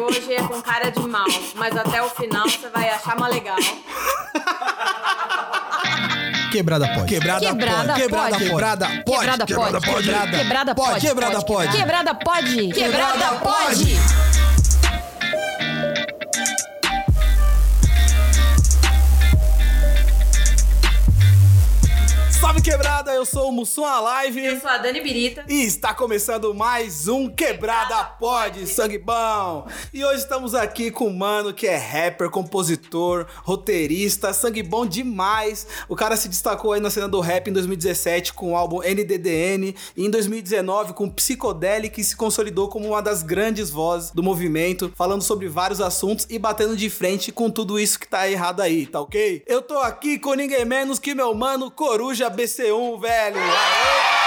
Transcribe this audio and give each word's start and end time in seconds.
hoje 0.00 0.34
é 0.34 0.42
com 0.42 0.60
cara 0.62 0.90
de 0.90 1.00
mal, 1.00 1.26
mas 1.54 1.76
até 1.76 2.02
o 2.02 2.08
final 2.10 2.48
você 2.48 2.68
vai 2.68 2.88
achar 2.88 3.16
uma 3.16 3.28
legal. 3.28 3.56
Quebrada 6.50 6.88
pode. 6.88 7.06
Quebrada, 7.06 7.46
Quebrada 7.46 7.94
pode. 7.94 8.02
Quebrada 8.02 8.38
pode. 8.38 8.38
Quebrada 8.44 8.86
pode. 9.04 9.46
Quebrada 9.46 9.80
pode. 9.80 10.04
Quebrada 10.04 10.38
Quebrada 10.38 10.74
pode. 10.74 10.90
pode. 10.90 11.06
Quebrada 11.06 11.44
pode. 11.44 11.76
Quebrada 11.76 12.14
pode. 12.14 12.68
Quebrada 12.72 13.26
pode. 13.36 14.29
Salve 22.60 22.62
quebrada, 22.62 23.12
eu 23.12 23.24
sou 23.24 23.48
o 23.48 23.52
Mussum 23.52 23.84
Alive. 23.84 24.44
Eu 24.44 24.60
sou 24.60 24.68
a 24.68 24.78
Dani 24.78 25.00
Birita. 25.00 25.44
E 25.48 25.62
está 25.62 25.94
começando 25.94 26.54
mais 26.54 27.08
um 27.08 27.28
Quebrada 27.28 28.04
Pod, 28.04 28.66
sangue 28.66 28.98
bom. 28.98 29.66
E 29.92 30.04
hoje 30.04 30.22
estamos 30.22 30.54
aqui 30.54 30.90
com 30.90 31.06
um 31.06 31.16
mano 31.16 31.54
que 31.54 31.66
é 31.66 31.76
rapper, 31.76 32.28
compositor, 32.28 33.26
roteirista, 33.42 34.32
sangue 34.32 34.62
bom 34.62 34.84
demais. 34.84 35.66
O 35.88 35.96
cara 35.96 36.16
se 36.16 36.28
destacou 36.28 36.72
aí 36.72 36.80
na 36.80 36.90
cena 36.90 37.08
do 37.08 37.20
rap 37.20 37.48
em 37.48 37.52
2017 37.52 38.34
com 38.34 38.52
o 38.52 38.56
álbum 38.56 38.80
NDDN 38.80 39.74
e 39.96 40.04
em 40.04 40.10
2019 40.10 40.92
com 40.92 41.08
Psicodélica 41.08 42.00
e 42.00 42.04
se 42.04 42.16
consolidou 42.16 42.68
como 42.68 42.88
uma 42.88 43.00
das 43.02 43.22
grandes 43.22 43.70
vozes 43.70 44.10
do 44.10 44.22
movimento, 44.22 44.92
falando 44.96 45.22
sobre 45.22 45.48
vários 45.48 45.80
assuntos 45.80 46.26
e 46.28 46.38
batendo 46.38 46.76
de 46.76 46.90
frente 46.90 47.32
com 47.32 47.50
tudo 47.50 47.78
isso 47.78 47.98
que 47.98 48.08
tá 48.08 48.28
errado 48.28 48.60
aí, 48.60 48.86
tá 48.86 49.00
ok? 49.00 49.42
Eu 49.46 49.62
tô 49.62 49.78
aqui 49.78 50.18
com 50.18 50.34
ninguém 50.34 50.64
menos 50.64 50.98
que 50.98 51.14
meu 51.14 51.34
mano 51.34 51.70
Coruja 51.70 52.28
BC1, 52.50 53.00
velho. 53.00 54.19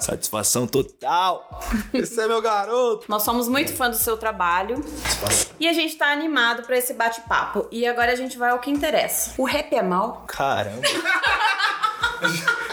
Satisfação 0.00 0.66
total. 0.66 1.60
Esse 1.92 2.20
é 2.20 2.26
meu 2.26 2.40
garoto. 2.40 3.04
Nós 3.08 3.22
somos 3.22 3.48
muito 3.48 3.72
fã 3.74 3.90
do 3.90 3.96
seu 3.96 4.16
trabalho 4.16 4.82
e 5.60 5.68
a 5.68 5.72
gente 5.72 5.96
tá 5.96 6.10
animado 6.12 6.62
pra 6.62 6.76
esse 6.78 6.94
bate-papo. 6.94 7.66
E 7.70 7.86
agora 7.86 8.12
a 8.12 8.16
gente 8.16 8.38
vai 8.38 8.50
ao 8.50 8.58
que 8.58 8.70
interessa. 8.70 9.34
O 9.36 9.44
rap 9.44 9.74
é 9.74 9.82
mal? 9.82 10.24
Caramba. 10.26 10.82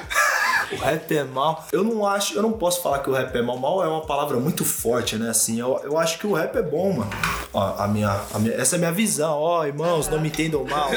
O 0.72 0.78
rap 0.78 1.16
é 1.16 1.24
mal. 1.24 1.64
Eu 1.72 1.84
não 1.84 2.06
acho, 2.08 2.34
eu 2.34 2.42
não 2.42 2.52
posso 2.54 2.82
falar 2.82 3.00
que 3.00 3.10
o 3.10 3.14
rap 3.14 3.34
é 3.36 3.42
mal. 3.42 3.56
Mal 3.58 3.84
é 3.84 3.88
uma 3.88 4.02
palavra 4.02 4.38
muito 4.40 4.66
forte, 4.66 5.16
né? 5.16 5.30
Assim, 5.30 5.60
eu, 5.60 5.80
eu 5.84 5.98
acho 5.98 6.18
que 6.18 6.26
o 6.26 6.34
rap 6.34 6.56
é 6.56 6.62
bom, 6.62 6.92
mano. 6.92 7.10
Ó, 7.54 7.76
a 7.78 7.88
minha, 7.88 8.20
a 8.34 8.40
minha- 8.40 8.56
essa 8.56 8.76
é 8.76 8.78
a 8.78 8.80
minha 8.80 8.92
visão. 8.92 9.38
Ó, 9.40 9.64
irmãos, 9.64 10.10
não 10.10 10.20
me 10.20 10.28
entendam 10.30 10.66
mal. 10.66 10.90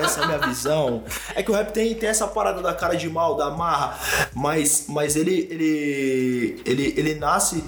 Essa 0.00 0.20
é 0.20 0.24
a 0.24 0.26
minha 0.28 0.38
visão. 0.38 1.02
É 1.34 1.42
que 1.42 1.50
o 1.50 1.54
rap 1.54 1.72
tem, 1.72 1.92
tem 1.96 2.08
essa 2.08 2.26
parada 2.28 2.62
da 2.62 2.72
cara 2.72 2.94
de 2.96 3.10
mal, 3.10 3.34
da 3.36 3.50
marra, 3.50 3.98
mas, 4.32 4.84
mas 4.88 5.16
ele, 5.16 5.43
ele, 5.50 6.62
ele, 6.64 6.94
ele 6.96 7.14
nasce. 7.14 7.62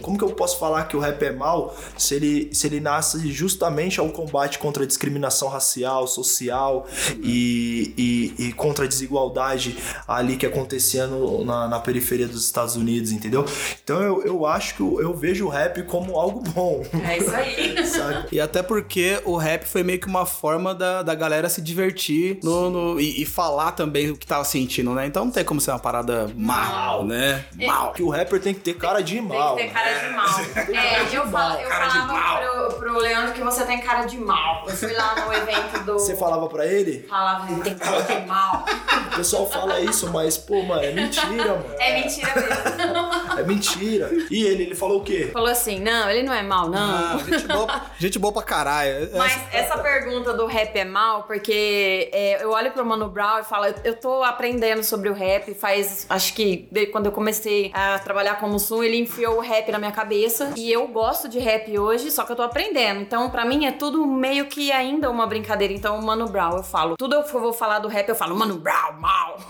Como 0.00 0.16
que 0.18 0.24
eu 0.24 0.30
posso 0.32 0.58
falar 0.58 0.84
que 0.84 0.96
o 0.96 1.00
rap 1.00 1.22
é 1.22 1.32
mal 1.32 1.76
se 1.96 2.14
ele, 2.14 2.50
se 2.54 2.66
ele 2.66 2.80
nasce 2.80 3.30
justamente 3.30 4.00
ao 4.00 4.08
combate 4.10 4.58
contra 4.58 4.82
a 4.84 4.86
discriminação 4.86 5.48
racial, 5.48 6.06
social 6.06 6.86
e, 7.22 7.92
e, 8.38 8.46
e 8.48 8.52
contra 8.52 8.84
a 8.84 8.88
desigualdade 8.88 9.76
ali 10.06 10.36
que 10.36 10.46
acontecia 10.46 11.06
no- 11.06 11.44
na, 11.44 11.68
na 11.68 11.80
periferia 11.80 12.26
dos 12.28 12.44
Estados 12.44 12.76
Unidos, 12.76 13.12
entendeu? 13.12 13.44
Então 13.84 14.02
eu, 14.02 14.22
eu 14.24 14.46
acho 14.46 14.76
que 14.76 14.80
eu, 14.80 14.98
eu 14.98 15.12
vejo 15.12 15.44
o 15.44 15.48
rap 15.50 15.82
como 15.82 16.18
algo 16.18 16.40
bom. 16.40 16.82
É 17.06 17.18
isso 17.18 17.34
aí. 17.34 17.74
Sabe? 17.86 18.28
E 18.32 18.40
até 18.40 18.62
porque 18.62 19.20
o 19.26 19.36
rap 19.36 19.64
foi 19.66 19.82
meio 19.82 20.00
que 20.00 20.06
uma 20.06 20.24
forma 20.24 20.74
da, 20.74 21.02
da 21.02 21.14
galera 21.14 21.50
se 21.50 21.60
divertir 21.60 22.38
no, 22.42 22.70
no- 22.70 22.98
e, 23.00 23.20
e 23.22 23.26
falar 23.26 23.72
também 23.72 24.10
o 24.10 24.16
que 24.16 24.26
tava 24.26 24.42
sentindo, 24.44 24.94
né? 24.94 25.06
Então 25.06 25.26
não 25.26 25.30
tem 25.32 25.44
como 25.44 25.60
ser 25.60 25.70
uma 25.70 25.78
parada 25.78 26.30
mal, 26.34 27.04
né? 27.04 27.44
Mal. 27.66 27.92
Que 27.92 28.02
o 28.02 28.08
rapper 28.08 28.40
tem 28.40 28.54
que 28.54 28.60
ter 28.60 28.72
cara 28.74 29.02
de 29.02 29.14
Tem 29.16 29.22
mal. 29.22 29.54
que 29.54 29.64
ter 29.64 29.70
cara 29.70 29.92
de 29.98 30.14
mal. 30.14 30.24
É, 30.74 31.02
eu, 31.14 31.22
eu 31.22 31.26
falava 31.28 32.38
pro, 32.68 32.76
pro 32.78 32.98
Leandro 32.98 33.32
que 33.34 33.42
você 33.42 33.64
tem 33.66 33.80
cara 33.80 34.06
de 34.06 34.16
mal. 34.16 34.64
Eu 34.66 34.74
fui 34.74 34.92
lá 34.94 35.14
no 35.26 35.32
evento 35.32 35.84
do. 35.84 35.92
Você 35.94 36.16
falava 36.16 36.48
pra 36.48 36.64
ele? 36.66 37.06
Falava, 37.08 37.52
ele 37.52 37.60
tem 37.60 37.74
cara 37.74 38.00
de 38.00 38.26
mal. 38.26 38.64
O 39.12 39.16
pessoal 39.16 39.46
fala 39.48 39.78
isso, 39.80 40.10
mas, 40.10 40.38
pô, 40.38 40.62
mano, 40.62 40.82
é 40.82 40.90
mentira, 40.92 41.28
mano. 41.54 41.64
É 41.78 42.00
mentira 42.00 42.32
mesmo. 42.34 43.38
É 43.38 43.42
mentira. 43.42 43.73
E 43.82 44.44
ele, 44.44 44.64
ele 44.64 44.74
falou 44.74 45.00
o 45.00 45.04
quê? 45.04 45.30
Falou 45.32 45.48
assim: 45.48 45.80
não, 45.80 46.08
ele 46.10 46.22
não 46.22 46.32
é 46.32 46.42
mal, 46.42 46.68
não. 46.68 46.78
Ah, 46.78 47.18
gente, 47.28 47.46
boa, 47.46 47.82
gente 47.98 48.18
boa 48.18 48.32
pra 48.32 48.42
caralho. 48.42 49.10
Mas 49.14 49.40
essa 49.52 49.78
pergunta 49.78 50.32
do 50.32 50.46
rap 50.46 50.76
é 50.76 50.84
mal, 50.84 51.24
porque 51.24 52.10
é, 52.12 52.42
eu 52.42 52.50
olho 52.50 52.70
pro 52.72 52.84
Mano 52.84 53.08
Brown 53.08 53.40
e 53.40 53.44
falo, 53.44 53.66
eu- 53.84 53.94
tô 53.94 54.22
aprendendo 54.22 54.82
sobre 54.82 55.08
o 55.08 55.14
rap 55.14 55.54
faz, 55.54 56.04
acho 56.10 56.34
que 56.34 56.68
quando 56.92 57.06
eu 57.06 57.12
comecei 57.12 57.70
a 57.72 57.98
trabalhar 57.98 58.34
como 58.40 58.58
Sum, 58.58 58.82
ele 58.82 58.98
enfiou 58.98 59.36
o 59.36 59.40
rap 59.40 59.70
na 59.70 59.78
minha 59.78 59.92
cabeça. 59.92 60.52
E 60.56 60.70
eu 60.70 60.86
gosto 60.88 61.28
de 61.28 61.38
rap 61.38 61.78
hoje, 61.78 62.10
só 62.10 62.24
que 62.24 62.32
eu 62.32 62.36
tô 62.36 62.42
aprendendo. 62.42 63.00
Então, 63.00 63.30
pra 63.30 63.44
mim, 63.44 63.64
é 63.66 63.72
tudo 63.72 64.04
meio 64.06 64.46
que 64.46 64.70
ainda 64.72 65.10
uma 65.10 65.26
brincadeira. 65.26 65.72
Então, 65.72 65.98
o 65.98 66.02
Mano 66.04 66.26
Brown, 66.28 66.56
eu 66.56 66.62
falo, 66.62 66.96
tudo 66.98 67.22
que 67.22 67.34
eu 67.34 67.40
vou 67.40 67.52
falar 67.52 67.78
do 67.78 67.88
rap, 67.88 68.08
eu 68.08 68.14
falo, 68.14 68.36
Mano 68.36 68.56
Brown, 68.58 68.94
mal. 69.00 69.38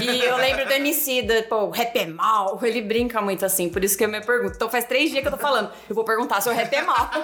e 0.00 0.24
eu 0.24 0.36
lembro 0.36 0.64
do 0.66 0.72
MC, 0.72 1.22
da, 1.22 1.42
pô, 1.42 1.64
o 1.64 1.70
rap 1.70 1.96
é 1.98 2.06
mal. 2.06 2.58
Ele 2.62 2.80
brinca 2.80 3.20
muito 3.20 3.44
assim, 3.44 3.59
por 3.68 3.84
isso 3.84 3.96
que 3.96 4.04
eu 4.04 4.08
me 4.08 4.20
pergunto. 4.20 4.54
Então, 4.56 4.70
faz 4.70 4.84
três 4.84 5.10
dias 5.10 5.22
que 5.22 5.28
eu 5.28 5.32
tô 5.32 5.38
falando, 5.38 5.70
eu 5.88 5.94
vou 5.94 6.04
perguntar 6.04 6.40
se 6.40 6.48
o 6.48 6.52
rap 6.52 6.72
é 6.72 6.82
mal. 6.82 7.10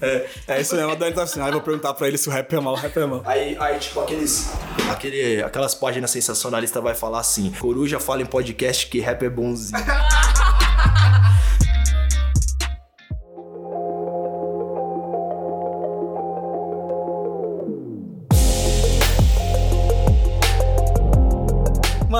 É, 0.00 0.28
é 0.46 0.60
isso 0.60 0.76
mesmo, 0.76 0.92
a 0.92 0.94
Dani 0.94 1.14
tá 1.14 1.22
assim, 1.22 1.40
ah, 1.40 1.46
eu 1.46 1.52
vou 1.52 1.60
perguntar 1.60 1.92
pra 1.94 2.06
ele 2.06 2.16
se 2.16 2.28
o 2.28 2.32
rap 2.32 2.54
é 2.54 2.60
mal, 2.60 2.74
o 2.74 2.76
rap 2.76 2.96
é 2.96 3.06
mal. 3.06 3.22
Aí, 3.24 3.56
aí 3.58 3.78
tipo, 3.78 4.00
aqueles. 4.00 4.48
Aquele, 4.90 5.42
aquelas 5.42 5.74
páginas 5.74 6.10
sensacionalistas 6.10 6.82
vai 6.82 6.94
falar 6.94 7.20
assim: 7.20 7.50
Coruja 7.58 7.98
fala 7.98 8.22
em 8.22 8.26
podcast 8.26 8.86
que 8.86 9.00
rap 9.00 9.24
é 9.24 9.30
bonzinho. 9.30 9.78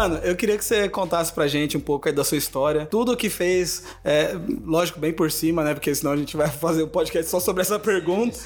Mano, 0.09 0.21
eu 0.25 0.35
queria 0.35 0.57
que 0.57 0.65
você 0.65 0.89
contasse 0.89 1.31
pra 1.33 1.47
gente 1.47 1.77
um 1.77 1.81
pouco 1.81 2.09
aí 2.09 2.15
da 2.15 2.25
sua 2.25 2.39
história. 2.39 2.87
Tudo 2.87 3.13
o 3.13 3.17
que 3.17 3.29
fez, 3.29 3.83
é, 4.03 4.35
lógico, 4.65 4.99
bem 4.99 5.13
por 5.13 5.31
cima, 5.31 5.63
né? 5.63 5.75
Porque 5.75 5.95
senão 5.95 6.13
a 6.13 6.17
gente 6.17 6.35
vai 6.35 6.49
fazer 6.51 6.83
o 6.83 6.89
podcast 6.89 7.31
só 7.31 7.39
sobre 7.39 7.61
essa 7.61 7.79
pergunta. 7.79 8.39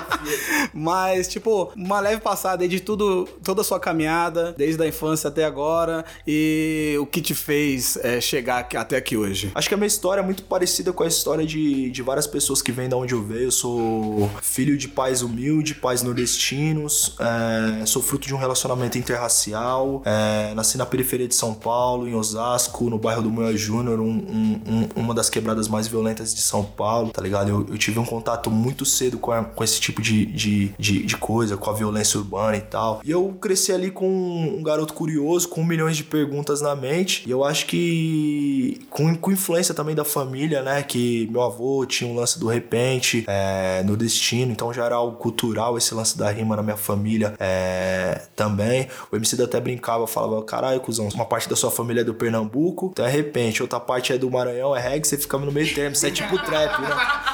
Mas, 0.74 1.26
tipo, 1.28 1.72
uma 1.74 2.00
leve 2.00 2.20
passada 2.20 2.62
aí 2.62 2.68
de 2.68 2.80
tudo, 2.80 3.26
toda 3.42 3.62
a 3.62 3.64
sua 3.64 3.80
caminhada, 3.80 4.54
desde 4.56 4.82
a 4.82 4.86
infância 4.86 5.28
até 5.28 5.44
agora, 5.44 6.04
e 6.26 6.96
o 7.00 7.06
que 7.06 7.22
te 7.22 7.34
fez 7.34 7.96
é, 8.02 8.20
chegar 8.20 8.68
até 8.76 8.96
aqui 8.96 9.16
hoje. 9.16 9.50
Acho 9.54 9.68
que 9.68 9.74
a 9.74 9.78
minha 9.78 9.86
história 9.86 10.20
é 10.20 10.24
muito 10.24 10.42
parecida 10.42 10.92
com 10.92 11.02
a 11.02 11.06
história 11.06 11.46
de, 11.46 11.90
de 11.90 12.02
várias 12.02 12.26
pessoas 12.26 12.60
que 12.60 12.70
vêm 12.70 12.88
da 12.88 12.96
onde 12.96 13.14
eu 13.14 13.22
veio. 13.22 13.44
Eu 13.44 13.50
sou 13.50 14.30
filho 14.42 14.76
de 14.76 14.88
pais 14.88 15.22
humildes, 15.22 15.76
pais 15.78 16.02
nordestinos, 16.02 17.16
é, 17.18 17.86
sou 17.86 18.02
fruto 18.02 18.26
de 18.26 18.34
um 18.34 18.38
relacionamento 18.38 18.98
interracial, 18.98 20.02
é, 20.04 20.52
nasci 20.54 20.76
na 20.76 20.89
periferia 20.90 21.26
de 21.28 21.34
São 21.34 21.54
Paulo, 21.54 22.06
em 22.08 22.14
Osasco, 22.14 22.90
no 22.90 22.98
bairro 22.98 23.22
do 23.22 23.30
Moia 23.30 23.56
Júnior, 23.56 24.00
um- 24.00 24.04
um- 24.08 24.60
um- 24.66 24.88
uma 25.02 25.14
das 25.14 25.30
quebradas 25.30 25.68
mais 25.68 25.86
violentas 25.86 26.34
de 26.34 26.40
São 26.42 26.64
Paulo, 26.64 27.10
tá 27.10 27.22
ligado? 27.22 27.48
Eu, 27.48 27.66
eu 27.70 27.78
tive 27.78 27.98
um 27.98 28.04
contato 28.04 28.50
muito 28.50 28.84
cedo 28.84 29.18
com, 29.18 29.32
a- 29.32 29.44
com 29.44 29.62
esse 29.64 29.80
tipo 29.80 30.02
de, 30.02 30.26
de, 30.26 30.68
de, 30.78 31.02
de 31.04 31.16
coisa, 31.16 31.56
com 31.56 31.70
a 31.70 31.72
violência 31.72 32.18
urbana 32.18 32.56
e 32.56 32.60
tal. 32.60 33.00
E 33.04 33.10
eu 33.10 33.36
cresci 33.40 33.72
ali 33.72 33.90
com 33.90 34.08
um 34.08 34.62
garoto 34.62 34.92
curioso, 34.94 35.48
com 35.48 35.64
milhões 35.64 35.96
de 35.96 36.04
perguntas 36.04 36.60
na 36.60 36.74
mente, 36.76 37.22
e 37.26 37.30
eu 37.30 37.44
acho 37.44 37.66
que 37.66 38.80
com, 38.90 39.14
com 39.14 39.30
influência 39.32 39.74
também 39.74 39.94
da 39.94 40.04
família, 40.04 40.62
né? 40.62 40.82
Que 40.82 41.28
meu 41.30 41.42
avô 41.42 41.84
tinha 41.86 42.10
um 42.10 42.14
lance 42.14 42.38
do 42.38 42.46
repente, 42.48 43.24
é, 43.26 43.82
nordestino, 43.84 44.52
então 44.52 44.72
já 44.72 44.84
era 44.84 44.94
algo 44.96 45.16
cultural 45.16 45.76
esse 45.78 45.94
lance 45.94 46.16
da 46.16 46.30
rima 46.30 46.56
na 46.56 46.62
minha 46.62 46.76
família 46.76 47.34
é, 47.38 48.22
também. 48.36 48.88
O 49.10 49.16
MC 49.16 49.40
até 49.42 49.60
brincava, 49.60 50.06
falava, 50.06 50.42
caralho, 50.42 50.69
cuzão, 50.78 51.08
uma 51.14 51.24
parte 51.24 51.48
da 51.48 51.56
sua 51.56 51.70
família 51.70 52.02
é 52.02 52.04
do 52.04 52.14
Pernambuco, 52.14 52.90
então 52.92 53.04
é 53.04 53.10
repente, 53.10 53.62
outra 53.62 53.80
parte 53.80 54.12
é 54.12 54.18
do 54.18 54.30
Maranhão, 54.30 54.76
é 54.76 54.80
reggae, 54.80 55.08
você 55.08 55.16
fica 55.16 55.36
no 55.38 55.50
meio 55.50 55.74
termo, 55.74 55.96
você 55.96 56.08
é 56.08 56.10
tipo 56.10 56.38
trap, 56.44 56.80
né? 56.82 56.90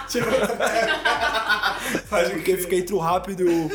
Porque 2.09 2.57
fica 2.59 2.77
entre 2.77 2.95
o 2.95 2.99
rápido 2.99 3.43
e 3.43 3.45
o. 3.45 3.71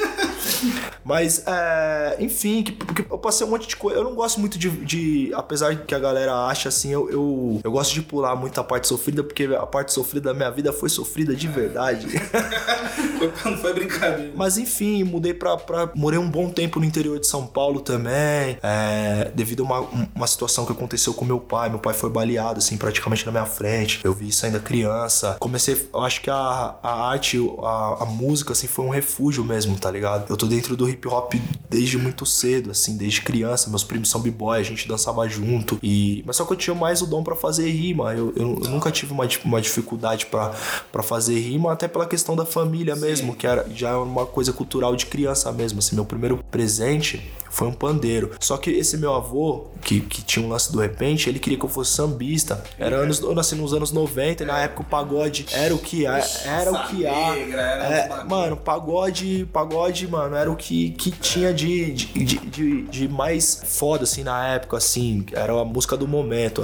Mas, 1.03 1.43
é, 1.47 2.17
enfim, 2.19 2.63
que, 2.63 2.71
porque 2.71 3.05
eu 3.09 3.17
passei 3.17 3.45
um 3.45 3.49
monte 3.49 3.67
de 3.67 3.75
coisa. 3.75 3.97
Eu 3.99 4.03
não 4.03 4.13
gosto 4.15 4.39
muito 4.39 4.57
de, 4.57 4.69
de- 4.69 5.31
Apesar 5.33 5.75
que 5.75 5.95
a 5.95 5.99
galera 5.99 6.45
acha 6.47 6.69
assim, 6.69 6.89
eu, 6.91 7.09
eu, 7.09 7.61
eu 7.63 7.71
gosto 7.71 7.93
de 7.93 8.01
pular 8.01 8.35
muito 8.35 8.59
a 8.59 8.63
parte 8.63 8.87
sofrida, 8.87 9.23
porque 9.23 9.45
a 9.45 9.65
parte 9.65 9.91
sofrida 9.93 10.29
da 10.29 10.33
minha 10.35 10.49
vida 10.51 10.71
foi 10.73 10.89
sofrida 10.89 11.35
de 11.35 11.47
verdade. 11.47 12.07
Não 13.45 13.57
foi 13.57 13.73
brincadeira. 13.73 14.31
Mas 14.35 14.57
enfim, 14.57 15.03
mudei 15.03 15.33
pra, 15.33 15.57
pra. 15.57 15.89
Morei 15.95 16.19
um 16.19 16.29
bom 16.29 16.49
tempo 16.49 16.79
no 16.79 16.85
interior 16.85 17.19
de 17.19 17.27
São 17.27 17.45
Paulo 17.45 17.81
também. 17.81 18.57
é, 18.63 19.31
devido 19.35 19.61
a 19.61 19.65
uma, 19.65 19.79
uma 20.15 20.27
situação 20.27 20.65
que 20.65 20.71
aconteceu 20.71 21.13
com 21.13 21.23
meu 21.25 21.39
pai. 21.39 21.69
Meu 21.69 21.79
pai 21.79 21.93
foi 21.93 22.09
baleado, 22.09 22.59
assim, 22.59 22.77
praticamente 22.77 23.25
na 23.25 23.31
minha 23.31 23.45
frente. 23.45 23.99
Eu 24.03 24.13
vi 24.13 24.27
isso 24.29 24.45
ainda 24.45 24.59
criança. 24.59 25.37
Comecei. 25.39 25.89
Eu 25.93 26.01
acho 26.01 26.21
que 26.21 26.29
a, 26.29 26.75
a 26.81 27.09
arte, 27.09 27.37
a, 27.63 27.97
a 28.01 28.05
música, 28.05 28.53
assim, 28.53 28.67
foi 28.67 28.85
um 28.85 28.89
refúgio 28.89 29.43
mesmo, 29.43 29.77
tá 29.77 29.89
ligado? 29.91 30.25
Eu 30.29 30.37
tô 30.37 30.45
dentro 30.51 30.75
do 30.75 30.89
hip 30.89 31.07
hop 31.07 31.33
desde 31.69 31.97
muito 31.97 32.25
cedo, 32.25 32.71
assim, 32.71 32.97
desde 32.97 33.21
criança. 33.21 33.69
Meus 33.69 33.83
primos 33.83 34.09
são 34.09 34.19
b-boy, 34.19 34.59
a 34.59 34.63
gente 34.63 34.85
dançava 34.85 35.27
junto. 35.29 35.79
E... 35.81 36.21
Mas 36.25 36.35
só 36.35 36.43
que 36.43 36.51
eu 36.51 36.57
tinha 36.57 36.75
mais 36.75 37.01
o 37.01 37.07
dom 37.07 37.23
pra 37.23 37.35
fazer 37.35 37.69
rima. 37.69 38.13
Eu, 38.13 38.33
eu, 38.35 38.59
eu 38.61 38.69
nunca 38.69 38.91
tive 38.91 39.13
uma, 39.13 39.25
uma 39.45 39.61
dificuldade 39.61 40.25
pra 40.25 40.51
pra 40.91 41.01
fazer 41.01 41.39
rima, 41.39 41.71
até 41.71 41.87
pela 41.87 42.05
questão 42.05 42.35
da 42.35 42.45
família 42.45 42.95
mesmo, 42.95 43.33
que 43.33 43.47
era, 43.47 43.65
já 43.73 43.91
é 43.91 43.95
uma 43.95 44.25
coisa 44.25 44.51
cultural 44.51 44.95
de 44.95 45.05
criança 45.05 45.51
mesmo. 45.51 45.79
Assim, 45.79 45.95
meu 45.95 46.03
primeiro 46.05 46.43
presente 46.51 47.31
foi 47.51 47.67
um 47.67 47.73
pandeiro. 47.73 48.31
Só 48.39 48.57
que 48.57 48.71
esse 48.71 48.97
meu 48.97 49.13
avô, 49.13 49.67
que, 49.83 49.99
que 50.01 50.21
tinha 50.23 50.43
um 50.45 50.49
lance 50.49 50.71
do 50.71 50.79
repente, 50.79 51.29
ele 51.29 51.37
queria 51.37 51.59
que 51.59 51.65
eu 51.65 51.69
fosse 51.69 51.91
sambista. 51.91 52.63
Era 52.79 52.95
anos, 52.97 53.19
eu 53.19 53.35
nasci 53.35 53.53
nos 53.55 53.73
anos 53.73 53.91
90 53.91 54.43
e 54.43 54.45
na 54.47 54.59
época 54.59 54.81
o 54.81 54.85
pagode 54.85 55.45
era 55.51 55.75
o 55.75 55.77
que 55.77 56.07
há, 56.07 56.17
era 56.45 56.71
o 56.71 56.87
que 56.87 57.05
há. 57.05 57.37
É, 57.85 58.23
mano, 58.23 58.57
pagode, 58.57 59.47
pagode, 59.51 60.07
mano, 60.07 60.35
era 60.35 60.49
o 60.51 60.55
que, 60.55 60.91
que 60.91 61.11
tinha 61.11 61.53
de, 61.53 61.91
de, 61.91 62.05
de, 62.37 62.81
de- 62.83 63.07
mais 63.07 63.61
foda, 63.65 64.03
assim, 64.03 64.23
na 64.23 64.47
época, 64.47 64.77
assim. 64.77 65.25
Era 65.33 65.51
a 65.59 65.65
música 65.65 65.97
do 65.97 66.07
momento. 66.07 66.61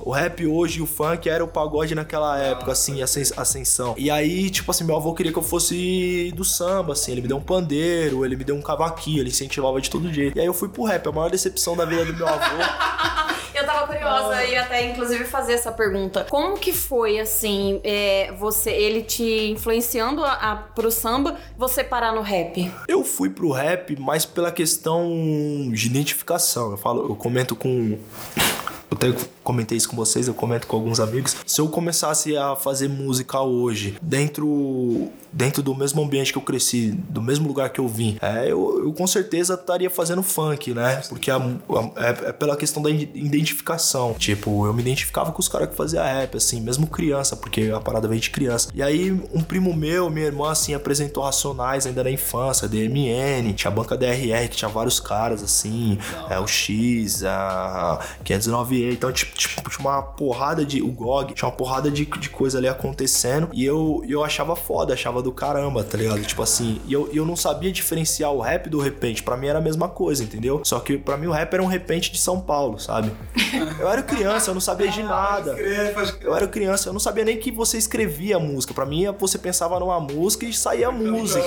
O 0.00 0.10
rap 0.10 0.46
hoje 0.46 0.78
e 0.80 0.82
o 0.82 0.86
funk 0.86 1.28
era 1.28 1.42
o 1.42 1.48
pagode 1.48 1.94
naquela 1.94 2.38
época, 2.38 2.72
assim, 2.72 3.00
ascens- 3.02 3.32
ascensão. 3.36 3.94
E 3.96 4.10
aí, 4.10 4.50
tipo 4.50 4.70
assim, 4.70 4.84
meu 4.84 4.96
avô 4.96 5.14
queria 5.14 5.32
que 5.32 5.38
eu 5.38 5.42
fosse 5.42 6.30
do 6.36 6.44
samba, 6.44 6.92
assim. 6.92 7.12
Ele 7.12 7.22
me 7.22 7.28
deu 7.28 7.36
um 7.38 7.40
pandeiro, 7.42 8.24
ele 8.24 8.36
me 8.36 8.44
deu 8.44 8.54
um 8.54 8.62
cavaquinho, 8.62 9.20
ele 9.20 9.30
incentivava 9.30 9.80
de 9.80 9.88
todo 9.88 10.12
jeito. 10.12 10.25
E 10.34 10.40
aí 10.40 10.46
eu 10.46 10.54
fui 10.54 10.68
pro 10.68 10.84
rap, 10.84 11.06
a 11.06 11.12
maior 11.12 11.30
decepção 11.30 11.76
da 11.76 11.84
vida 11.84 12.04
do 12.04 12.14
meu 12.14 12.26
avô. 12.26 12.36
Eu 13.56 13.64
tava 13.64 13.86
curiosa 13.86 14.44
e 14.44 14.54
até 14.54 14.84
inclusive 14.84 15.24
fazer 15.24 15.54
essa 15.54 15.72
pergunta. 15.72 16.26
Como 16.28 16.58
que 16.58 16.74
foi 16.74 17.18
assim, 17.18 17.80
é, 17.82 18.30
você, 18.38 18.70
ele 18.70 19.02
te 19.02 19.50
influenciando 19.50 20.22
a, 20.22 20.32
a, 20.32 20.56
pro 20.56 20.90
samba, 20.90 21.38
você 21.56 21.82
parar 21.82 22.12
no 22.12 22.20
rap? 22.20 22.70
Eu 22.86 23.02
fui 23.02 23.30
pro 23.30 23.50
rap 23.50 23.98
mais 23.98 24.26
pela 24.26 24.52
questão 24.52 25.08
de 25.72 25.86
identificação. 25.86 26.72
Eu 26.72 26.76
falo, 26.76 27.08
eu 27.08 27.16
comento 27.16 27.56
com. 27.56 27.98
Eu 28.90 28.96
até 28.96 29.14
comentei 29.46 29.78
isso 29.78 29.88
com 29.88 29.96
vocês, 29.96 30.26
eu 30.26 30.34
comento 30.34 30.66
com 30.66 30.76
alguns 30.76 30.98
amigos. 30.98 31.36
Se 31.46 31.60
eu 31.60 31.68
começasse 31.68 32.36
a 32.36 32.56
fazer 32.56 32.88
música 32.88 33.40
hoje, 33.40 33.96
dentro, 34.02 35.08
dentro 35.32 35.62
do 35.62 35.72
mesmo 35.74 36.02
ambiente 36.02 36.32
que 36.32 36.38
eu 36.38 36.42
cresci, 36.42 36.90
do 37.08 37.22
mesmo 37.22 37.46
lugar 37.46 37.70
que 37.70 37.78
eu 37.80 37.86
vim, 37.86 38.18
é, 38.20 38.44
eu, 38.50 38.82
eu 38.84 38.92
com 38.92 39.06
certeza 39.06 39.54
estaria 39.54 39.88
fazendo 39.88 40.22
funk, 40.22 40.74
né? 40.74 40.96
Porque 41.08 41.30
a- 41.30 41.36
a- 41.36 41.90
é, 42.04 42.28
é 42.28 42.32
pela 42.32 42.56
questão 42.56 42.82
da 42.82 42.90
ide- 42.90 43.08
identificação. 43.14 44.14
Tipo, 44.14 44.66
eu 44.66 44.74
me 44.74 44.80
identificava 44.82 45.30
com 45.30 45.40
os 45.40 45.48
caras 45.48 45.68
que 45.70 45.76
faziam 45.76 46.02
rap, 46.04 46.36
assim, 46.36 46.60
mesmo 46.60 46.86
criança, 46.86 47.36
porque 47.36 47.70
a 47.74 47.80
parada 47.80 48.08
veio 48.08 48.20
de 48.20 48.30
criança. 48.30 48.68
E 48.74 48.82
aí, 48.82 49.12
um 49.32 49.42
primo 49.42 49.72
meu, 49.74 50.10
minha 50.10 50.26
irmã, 50.26 50.50
assim, 50.50 50.74
apresentou 50.74 51.22
Racionais 51.22 51.86
ainda 51.86 52.02
na 52.02 52.10
infância, 52.10 52.66
DMN, 52.68 53.52
tinha 53.52 53.70
a 53.70 53.74
banca 53.74 53.96
DRR, 53.96 54.48
que 54.48 54.56
tinha 54.56 54.68
vários 54.68 54.98
caras, 54.98 55.42
assim, 55.42 55.98
é, 56.28 56.38
o 56.40 56.46
X, 56.46 57.22
a 57.24 58.00
509E, 58.24 58.92
então, 58.92 59.12
tipo, 59.12 59.35
tipo, 59.36 59.68
tinha 59.70 59.80
uma 59.88 60.02
porrada 60.02 60.64
de. 60.64 60.82
O 60.82 60.88
GOG, 60.88 61.34
tinha 61.34 61.48
uma 61.48 61.54
porrada 61.56 61.90
de, 61.90 62.04
de 62.04 62.30
coisa 62.30 62.58
ali 62.58 62.68
acontecendo, 62.68 63.48
e 63.52 63.64
eu, 63.64 64.02
eu 64.08 64.22
achava 64.24 64.54
foda, 64.56 64.94
achava 64.94 65.22
do 65.22 65.32
caramba, 65.32 65.82
tá 65.84 65.96
ligado? 65.98 66.22
Tipo 66.22 66.42
assim, 66.42 66.80
e 66.86 66.92
eu, 66.92 67.08
eu 67.12 67.24
não 67.24 67.36
sabia 67.36 67.70
diferenciar 67.72 68.32
o 68.32 68.40
rap 68.40 68.68
do 68.68 68.78
repente, 68.80 69.22
pra 69.22 69.36
mim 69.36 69.46
era 69.48 69.58
a 69.58 69.62
mesma 69.62 69.88
coisa, 69.88 70.22
entendeu? 70.24 70.60
Só 70.64 70.80
que 70.80 70.96
pra 70.98 71.16
mim 71.16 71.26
o 71.26 71.32
rap 71.32 71.52
era 71.54 71.62
um 71.62 71.66
repente 71.66 72.10
de 72.10 72.18
São 72.18 72.40
Paulo, 72.40 72.78
sabe? 72.78 73.10
Eu 73.78 73.88
era 73.88 74.02
criança, 74.02 74.50
eu 74.50 74.54
não 74.54 74.60
sabia 74.60 74.88
de 74.88 75.02
nada. 75.02 75.52
Eu 76.20 76.34
era 76.34 76.46
criança, 76.48 76.88
eu 76.88 76.92
não 76.92 77.00
sabia 77.00 77.24
nem 77.24 77.36
que 77.36 77.50
você 77.50 77.76
escrevia 77.76 78.36
a 78.36 78.38
música. 78.40 78.72
Pra 78.72 78.86
mim, 78.86 79.04
você 79.18 79.38
pensava 79.38 79.78
numa 79.78 79.98
música 80.00 80.44
e 80.46 80.52
saía 80.52 80.88
a 80.88 80.92
música. 80.92 81.44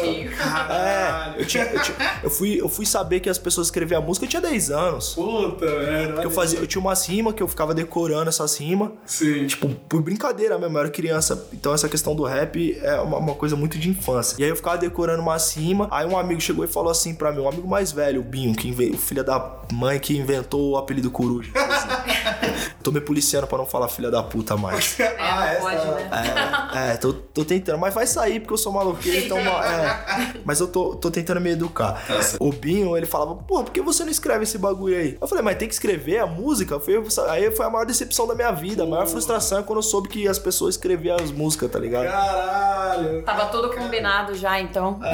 É, 0.69 1.33
eu, 1.41 1.45
tinha, 1.45 1.63
eu, 1.65 1.81
tinha- 1.81 1.97
eu 2.24 2.30
fui, 2.30 2.59
eu 2.62 2.69
fui 2.69 2.86
saber 2.86 3.19
que 3.19 3.30
as 3.30 3.38
pessoas 3.38 3.68
escreviam 3.68 4.01
a 4.01 4.06
música, 4.06 4.25
eu 4.25 4.30
tinha 4.30 4.41
10 4.41 4.71
anos. 4.71 5.13
Puta, 5.15 5.65
velho. 5.65 6.13
Porque 6.13 6.27
eu, 6.27 6.31
fazia, 6.31 6.59
eu 6.59 6.68
tinha 6.68 6.81
umas 6.81 7.06
rimas 7.07 7.33
que 7.33 7.41
eu 7.44 7.47
ficava 7.47 7.74
decorando 7.79 8.29
essas 8.29 8.57
rimas. 8.57 8.91
Sim. 9.05 9.47
Tipo, 9.47 9.69
por 9.69 10.01
brincadeira 10.01 10.57
mesmo, 10.57 10.75
eu 10.77 10.81
era 10.81 10.89
criança. 10.89 11.47
Então 11.53 11.73
essa 11.73 11.87
questão 11.87 12.15
do 12.15 12.23
rap 12.23 12.77
é 12.81 12.95
uma, 12.99 13.17
uma 13.17 13.35
coisa 13.35 13.55
muito 13.55 13.77
de 13.77 13.89
infância. 13.89 14.35
E 14.37 14.43
aí 14.43 14.49
eu 14.49 14.55
ficava 14.55 14.77
decorando 14.77 15.21
uma 15.21 15.37
rima. 15.37 15.87
Aí 15.91 16.05
um 16.05 16.17
amigo 16.17 16.41
chegou 16.41 16.63
e 16.65 16.67
falou 16.67 16.91
assim 16.91 17.15
pra 17.15 17.31
mim, 17.31 17.39
um 17.41 17.47
amigo 17.47 17.67
mais 17.67 17.91
velho, 17.91 18.21
o 18.21 18.23
Binho, 18.23 18.53
que 18.55 18.67
inve- 18.67 18.91
o 18.91 18.97
filho 18.97 19.23
da 19.23 19.59
mãe 19.71 19.99
que 19.99 20.15
inventou 20.17 20.71
o 20.71 20.77
apelido 20.77 21.09
Coruja. 21.09 21.51
Tô 22.83 22.91
me 22.91 23.01
policiando 23.01 23.45
pra 23.47 23.57
não 23.57 23.65
falar 23.65 23.87
filha 23.89 24.09
da 24.09 24.23
puta 24.23 24.55
mais. 24.57 24.97
Ah, 25.19 25.53
não 25.53 25.61
pode, 25.61 25.85
né? 25.85 26.09
É, 26.73 26.91
é, 26.93 26.97
tô, 26.97 27.13
tô 27.13 27.43
tentando, 27.45 27.77
mas 27.77 27.93
vai 27.93 28.07
sair 28.07 28.39
porque 28.39 28.53
eu 28.53 28.57
sou 28.57 28.71
maloqueiro, 28.71 29.25
então. 29.25 29.37
É, 29.37 30.33
mas 30.45 30.59
eu 30.59 30.67
tô, 30.67 30.95
tô 30.95 31.11
tentando 31.11 31.39
me 31.41 31.51
educar. 31.51 32.01
O 32.39 32.51
Binho, 32.51 32.95
ele 32.97 33.05
falava, 33.05 33.35
porra, 33.35 33.63
por 33.65 33.71
que 33.71 33.81
você 33.81 34.03
não 34.03 34.11
escreve 34.11 34.43
esse 34.43 34.57
bagulho 34.57 34.95
aí? 34.97 35.17
Eu 35.21 35.27
falei, 35.27 35.43
mas 35.43 35.57
tem 35.57 35.67
que 35.67 35.73
escrever 35.73 36.19
a 36.19 36.25
música? 36.25 36.79
Aí 37.29 37.51
foi 37.51 37.65
a 37.69 37.71
maior 37.71 37.86
decepção 37.86 38.27
da 38.27 38.36
minha 38.36 38.51
vida. 38.51 38.83
A 38.83 38.86
maior 38.86 39.07
frustração 39.07 39.60
é 39.60 39.63
quando 39.63 39.80
eu 39.80 39.83
soube 39.83 40.10
que 40.10 40.27
as 40.27 40.38
pessoas 40.38 40.75
escreviam 40.75 41.16
as 41.18 41.31
músicas, 41.31 41.71
tá 41.71 41.80
ligado? 41.80 42.06
Caralho. 42.06 43.24
Tava 43.24 43.45
tudo 43.48 43.69
combinado 43.74 44.36
já, 44.36 44.60
então. 44.60 45.00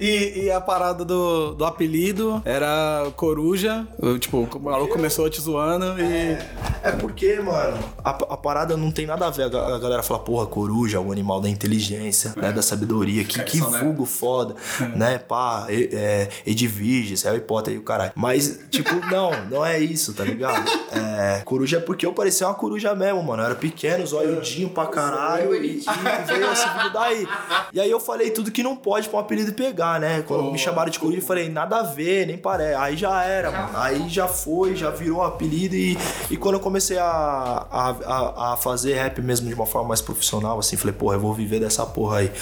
E, 0.00 0.44
e 0.44 0.50
a 0.50 0.60
parada 0.60 1.04
do, 1.04 1.54
do 1.54 1.64
apelido 1.64 2.40
era 2.44 3.10
Coruja. 3.16 3.86
Tipo, 4.20 4.48
o 4.52 4.60
maluco 4.60 4.92
começou 4.92 5.28
te 5.28 5.40
zoando 5.40 6.00
e. 6.00 6.38
É 6.82 6.92
porque, 6.92 7.40
mano, 7.40 7.76
a, 8.04 8.10
a 8.10 8.36
parada 8.36 8.76
não 8.76 8.90
tem 8.92 9.06
nada 9.06 9.26
a 9.26 9.30
ver. 9.30 9.54
A, 9.54 9.74
a 9.74 9.78
galera 9.78 10.02
fala, 10.02 10.20
porra, 10.20 10.46
coruja 10.46 10.98
é 10.98 11.00
o 11.00 11.10
animal 11.10 11.40
da 11.40 11.48
inteligência, 11.48 12.32
né? 12.36 12.52
Da 12.52 12.62
sabedoria. 12.62 13.24
Que, 13.24 13.42
que 13.42 13.56
Isso, 13.56 13.70
né? 13.70 13.80
vulgo 13.80 14.04
foda, 14.04 14.54
né? 14.94 15.18
Pá, 15.18 15.66
e- 15.68 15.90
é, 15.92 16.28
Edviges, 16.46 17.22
Harry 17.22 17.40
Potter 17.40 17.74
e 17.74 17.78
o 17.78 17.82
caralho. 17.82 18.12
Mas, 18.14 18.60
tipo, 18.70 18.94
não, 19.10 19.30
não 19.46 19.66
é 19.66 19.78
isso, 19.80 20.14
tá 20.14 20.24
ligado? 20.24 20.68
É, 20.92 21.17
coruja 21.44 21.78
é 21.78 21.80
porque 21.80 22.06
eu 22.06 22.12
parecia 22.12 22.46
uma 22.46 22.54
coruja 22.54 22.94
mesmo, 22.94 23.22
mano. 23.22 23.42
Eu 23.42 23.46
era 23.46 23.54
pequeno, 23.54 24.06
zoiudinho 24.06 24.68
pra 24.70 24.86
caralho. 24.86 25.50
Veio 25.50 26.54
vídeo 26.74 26.92
daí. 26.92 27.28
E 27.72 27.80
aí 27.80 27.90
eu 27.90 28.00
falei 28.00 28.30
tudo 28.30 28.50
que 28.50 28.62
não 28.62 28.76
pode 28.76 29.08
pra 29.08 29.18
um 29.18 29.20
apelido 29.20 29.52
pegar, 29.52 30.00
né? 30.00 30.22
Quando 30.26 30.50
me 30.50 30.58
chamaram 30.58 30.90
de 30.90 30.98
coruja, 30.98 31.18
eu 31.18 31.22
falei, 31.22 31.48
nada 31.48 31.78
a 31.78 31.82
ver, 31.82 32.26
nem 32.26 32.36
parece. 32.36 32.74
Aí 32.74 32.96
já 32.96 33.22
era, 33.24 33.50
mano. 33.50 33.70
Aí 33.74 34.08
já 34.08 34.28
foi, 34.28 34.74
já 34.76 34.90
virou 34.90 35.18
um 35.18 35.22
apelido. 35.22 35.74
E, 35.74 35.98
e 36.30 36.36
quando 36.36 36.54
eu 36.54 36.60
comecei 36.60 36.98
a, 36.98 37.04
a, 37.04 37.90
a, 37.90 38.52
a 38.52 38.56
fazer 38.56 38.94
rap 38.94 39.20
mesmo 39.20 39.48
de 39.48 39.54
uma 39.54 39.66
forma 39.66 39.88
mais 39.88 40.00
profissional, 40.00 40.58
assim, 40.58 40.76
falei, 40.76 40.94
porra, 40.94 41.16
eu 41.16 41.20
vou 41.20 41.34
viver 41.34 41.60
dessa 41.60 41.84
porra 41.84 42.18
aí. 42.18 42.32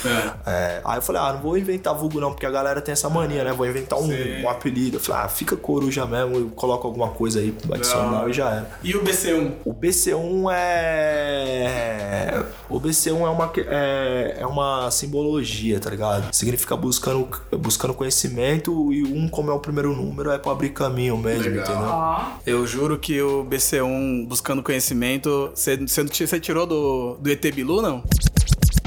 É, 0.45 0.81
aí 0.83 0.97
eu 0.97 1.01
falei, 1.01 1.21
ah, 1.21 1.33
não 1.33 1.41
vou 1.41 1.57
inventar 1.57 1.95
vulgo 1.95 2.19
não, 2.19 2.31
porque 2.31 2.45
a 2.45 2.51
galera 2.51 2.81
tem 2.81 2.93
essa 2.93 3.09
mania, 3.09 3.43
né? 3.43 3.53
Vou 3.53 3.65
inventar 3.65 3.99
um, 3.99 4.09
um 4.43 4.49
apelido. 4.49 4.97
Eu 4.97 5.01
falei, 5.01 5.23
ah, 5.23 5.27
fica 5.27 5.55
coruja 5.55 6.05
mesmo, 6.05 6.35
eu 6.35 6.49
coloco 6.55 6.87
alguma 6.87 7.09
coisa 7.09 7.39
aí 7.39 7.55
adicional 7.73 8.29
e 8.29 8.33
já 8.33 8.49
era. 8.49 8.66
E 8.83 8.95
o 8.95 9.03
BC1? 9.03 9.51
O 9.65 9.73
BC1 9.73 10.51
é. 10.53 12.43
O 12.69 12.79
BC1 12.79 13.21
é 13.21 13.29
uma, 13.29 13.51
é, 13.55 14.37
é 14.39 14.45
uma 14.45 14.89
simbologia, 14.91 15.79
tá 15.79 15.89
ligado? 15.89 16.33
Significa 16.33 16.75
buscando, 16.75 17.27
buscando 17.59 17.93
conhecimento 17.93 18.91
e 18.93 19.03
um, 19.03 19.27
como 19.27 19.49
é 19.51 19.53
o 19.53 19.59
primeiro 19.59 19.95
número, 19.95 20.31
é 20.31 20.37
pra 20.37 20.51
abrir 20.51 20.69
caminho 20.69 21.17
mesmo, 21.17 21.43
Legal. 21.43 21.63
entendeu? 21.63 21.89
Ó. 21.89 22.25
Eu 22.45 22.67
juro 22.67 22.97
que 22.97 23.21
o 23.21 23.45
BC1 23.45 24.27
buscando 24.27 24.61
conhecimento. 24.63 25.51
Você, 25.53 25.77
você, 25.77 26.03
você 26.03 26.39
tirou 26.39 26.65
do, 26.65 27.17
do 27.19 27.29
ET 27.29 27.41
Bilu, 27.53 27.81
não? 27.81 28.03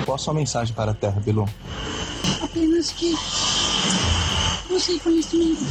Qual 0.04 0.14
a 0.14 0.18
sua 0.18 0.34
mensagem 0.34 0.74
para 0.74 0.92
a 0.92 0.94
Terra, 0.94 1.20
Bilu? 1.20 1.48
apenas 2.42 2.90
que 2.92 3.14
busquei 4.68 4.98
conhecimento. 4.98 5.64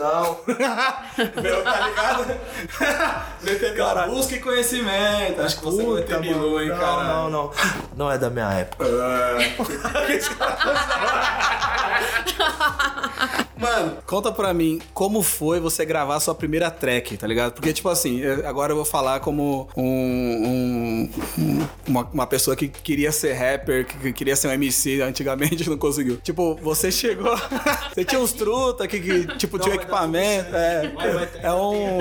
Não. 0.00 0.40
Meu, 1.42 1.62
tá 1.62 1.80
ligado? 1.86 2.40
Caralho. 3.76 4.12
Busque 4.12 4.40
conhecimento. 4.40 5.42
Acho 5.42 5.58
que 5.58 5.64
você 5.64 5.82
é 5.82 5.84
Puta, 5.84 6.18
Bilu, 6.18 6.52
mano. 6.52 6.62
hein, 6.62 6.68
não, 6.70 6.78
cara. 6.78 7.02
não, 7.04 7.28
não. 7.30 7.50
Não 7.94 8.10
é 8.10 8.16
da 8.16 8.30
minha 8.30 8.50
época. 8.54 8.86
Mano, 13.60 13.98
conta 14.06 14.32
pra 14.32 14.52
mim 14.54 14.80
como 14.94 15.22
foi 15.22 15.60
você 15.60 15.84
gravar 15.84 16.16
a 16.16 16.20
sua 16.20 16.34
primeira 16.34 16.70
track, 16.70 17.16
tá 17.16 17.26
ligado? 17.26 17.52
Porque, 17.52 17.72
tipo 17.72 17.88
assim, 17.88 18.22
agora 18.46 18.72
eu 18.72 18.76
vou 18.76 18.84
falar 18.84 19.20
como 19.20 19.68
um, 19.76 19.82
um- 19.84 21.10
um- 21.38 21.68
uma, 21.86 22.08
uma 22.12 22.26
pessoa 22.26 22.56
que 22.56 22.68
queria 22.68 23.12
ser 23.12 23.32
rapper, 23.34 23.86
que, 23.86 23.98
que 23.98 24.12
queria 24.12 24.34
ser 24.36 24.48
um 24.48 24.52
MC 24.52 25.00
antigamente 25.02 25.62
e 25.62 25.68
não 25.70 25.76
conseguiu. 25.78 26.16
Tipo, 26.18 26.56
você 26.62 26.90
chegou. 26.90 27.36
você 27.94 28.04
tinha 28.04 28.20
uns 28.20 28.32
truta 28.32 28.86
que, 28.88 28.98
que, 29.00 29.26
tipo, 29.36 29.58
tinha 29.58 29.76
dar 29.76 29.82
equipamento. 29.82 30.56
É, 30.56 30.88
Vai, 30.94 31.12
vai 31.12 31.26
ter- 31.26 31.44
é 31.44 31.52
um. 31.52 31.98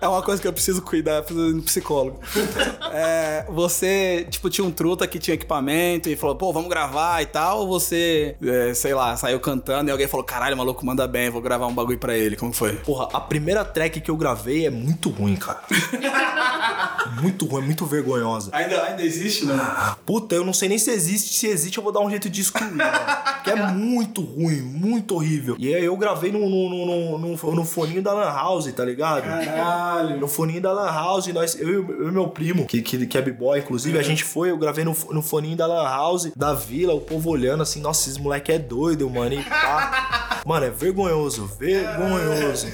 É 0.00 0.08
uma 0.08 0.22
coisa 0.22 0.40
que 0.40 0.46
eu 0.48 0.52
preciso 0.52 0.82
cuidar, 0.82 1.22
preciso 1.22 1.48
ir 1.48 1.54
no 1.54 1.62
psicólogo. 1.62 2.20
É, 2.96 3.44
você, 3.48 4.24
tipo, 4.30 4.48
tinha 4.48 4.64
um 4.64 4.70
truta 4.70 5.04
que 5.06 5.18
tinha 5.18 5.34
equipamento 5.34 6.08
e 6.08 6.14
falou, 6.14 6.36
pô, 6.36 6.52
vamos 6.52 6.68
gravar 6.68 7.20
e 7.22 7.26
tal, 7.26 7.60
ou 7.60 7.66
você, 7.66 8.36
é, 8.40 8.72
sei 8.72 8.94
lá, 8.94 9.16
saiu 9.16 9.40
cantando 9.40 9.90
e 9.90 9.92
alguém 9.92 10.06
falou, 10.06 10.24
caralho, 10.24 10.54
o 10.54 10.58
maluco 10.74 10.84
manda 10.84 11.06
bem, 11.06 11.30
vou 11.30 11.40
gravar 11.40 11.66
um 11.66 11.74
bagulho 11.74 11.98
pra 11.98 12.16
ele. 12.16 12.36
Como 12.36 12.52
foi? 12.52 12.72
Porra, 12.76 13.08
a 13.12 13.20
primeira 13.20 13.64
track 13.64 14.00
que 14.00 14.10
eu 14.10 14.16
gravei 14.16 14.66
é 14.66 14.70
muito 14.70 15.08
ruim, 15.08 15.36
cara. 15.36 15.62
Muito 17.20 17.46
ruim, 17.46 17.64
muito 17.64 17.86
vergonhosa. 17.86 18.50
Ainda, 18.52 18.82
ainda 18.82 19.02
existe, 19.02 19.44
né? 19.44 19.54
Puta, 20.04 20.34
eu 20.34 20.44
não 20.44 20.52
sei 20.52 20.68
nem 20.68 20.78
se 20.78 20.90
existe. 20.90 21.34
Se 21.34 21.46
existe, 21.46 21.76
eu 21.76 21.84
vou 21.84 21.92
dar 21.92 22.00
um 22.00 22.10
jeito 22.10 22.28
de 22.28 22.40
excluir, 22.40 22.72
mano. 22.72 22.90
Que 23.44 23.50
é 23.50 23.66
muito 23.66 24.22
ruim, 24.22 24.60
muito 24.62 25.14
horrível. 25.14 25.54
E 25.58 25.74
aí 25.74 25.84
eu 25.84 25.96
gravei 25.96 26.32
no, 26.32 26.40
no, 26.40 26.68
no, 26.70 27.18
no, 27.18 27.54
no, 27.54 27.64
foninho 27.64 28.02
da 28.02 28.12
Lan 28.12 28.32
House, 28.32 28.72
tá 28.72 28.84
ligado? 28.84 29.22
Caralho. 29.22 30.18
No 30.18 30.26
foninho 30.26 30.62
da 30.62 30.72
Lan 30.72 30.90
House, 30.90 31.26
nós, 31.28 31.54
eu, 31.60 31.68
e 31.68 31.74
eu 31.74 32.08
e 32.08 32.10
meu 32.12 32.28
primo, 32.28 32.66
que, 32.66 32.82
que, 32.82 33.06
que 33.06 33.18
é 33.18 33.22
b-boy, 33.22 33.58
inclusive, 33.58 33.98
a 33.98 34.02
gente 34.02 34.24
foi, 34.24 34.50
eu 34.50 34.56
gravei 34.56 34.84
no, 34.84 34.96
no 35.10 35.22
foninho 35.22 35.56
da 35.56 35.66
Lan 35.66 35.84
House, 35.84 36.32
da 36.34 36.54
vila, 36.54 36.94
o 36.94 37.00
povo 37.00 37.30
olhando 37.30 37.62
assim, 37.62 37.80
nossa, 37.80 38.08
esse 38.08 38.20
moleque 38.20 38.50
é 38.50 38.58
doido, 38.58 39.08
mano. 39.08 39.34
E 39.34 39.42
pá. 39.42 40.23
Mano, 40.44 40.66
é 40.66 40.70
vergonhoso, 40.70 41.46
vergonhoso. 41.58 42.66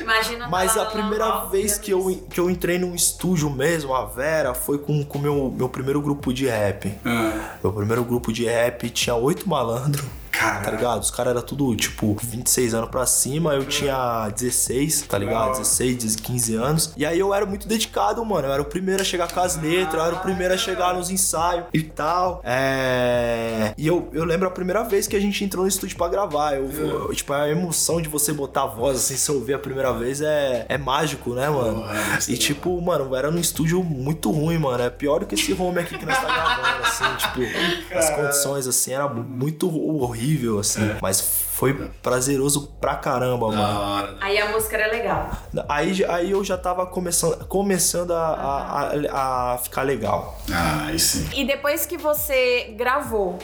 Imagina 0.00 0.48
Mas 0.48 0.76
a 0.76 0.86
primeira 0.86 1.46
vez 1.46 1.76
que 1.76 1.90
eu, 1.90 2.26
que 2.30 2.40
eu 2.40 2.48
entrei 2.48 2.78
num 2.78 2.94
estúdio 2.94 3.50
mesmo, 3.50 3.94
a 3.94 4.06
Vera, 4.06 4.54
foi 4.54 4.78
com 4.78 5.00
o 5.02 5.18
meu, 5.18 5.52
meu 5.54 5.68
primeiro 5.68 6.00
grupo 6.00 6.32
de 6.32 6.46
rap. 6.46 6.94
Ah, 7.04 7.56
Meu 7.62 7.72
primeiro 7.72 8.04
grupo 8.04 8.32
de 8.32 8.44
rap 8.46 8.88
tinha 8.90 9.14
oito 9.14 9.48
malandros. 9.48 10.04
Caralho. 10.38 10.64
Tá 10.64 10.70
ligado? 10.70 11.00
Os 11.02 11.10
caras 11.10 11.32
eram 11.32 11.42
tudo, 11.42 11.74
tipo, 11.76 12.16
26 12.22 12.74
anos 12.74 12.90
pra 12.90 13.06
cima. 13.06 13.54
Eu 13.54 13.64
tinha 13.66 14.28
16, 14.28 15.02
tá 15.02 15.18
ligado? 15.18 15.52
16, 15.58 16.16
15 16.16 16.54
anos. 16.54 16.92
E 16.96 17.04
aí 17.04 17.18
eu 17.18 17.34
era 17.34 17.44
muito 17.46 17.66
dedicado, 17.66 18.24
mano. 18.24 18.46
Eu 18.48 18.52
era 18.52 18.62
o 18.62 18.64
primeiro 18.64 19.02
a 19.02 19.04
chegar 19.04 19.30
com 19.32 19.40
as 19.40 19.56
letras, 19.60 19.94
eu 19.94 20.02
era 20.06 20.14
o 20.16 20.20
primeiro 20.20 20.54
a 20.54 20.56
chegar 20.56 20.94
nos 20.94 21.10
ensaios 21.10 21.64
e 21.72 21.82
tal. 21.82 22.40
É. 22.44 23.72
E 23.76 23.86
eu, 23.86 24.08
eu 24.12 24.24
lembro 24.24 24.46
a 24.48 24.50
primeira 24.50 24.82
vez 24.84 25.06
que 25.06 25.16
a 25.16 25.20
gente 25.20 25.42
entrou 25.44 25.64
no 25.64 25.68
estúdio 25.68 25.96
pra 25.96 26.08
gravar. 26.08 26.54
Eu, 26.56 26.70
eu- 26.70 27.14
tipo, 27.14 27.32
a 27.32 27.48
emoção 27.48 28.00
de 28.00 28.08
você 28.08 28.32
botar 28.32 28.62
a 28.62 28.66
voz 28.66 28.96
assim, 28.98 29.16
se 29.16 29.30
ouvir 29.30 29.54
a 29.54 29.58
primeira 29.58 29.92
vez 29.92 30.20
é, 30.20 30.66
é 30.68 30.78
mágico, 30.78 31.34
né, 31.34 31.48
mano? 31.48 31.84
E 32.28 32.36
tipo, 32.36 32.80
mano, 32.80 33.14
era 33.14 33.30
num 33.30 33.40
estúdio 33.40 33.82
muito 33.82 34.30
ruim, 34.30 34.58
mano. 34.58 34.82
É 34.82 34.90
pior 34.90 35.20
do 35.20 35.26
que 35.26 35.34
esse 35.34 35.52
home 35.52 35.78
aqui 35.80 35.96
que 35.98 36.06
nós 36.06 36.16
tá 36.18 36.24
gravando, 36.26 36.84
assim, 36.84 37.04
tipo, 37.16 37.96
as 37.98 38.10
condições 38.10 38.66
assim, 38.66 38.92
era 38.92 39.08
muito 39.08 39.68
horrível, 39.68 40.27
assim. 40.58 40.80
Mas 41.00 41.47
foi 41.58 41.74
prazeroso 42.00 42.68
pra 42.80 42.94
caramba, 42.94 43.48
mano. 43.48 44.16
Aí 44.20 44.38
a 44.38 44.48
música 44.52 44.76
era 44.76 44.92
legal. 44.92 45.28
Aí, 45.68 46.04
aí 46.04 46.30
eu 46.30 46.44
já 46.44 46.56
tava 46.56 46.86
começando, 46.86 47.44
começando 47.48 48.12
a, 48.12 48.26
a, 48.28 48.92
a- 49.12 49.54
a 49.54 49.58
ficar 49.58 49.82
legal. 49.82 50.38
Ah, 50.52 50.84
aí 50.86 50.98
sim. 51.00 51.28
E 51.34 51.44
depois 51.44 51.84
que 51.84 51.96
você 51.96 52.74
gravou, 52.78 53.38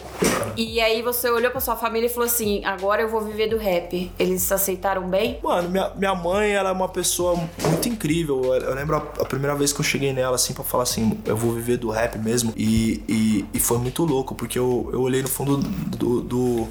e 0.57 0.81
aí 0.81 1.03
você 1.03 1.29
olhou 1.29 1.51
pra 1.51 1.61
sua 1.61 1.75
família 1.75 2.07
e 2.07 2.09
falou 2.09 2.27
assim: 2.27 2.65
agora 2.65 3.03
eu 3.03 3.09
vou 3.09 3.21
viver 3.21 3.49
do 3.49 3.57
rap. 3.59 4.09
Eles 4.17 4.51
aceitaram 4.53 5.09
bem? 5.09 5.41
Mano, 5.43 5.69
minha, 5.69 5.91
minha 5.97 6.15
mãe, 6.15 6.53
ela 6.53 6.69
é 6.69 6.73
uma 6.73 6.89
pessoa 6.89 7.35
muito 7.67 7.89
incrível. 7.89 8.45
Eu, 8.55 8.55
eu 8.61 8.75
lembro 8.77 8.95
a, 8.95 9.23
a 9.23 9.25
primeira 9.25 9.57
vez 9.57 9.73
que 9.73 9.81
eu 9.81 9.85
cheguei 9.85 10.13
nela, 10.13 10.37
assim, 10.37 10.55
pra 10.55 10.63
falar 10.63 10.85
assim, 10.85 11.19
eu 11.27 11.37
vou 11.37 11.51
viver 11.53 11.79
do 11.79 11.91
rap 11.91 12.17
mesmo. 12.19 12.53
E, 12.57 13.03
e, 13.09 13.45
e 13.53 13.59
foi 13.59 13.79
muito 13.79 14.05
louco, 14.05 14.37
porque 14.37 14.57
eu, 14.57 14.89
eu 14.93 15.01
olhei 15.03 15.21
no 15.21 15.29
fundo 15.29 15.57
do, 15.57 16.21
do, 16.21 16.69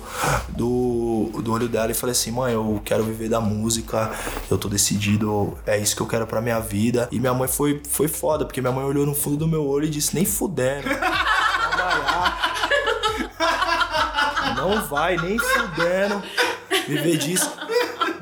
do, 0.50 1.30
do 1.42 1.52
olho 1.52 1.68
dela 1.68 1.92
e 1.92 1.94
falei 1.94 2.12
assim, 2.12 2.32
mãe, 2.32 2.54
eu 2.54 2.82
quero 2.84 3.04
viver 3.04 3.30
da 3.30 3.42
música, 3.42 4.12
eu 4.50 4.58
tô 4.58 4.68
decidido, 4.68 5.58
é 5.66 5.78
isso 5.78 5.96
que 5.96 6.02
eu 6.02 6.08
quero 6.08 6.28
pra 6.28 6.42
minha 6.42 6.60
vida. 6.60 7.08
E 7.12 7.20
minha 7.20 7.34
mãe 7.34 7.48
foi, 7.48 7.82
foi 7.90 8.08
foda, 8.08 8.46
porque 8.46 8.62
minha 8.62 8.74
mãe 8.74 8.84
olhou 8.84 9.06
no 9.06 9.16
fundo 9.16 9.38
do 9.38 9.48
meu 9.48 9.66
olho 9.66 9.86
e 9.86 9.90
disse, 9.90 10.16
nem 10.16 10.26
fudendo. 10.26 10.84
Trabalhar. 10.90 12.54
Não 14.56 14.86
vai 14.88 15.18
nem 15.18 15.38
fudendo 15.38 16.22
viver 16.88 17.18
disso. 17.18 17.52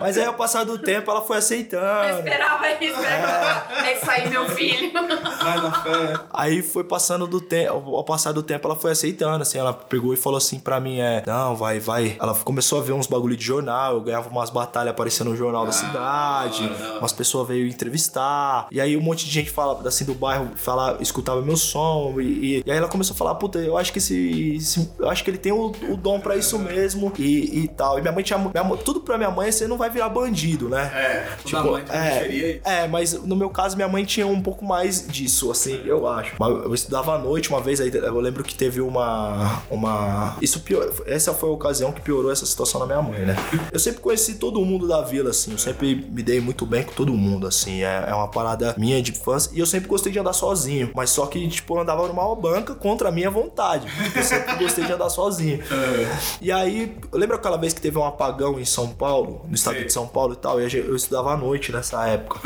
Mas 0.02 0.18
aí, 0.18 0.26
ao 0.26 0.34
passar 0.34 0.64
do 0.66 0.78
tempo, 0.78 1.10
ela 1.12 1.22
foi 1.22 1.38
aceitando. 1.38 2.18
Esperava 2.20 2.70
isso, 2.84 3.00
né? 3.00 3.64
É 3.86 3.98
isso 3.98 4.10
aí, 4.12 4.30
meu 4.30 4.48
filho. 4.50 4.92
Vai 4.92 5.58
na 5.62 5.72
fé. 5.72 6.20
Aí 6.34 6.62
foi 6.62 6.84
passando 6.84 7.28
do 7.28 7.40
tempo, 7.40 7.96
ao 7.96 8.04
passar 8.04 8.32
do 8.32 8.44
tempo, 8.44 8.68
ela 8.68 8.76
foi 8.76 8.92
aceitando, 8.92 9.42
assim, 9.42 9.58
ela 9.58 9.74
pegou 9.74 10.14
e 10.14 10.18
falou 10.18 10.38
assim 10.38 10.60
pra 10.60 10.80
mim, 10.80 11.00
é, 11.00 11.24
não, 11.26 11.56
vai, 11.56 11.80
vai. 11.80 12.16
Ela 12.20 12.34
começou 12.36 12.80
a 12.80 12.84
ver 12.84 12.94
uns 12.94 13.08
bagulho 13.08 13.36
de 13.38 13.44
jornal, 13.44 13.94
eu 13.94 14.02
ganhava 14.02 14.30
umas 14.30 14.50
batalhas 14.50 14.92
aparecendo 14.92 15.30
no 15.30 15.36
jornal 15.36 15.66
da 15.66 15.72
cidade, 15.72 16.68
da 16.68 16.86
hora. 16.88 17.00
umas 17.00 17.12
pessoas 17.14 17.48
veio 17.48 17.68
entrevistar, 17.68 18.68
e 18.72 18.80
aí 18.82 18.96
um 18.98 19.02
monte 19.02 19.26
de 19.26 19.32
gente 19.32 19.50
fala, 19.52 19.80
assim, 19.88 20.06
do 20.06 20.14
bairro, 20.14 20.50
fala, 20.56 20.98
escutava 21.00 21.42
meu 21.42 21.58
som, 21.58 22.16
e, 22.20 22.24
e, 22.24 22.64
e 22.66 22.72
aí 22.72 22.78
ela 22.78 22.88
começou 22.88 23.14
a 23.14 23.18
falar, 23.18 23.36
puta, 23.36 23.60
eu 23.60 23.78
acho 23.78 23.92
que 23.92 24.00
esse, 24.00 24.56
esse- 24.56 24.92
eu 25.00 25.10
acho 25.10 25.24
que 25.24 25.30
ele 25.30 25.38
tem 25.38 25.52
o, 25.52 25.68
o 25.90 25.98
dom 25.98 26.20
pra 26.20 26.36
isso 26.36 26.58
mesmo, 26.58 27.12
e, 27.18 27.64
e 27.64 27.68
tal. 27.68 27.98
E 27.98 28.02
minha 28.02 28.12
mãe 28.12 28.24
tinha, 28.24 28.38
minha 28.40 28.78
tudo 28.78 29.02
pra 29.02 29.18
minha 29.18 29.30
mãe, 29.32 29.52
você 29.52 29.68
não 29.68 29.78
vai 29.78 29.90
virar 29.92 30.10
bandido, 30.10 30.70
né? 30.70 30.92
É, 30.94 31.28
toda 31.50 31.72
mãe 31.72 31.84
é, 31.90 32.20
aí. 32.20 32.62
é, 32.64 32.88
mas 32.88 33.14
no 33.14 33.36
meu 33.36 33.50
caso, 33.50 33.76
minha 33.76 33.88
mãe 33.88 34.04
tinha 34.06 34.26
um 34.28 34.42
pouco 34.42 34.66
mais 34.66 35.08
disso, 35.08 35.52
assim, 35.52 35.82
eu 35.86 36.08
acho. 36.08 36.36
Eu 36.40 36.74
estudava 36.74 37.16
à 37.16 37.18
noite 37.20 37.50
uma 37.50 37.62
vez, 37.62 37.80
aí 37.80 37.92
eu 37.94 38.20
lembro 38.20 38.44
que 38.44 38.56
teve 38.56 38.82
uma. 38.82 39.62
uma 39.70 40.38
isso 40.42 40.62
pior, 40.62 40.92
essa 41.06 41.34
foi 41.34 41.50
a 41.50 41.54
ocasião 41.54 41.92
que 41.92 42.02
piorou 42.02 42.32
essa 42.32 42.46
situação 42.46 42.80
na 42.80 42.86
minha 42.86 43.02
mãe, 43.02 43.22
né? 43.22 43.36
Eu 43.72 43.80
sempre 43.80 44.02
conheci 44.02 44.36
todo 44.36 44.64
mundo 44.66 44.88
da 44.88 45.02
vila, 45.02 45.30
assim, 45.32 45.52
eu 45.52 45.58
sempre 45.58 45.96
me 45.96 46.24
dei 46.24 46.40
muito 46.40 46.66
bem 46.66 46.84
com 46.84 46.92
todo 46.94 47.14
mundo, 47.14 47.48
assim, 47.48 47.84
é, 47.84 48.06
é 48.08 48.14
uma 48.14 48.28
parada 48.28 48.76
minha 48.78 49.02
de 49.02 49.12
infância. 49.12 49.52
E 49.54 49.60
eu 49.60 49.66
sempre 49.66 49.88
gostei 49.88 50.12
de 50.12 50.20
andar 50.20 50.34
sozinho, 50.34 50.92
mas 50.96 51.10
só 51.10 51.26
que, 51.26 51.48
tipo, 51.48 51.76
eu 51.76 51.82
andava 51.82 52.08
numa 52.08 52.36
banca 52.36 52.74
contra 52.76 53.10
a 53.10 53.12
minha 53.12 53.30
vontade. 53.30 53.88
Eu 54.16 54.24
sempre 54.24 54.56
gostei 54.56 54.86
de 54.86 54.92
andar 54.92 55.10
sozinho. 55.10 55.60
E 56.42 56.52
aí, 56.52 56.98
lembra 57.12 57.36
aquela 57.36 57.58
vez 57.58 57.74
que 57.74 57.82
teve 57.82 57.98
um 57.98 58.06
apagão 58.06 58.60
em 58.60 58.66
São 58.66 58.90
Paulo, 58.90 59.46
no 59.48 59.56
estado 59.56 59.81
Sei. 59.82 59.88
de 59.88 59.94
São 59.94 60.08
Paulo 60.08 60.34
e 60.34 60.38
tal? 60.38 60.60
E 60.62 60.76
eu 60.78 60.96
estudava 60.96 61.34
à 61.34 61.38
noite 61.38 61.72
nessa 61.72 62.06
época. 62.08 62.40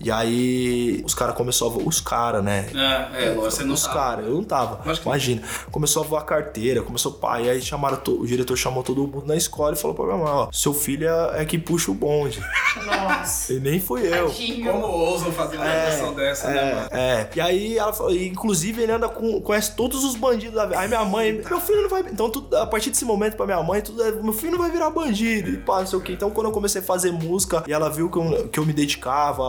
E 0.00 0.10
aí, 0.10 1.02
os 1.04 1.14
caras 1.14 1.34
começaram 1.34 1.72
a 1.72 1.74
voar. 1.74 1.86
Os 1.88 2.00
caras, 2.00 2.42
né? 2.44 2.68
É, 2.74 3.28
é, 3.28 3.34
você 3.34 3.64
não 3.64 3.74
Os 3.74 3.86
caras, 3.86 4.26
eu 4.26 4.34
não 4.34 4.44
tava. 4.44 4.76
Que 4.94 5.02
Imagina. 5.06 5.42
Começou 5.70 6.02
a 6.02 6.06
voar 6.06 6.22
carteira, 6.24 6.82
começou. 6.82 7.18
E 7.42 7.50
aí 7.50 7.62
chamaram, 7.62 7.96
to- 7.98 8.20
o 8.20 8.26
diretor 8.26 8.56
chamou 8.56 8.82
todo 8.82 9.00
mundo 9.06 9.26
na 9.26 9.36
escola 9.36 9.74
e 9.74 9.76
falou 9.78 9.94
pra 9.94 10.04
minha 10.06 10.18
mãe: 10.18 10.28
ó, 10.28 10.48
seu 10.52 10.72
filho 10.74 11.08
é, 11.08 11.42
é 11.42 11.44
que 11.44 11.58
puxa 11.58 11.90
o 11.90 11.94
bonde. 11.94 12.40
Nossa. 12.84 13.52
E 13.52 13.60
nem 13.60 13.80
fui 13.80 14.02
eu. 14.06 14.30
Como 14.72 14.86
ousam 14.86 15.32
fazer 15.32 15.56
uma 15.56 15.64
versão 15.66 16.14
dessa, 16.14 16.48
né, 16.48 16.74
mano? 16.74 16.88
É, 16.92 17.08
é. 17.20 17.30
E 17.34 17.40
aí 17.40 17.78
ela 17.78 17.92
falou, 17.92 18.14
inclusive 18.14 18.82
ele 18.82 18.92
anda 18.92 19.08
com, 19.08 19.40
conhece 19.40 19.74
todos 19.74 20.04
os 20.04 20.14
bandidos 20.14 20.54
da 20.54 20.78
Aí 20.78 20.86
minha 20.88 21.04
mãe, 21.04 21.32
meu 21.48 21.60
filho 21.60 21.82
não 21.82 21.88
vai. 21.88 22.02
Então, 22.02 22.30
tudo, 22.30 22.54
a 22.56 22.66
partir 22.66 22.90
desse 22.90 23.04
momento 23.04 23.36
pra 23.36 23.46
minha 23.46 23.62
mãe, 23.62 23.80
tudo 23.80 24.02
é, 24.02 24.10
meu 24.12 24.32
filho 24.32 24.52
não 24.52 24.58
vai 24.58 24.70
virar 24.70 24.90
bandido. 24.90 25.50
E 25.50 25.56
pá, 25.58 25.80
não 25.80 25.86
sei 25.86 25.98
o 25.98 26.02
que. 26.02 26.12
Então, 26.12 26.30
quando 26.30 26.46
eu 26.48 26.52
comecei 26.52 26.77
a 26.78 26.82
fazer 26.82 27.12
música 27.12 27.64
e 27.66 27.72
ela 27.72 27.88
viu 27.88 28.10
que 28.10 28.18
eu, 28.18 28.48
que 28.48 28.58
eu 28.60 28.66
me 28.66 28.72
dedicava, 28.72 29.44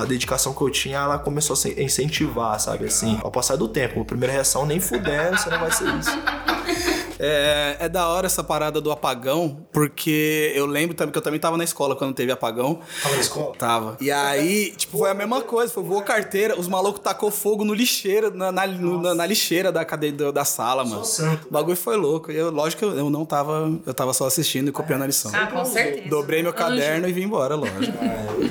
a 0.00 0.04
dedicação 0.04 0.52
que 0.54 0.62
eu 0.62 0.70
tinha, 0.70 0.98
ela 0.98 1.18
começou 1.18 1.56
a 1.56 1.82
incentivar, 1.82 2.58
sabe? 2.60 2.86
Assim, 2.86 3.18
ao 3.22 3.30
passar 3.30 3.56
do 3.56 3.68
tempo. 3.68 4.00
A 4.00 4.04
primeira 4.04 4.32
reação, 4.32 4.66
nem 4.66 4.80
fudendo, 4.80 5.38
você 5.38 5.50
não 5.50 5.60
vai 5.60 5.72
ser 5.72 5.88
isso. 5.94 6.10
É, 7.22 7.76
é 7.80 7.88
da 7.88 8.08
hora 8.08 8.26
essa 8.26 8.42
parada 8.42 8.80
do 8.80 8.90
apagão, 8.90 9.58
porque 9.70 10.52
eu 10.54 10.64
lembro 10.64 10.96
também 10.96 11.12
que 11.12 11.18
eu 11.18 11.22
também 11.22 11.38
tava 11.38 11.56
na 11.58 11.64
escola 11.64 11.94
quando 11.94 12.14
teve 12.14 12.32
apagão. 12.32 12.80
Tava 13.02 13.14
na 13.14 13.20
escola? 13.20 13.54
Tava. 13.56 13.96
E 14.00 14.10
aí, 14.10 14.72
tipo, 14.74 14.96
foi 14.98 15.10
a 15.10 15.14
mesma 15.14 15.42
coisa. 15.42 15.70
Foi 15.72 15.82
voou 15.82 16.00
carteira, 16.02 16.58
os 16.58 16.66
malucos 16.66 17.00
tacou 17.02 17.30
fogo 17.30 17.62
no 17.64 17.74
lixeira, 17.74 18.30
na, 18.30 18.50
na, 18.50 18.66
na- 18.66 19.14
na 19.14 19.26
lixeira 19.26 19.70
da 19.70 19.84
cadeia 19.84 20.12
da, 20.32 20.44
sala, 20.44 20.84
mano. 20.84 21.04
santo. 21.04 21.46
O 21.48 21.52
bagulho 21.52 21.76
foi 21.76 21.96
louco. 21.96 22.32
E 22.32 22.36
Eu, 22.36 22.50
lógico 22.50 22.78
que 22.80 22.84
eu, 22.86 22.96
eu 22.96 23.10
não 23.10 23.26
tava. 23.26 23.70
Eu 23.84 23.92
tava 23.92 24.12
só 24.14 24.26
assistindo 24.26 24.68
e 24.68 24.72
copiando 24.72 25.02
a 25.02 25.06
lição. 25.06 25.30
Ah, 25.34 25.46
com 25.46 25.62
certeza. 25.64 26.08
Dobrei 26.08 26.42
meu 26.42 26.54
caderno 26.54 27.06
e 27.06 27.12
vim 27.12 27.24
embora, 27.24 27.54
lógico. 27.54 27.98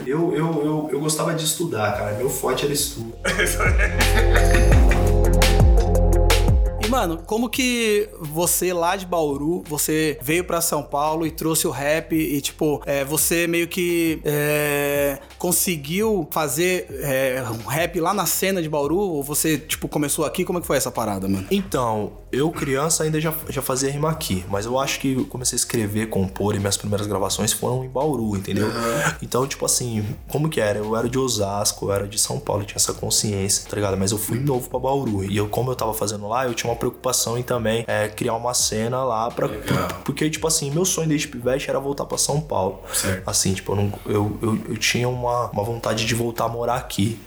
Eu, 0.06 0.32
eu, 0.34 0.64
eu, 0.64 0.90
eu 0.92 1.00
gostava 1.00 1.34
de 1.34 1.44
estudar, 1.44 1.98
cara. 1.98 2.14
Meu 2.18 2.30
forte 2.30 2.66
era 2.66 2.74
estudo. 2.74 3.14
Mano, 6.90 7.20
como 7.26 7.48
que 7.48 8.10
você 8.20 8.74
lá 8.74 8.96
de 8.96 9.06
Bauru, 9.06 9.64
você 9.68 10.18
veio 10.24 10.44
pra 10.44 10.60
São 10.60 10.82
Paulo 10.82 11.26
e 11.28 11.30
trouxe 11.30 11.68
o 11.68 11.72
rap 11.72 12.16
e, 12.16 12.42
tipo, 12.42 12.82
é, 12.84 13.06
você 13.06 13.46
meio 13.46 13.68
que 13.68 14.20
é, 14.26 15.20
conseguiu 15.38 16.28
fazer 16.32 16.88
é, 17.04 17.44
um 17.64 17.68
rap 17.68 18.00
lá 18.00 18.12
na 18.12 18.26
cena 18.26 18.60
de 18.60 18.68
Bauru? 18.68 18.98
Ou 18.98 19.24
você, 19.24 19.58
tipo, 19.58 19.88
começou 19.88 20.26
aqui? 20.26 20.44
Como 20.44 20.58
é 20.58 20.62
que 20.62 20.68
foi 20.68 20.78
essa 20.78 20.90
parada, 20.90 21.28
mano? 21.28 21.46
Então, 21.52 22.14
eu 22.32 22.50
criança 22.50 23.04
ainda 23.04 23.22
já, 23.22 23.34
já 23.50 23.62
fazia 23.62 23.92
rima 23.92 24.10
aqui, 24.10 24.44
mas 24.50 24.66
eu 24.66 24.80
acho 24.80 25.00
que 25.00 25.14
eu 25.14 25.26
comecei 25.26 25.56
a 25.56 25.60
escrever, 25.60 26.10
compor 26.10 26.56
e 26.56 26.60
minhas 26.60 26.78
primeiras 26.78 27.06
gravações 27.06 27.54
foram 27.54 27.84
em 27.84 27.90
Bauru, 27.90 28.36
entendeu? 28.36 28.68
Então, 29.22 29.46
tipo 29.46 29.66
assim, 29.66 30.04
como 30.28 30.50
que 30.50 30.60
era? 30.60 30.80
Eu 30.80 30.96
era 30.96 31.08
de 31.08 31.20
Osasco, 31.20 31.86
eu 31.86 31.92
era 31.92 32.08
de 32.08 32.18
São 32.18 32.40
Paulo, 32.40 32.64
tinha 32.64 32.78
essa 32.78 32.94
consciência, 32.94 33.70
tá 33.70 33.76
ligado? 33.76 33.96
Mas 33.96 34.12
eu 34.12 34.18
fui 34.18 34.40
novo 34.40 34.70
pra 34.70 34.80
Bauru. 34.80 35.24
E 35.24 35.38
eu, 35.38 35.48
como 35.48 35.72
eu 35.72 35.76
tava 35.76 35.94
fazendo 35.94 36.28
lá, 36.28 36.46
eu 36.46 36.54
tinha 36.54 36.70
uma 36.70 36.79
preocupação 36.80 37.38
em 37.38 37.44
também 37.44 37.84
é, 37.88 38.08
criar 38.08 38.34
uma 38.36 38.54
cena 38.54 39.04
lá 39.04 39.30
pra. 39.30 39.48
Porque, 40.06 40.30
tipo 40.30 40.48
assim, 40.48 40.72
meu 40.72 40.86
sonho 40.86 41.08
desde 41.08 41.28
pivete 41.28 41.70
era 41.70 41.80
voltar 41.80 42.06
pra 42.06 42.18
São 42.18 42.40
Paulo. 42.42 42.80
Certo. 42.94 43.28
Assim, 43.30 43.54
tipo, 43.54 43.72
eu, 43.74 43.76
não, 43.76 43.94
eu, 44.06 44.38
eu, 44.42 44.60
eu 44.70 44.78
tinha 44.78 45.08
uma, 45.08 45.48
uma 45.52 45.64
vontade 45.64 46.06
de 46.06 46.16
voltar 46.16 46.46
a 46.46 46.50
morar 46.50 46.76
aqui. 46.76 47.20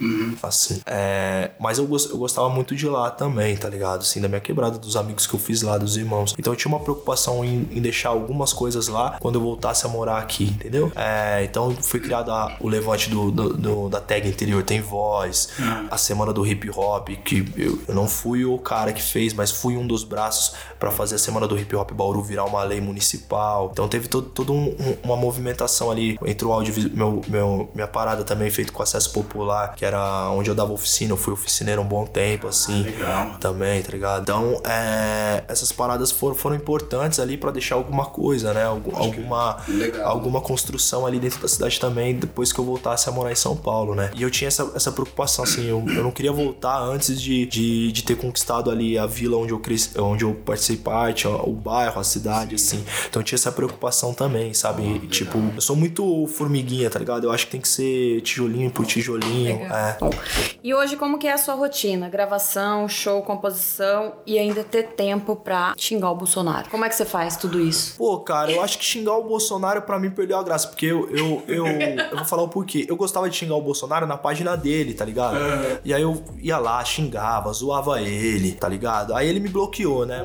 Assim. 0.42 0.80
É, 0.86 1.50
mas 1.60 1.78
eu, 1.78 1.84
eu 2.10 2.18
gostava 2.18 2.48
muito 2.48 2.74
de 2.74 2.86
lá 2.88 3.10
também, 3.10 3.56
tá 3.56 3.68
ligado? 3.68 4.00
Assim, 4.00 4.20
da 4.20 4.28
minha 4.28 4.40
quebrada, 4.40 4.78
dos 4.78 4.96
amigos 4.96 5.26
que 5.26 5.34
eu 5.34 5.38
fiz 5.40 5.62
lá, 5.62 5.78
dos 5.78 5.96
irmãos. 5.96 6.34
Então 6.38 6.52
eu 6.52 6.56
tinha 6.56 6.70
uma 6.72 6.80
preocupação 6.80 7.44
em, 7.44 7.68
em 7.70 7.80
deixar 7.80 8.10
algumas 8.10 8.52
coisas 8.52 8.88
lá 8.88 9.16
quando 9.20 9.36
eu 9.36 9.40
voltasse 9.42 9.84
a 9.86 9.88
morar 9.88 10.18
aqui, 10.18 10.44
entendeu? 10.44 10.90
É, 10.96 11.44
então 11.44 11.74
foi 11.80 12.00
criado 12.00 12.30
a- 12.30 12.56
o 12.60 12.68
levante 12.68 13.10
do, 13.10 13.30
do- 13.30 13.52
do- 13.54 13.88
da 13.88 14.00
tag 14.00 14.26
interior 14.28 14.62
tem 14.62 14.80
voz, 14.80 15.50
a 15.90 15.96
semana 15.96 16.32
do 16.32 16.46
hip 16.46 16.70
hop, 16.70 17.08
que 17.24 17.44
eu, 17.56 17.78
eu 17.88 17.94
não 17.94 18.06
fui 18.08 18.44
o 18.44 18.58
cara 18.58 18.92
que 18.92 19.02
fez, 19.02 19.32
mas 19.34 19.41
fui 19.50 19.76
um 19.76 19.86
dos 19.86 20.04
braços 20.04 20.54
pra 20.78 20.90
fazer 20.90 21.16
a 21.16 21.18
semana 21.18 21.46
do 21.48 21.58
hip 21.58 21.74
hop 21.74 21.90
Bauru 21.92 22.22
virar 22.22 22.44
uma 22.44 22.62
lei 22.62 22.80
municipal. 22.80 23.70
Então 23.72 23.88
teve 23.88 24.08
todo, 24.08 24.28
todo 24.28 24.52
um- 24.52 24.68
um- 24.78 24.96
uma 25.04 25.16
movimentação 25.16 25.90
ali 25.90 26.18
entre 26.24 26.46
o 26.46 26.52
audiovisual, 26.52 26.94
meu, 26.94 27.22
meu, 27.28 27.70
minha 27.74 27.86
parada 27.88 28.24
também 28.24 28.50
feito 28.50 28.72
com 28.72 28.82
acesso 28.82 29.10
popular, 29.12 29.74
que 29.74 29.84
era 29.84 30.30
onde 30.30 30.50
eu 30.50 30.54
dava 30.54 30.72
oficina, 30.72 31.12
eu 31.12 31.16
fui 31.16 31.32
oficineiro 31.32 31.80
um 31.82 31.86
bom 31.86 32.04
tempo, 32.06 32.46
assim. 32.48 32.82
legal, 32.82 33.26
mano. 33.26 33.38
Também, 33.38 33.82
tá 33.82 33.90
ligado? 33.92 34.22
Então, 34.22 34.60
é, 34.64 35.44
essas 35.48 35.72
paradas 35.72 36.10
foram, 36.10 36.34
foram 36.34 36.56
importantes 36.56 37.18
ali 37.18 37.36
pra 37.36 37.50
deixar 37.50 37.74
alguma 37.76 38.06
coisa, 38.06 38.52
né? 38.52 38.64
Algu- 38.64 38.92
alguma, 38.94 39.58
Legal. 39.68 40.08
alguma 40.08 40.40
construção 40.40 41.06
ali 41.06 41.18
dentro 41.18 41.40
da 41.40 41.48
cidade 41.48 41.78
também, 41.80 42.14
depois 42.14 42.52
que 42.52 42.58
eu 42.58 42.64
voltasse 42.64 43.08
a 43.08 43.12
morar 43.12 43.32
em 43.32 43.36
São 43.36 43.56
Paulo, 43.56 43.94
né? 43.94 44.10
E 44.14 44.22
eu 44.22 44.30
tinha 44.30 44.48
essa, 44.48 44.70
essa 44.74 44.92
preocupação, 44.92 45.44
assim, 45.44 45.64
eu, 45.66 45.82
eu 45.88 46.02
não 46.02 46.10
queria 46.10 46.32
voltar 46.32 46.78
antes 46.80 47.20
de, 47.20 47.46
de, 47.46 47.92
de 47.92 48.02
ter 48.02 48.16
conquistado 48.16 48.70
ali 48.70 48.98
a 48.98 49.06
vila 49.06 49.31
onde 49.38 49.52
eu 49.52 49.58
cresci, 49.58 49.98
onde 49.98 50.24
eu 50.24 50.34
participei 50.34 50.82
parte, 50.82 51.26
ó, 51.26 51.42
o 51.44 51.52
bairro, 51.52 52.00
a 52.00 52.04
cidade, 52.04 52.54
assim. 52.54 52.84
Então 53.08 53.20
eu 53.20 53.24
tinha 53.24 53.36
essa 53.36 53.52
preocupação 53.52 54.12
também, 54.12 54.52
sabe? 54.54 54.82
E, 54.82 55.06
tipo, 55.06 55.38
eu 55.54 55.60
sou 55.60 55.76
muito 55.76 56.26
formiguinha, 56.26 56.90
tá 56.90 56.98
ligado? 56.98 57.24
Eu 57.24 57.32
acho 57.32 57.46
que 57.46 57.52
tem 57.52 57.60
que 57.60 57.68
ser 57.68 58.20
tijolinho 58.22 58.70
por 58.70 58.86
tijolinho. 58.86 59.60
É. 59.62 59.98
E 60.62 60.74
hoje, 60.74 60.96
como 60.96 61.18
que 61.18 61.26
é 61.26 61.32
a 61.32 61.38
sua 61.38 61.54
rotina? 61.54 62.08
Gravação, 62.08 62.88
show, 62.88 63.22
composição 63.22 64.14
e 64.26 64.38
ainda 64.38 64.64
ter 64.64 64.88
tempo 64.88 65.36
pra 65.36 65.74
xingar 65.76 66.10
o 66.10 66.14
Bolsonaro. 66.14 66.70
Como 66.70 66.84
é 66.84 66.88
que 66.88 66.94
você 66.94 67.04
faz 67.04 67.36
tudo 67.36 67.60
isso? 67.60 67.96
Pô, 67.96 68.18
cara, 68.20 68.50
eu 68.50 68.62
acho 68.62 68.78
que 68.78 68.84
xingar 68.84 69.16
o 69.16 69.24
Bolsonaro 69.24 69.82
pra 69.82 69.98
mim 69.98 70.10
perdeu 70.10 70.38
a 70.38 70.42
graça. 70.42 70.68
Porque 70.68 70.86
eu, 70.86 71.08
eu, 71.10 71.42
eu, 71.46 71.66
eu 71.66 72.16
vou 72.16 72.24
falar 72.24 72.42
o 72.42 72.48
porquê. 72.48 72.86
Eu 72.88 72.96
gostava 72.96 73.28
de 73.28 73.36
xingar 73.36 73.56
o 73.56 73.62
Bolsonaro 73.62 74.06
na 74.06 74.16
página 74.16 74.56
dele, 74.56 74.94
tá 74.94 75.04
ligado? 75.04 75.36
E 75.84 75.92
aí 75.92 76.02
eu 76.02 76.22
ia 76.40 76.58
lá, 76.58 76.84
xingava, 76.84 77.52
zoava 77.52 78.00
ele, 78.00 78.52
tá 78.52 78.68
ligado? 78.68 79.14
Aí 79.14 79.21
ele 79.28 79.40
me 79.40 79.48
bloqueou, 79.48 80.06
né? 80.06 80.22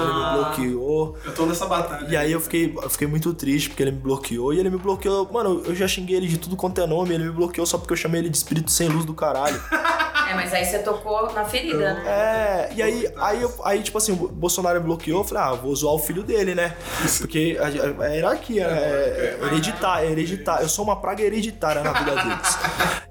Ele 0.00 0.12
me 0.12 0.32
bloqueou. 0.34 1.16
Eu 1.24 1.34
tô 1.34 1.46
nessa 1.46 1.66
batalha. 1.66 2.06
E 2.08 2.16
aí 2.16 2.32
eu 2.32 2.40
fiquei, 2.40 2.74
eu 2.74 2.90
fiquei 2.90 3.06
muito 3.06 3.32
triste 3.34 3.68
porque 3.68 3.82
ele 3.82 3.92
me 3.92 4.00
bloqueou. 4.00 4.52
E 4.52 4.58
ele 4.58 4.70
me 4.70 4.78
bloqueou. 4.78 5.30
Mano, 5.32 5.62
eu 5.64 5.74
já 5.74 5.86
xinguei 5.88 6.16
ele 6.16 6.26
de 6.26 6.38
tudo 6.38 6.56
quanto 6.56 6.80
é 6.80 6.86
nome. 6.86 7.14
Ele 7.14 7.24
me 7.24 7.32
bloqueou 7.32 7.66
só 7.66 7.78
porque 7.78 7.92
eu 7.92 7.96
chamei 7.96 8.20
ele 8.20 8.28
de 8.28 8.36
espírito 8.36 8.70
sem 8.70 8.88
luz 8.88 9.04
do 9.04 9.14
caralho. 9.14 9.60
É, 10.28 10.34
mas 10.34 10.52
aí 10.52 10.64
você 10.64 10.78
tocou 10.80 11.32
na 11.32 11.44
ferida, 11.44 11.94
né? 11.94 12.02
É, 12.06 12.74
e 12.74 12.82
aí, 12.82 13.08
aí, 13.18 13.42
eu- 13.42 13.54
aí, 13.64 13.82
tipo 13.82 13.98
assim, 13.98 14.12
o 14.12 14.28
Bolsonaro 14.28 14.80
me 14.80 14.86
bloqueou, 14.86 15.20
eu 15.20 15.24
falei, 15.24 15.42
ah, 15.44 15.52
vou 15.52 15.74
zoar 15.74 15.94
o 15.94 15.98
filho 15.98 16.22
dele, 16.22 16.54
né? 16.54 16.74
Porque 17.18 17.58
a, 17.60 17.64
a, 17.64 18.06
a 18.06 18.08
hierarquia, 18.08 18.66
né? 18.68 18.78
é 18.78 19.38
hereditária, 19.46 20.06
é 20.06 20.10
hereditária. 20.10 20.62
Eu 20.64 20.68
sou 20.68 20.84
uma 20.84 20.96
praga 21.00 21.22
hereditária 21.22 21.82
na 21.82 21.92
vida 21.92 22.14
deles. 22.14 22.58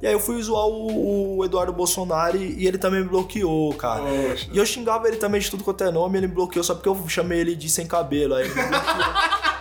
E 0.01 0.08
aí 0.08 0.13
eu 0.13 0.20
fui 0.20 0.41
zoar 0.41 0.65
o, 0.65 1.38
o 1.38 1.46
Eduardo 1.46 1.72
Bolsonaro 1.72 2.36
e, 2.38 2.63
e 2.63 2.67
ele 2.67 2.77
também 2.77 3.01
me 3.01 3.08
bloqueou, 3.10 3.74
cara. 3.75 4.01
Poxa. 4.01 4.48
E 4.51 4.58
eu 4.58 4.65
xingava 4.65 5.08
ele 5.08 5.17
também 5.17 5.39
de 5.39 5.50
tudo 5.50 5.63
quanto 5.63 5.84
é 5.84 5.91
nome, 5.91 6.17
ele 6.17 6.27
me 6.27 6.34
bloqueou 6.34 6.63
só 6.63 6.74
porque 6.74 6.89
eu 6.89 6.98
chamei 7.08 7.39
ele 7.39 7.55
de 7.55 7.70
sem 7.70 7.86
cabelo. 7.88 8.36
Aí 8.36 8.46
ele 8.46 8.53
me 8.53 8.62
bloqueou. 8.67 9.52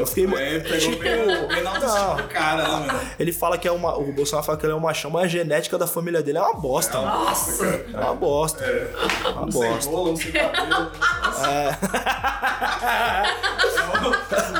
Eu 0.00 0.06
fiquei. 0.06 0.24
É, 0.24 0.58
pegou 0.60 0.78
tipo, 0.78 1.02
bem, 1.02 1.26
bem 1.48 1.62
não. 1.62 2.16
do 2.16 2.28
cara, 2.28 2.62
né, 2.62 2.86
mano? 2.86 3.00
Ele 3.18 3.32
fala 3.32 3.56
que 3.58 3.66
é 3.68 3.72
uma. 3.72 3.96
O 3.98 4.12
Bolsonaro 4.12 4.44
fala 4.46 4.58
que 4.58 4.66
ele 4.66 4.72
é 4.72 4.76
um 4.76 4.80
machão, 4.80 5.10
mas 5.10 5.24
a 5.24 5.28
genética 5.28 5.76
da 5.78 5.86
família 5.86 6.22
dele 6.22 6.38
é 6.38 6.42
uma 6.42 6.54
bosta, 6.54 6.98
mano. 7.00 7.24
Nossa! 7.24 7.64
É 7.66 7.96
uma 7.96 8.14
bosta. 8.14 8.64
É 8.64 9.28
uma 9.28 9.46
Um 9.46 9.50
sem 9.52 9.60
bosta. 9.70 9.90
bolo, 9.90 10.12
um 10.12 10.16
sem 10.16 10.32
cabelo. 10.32 10.90
É. 11.46 11.76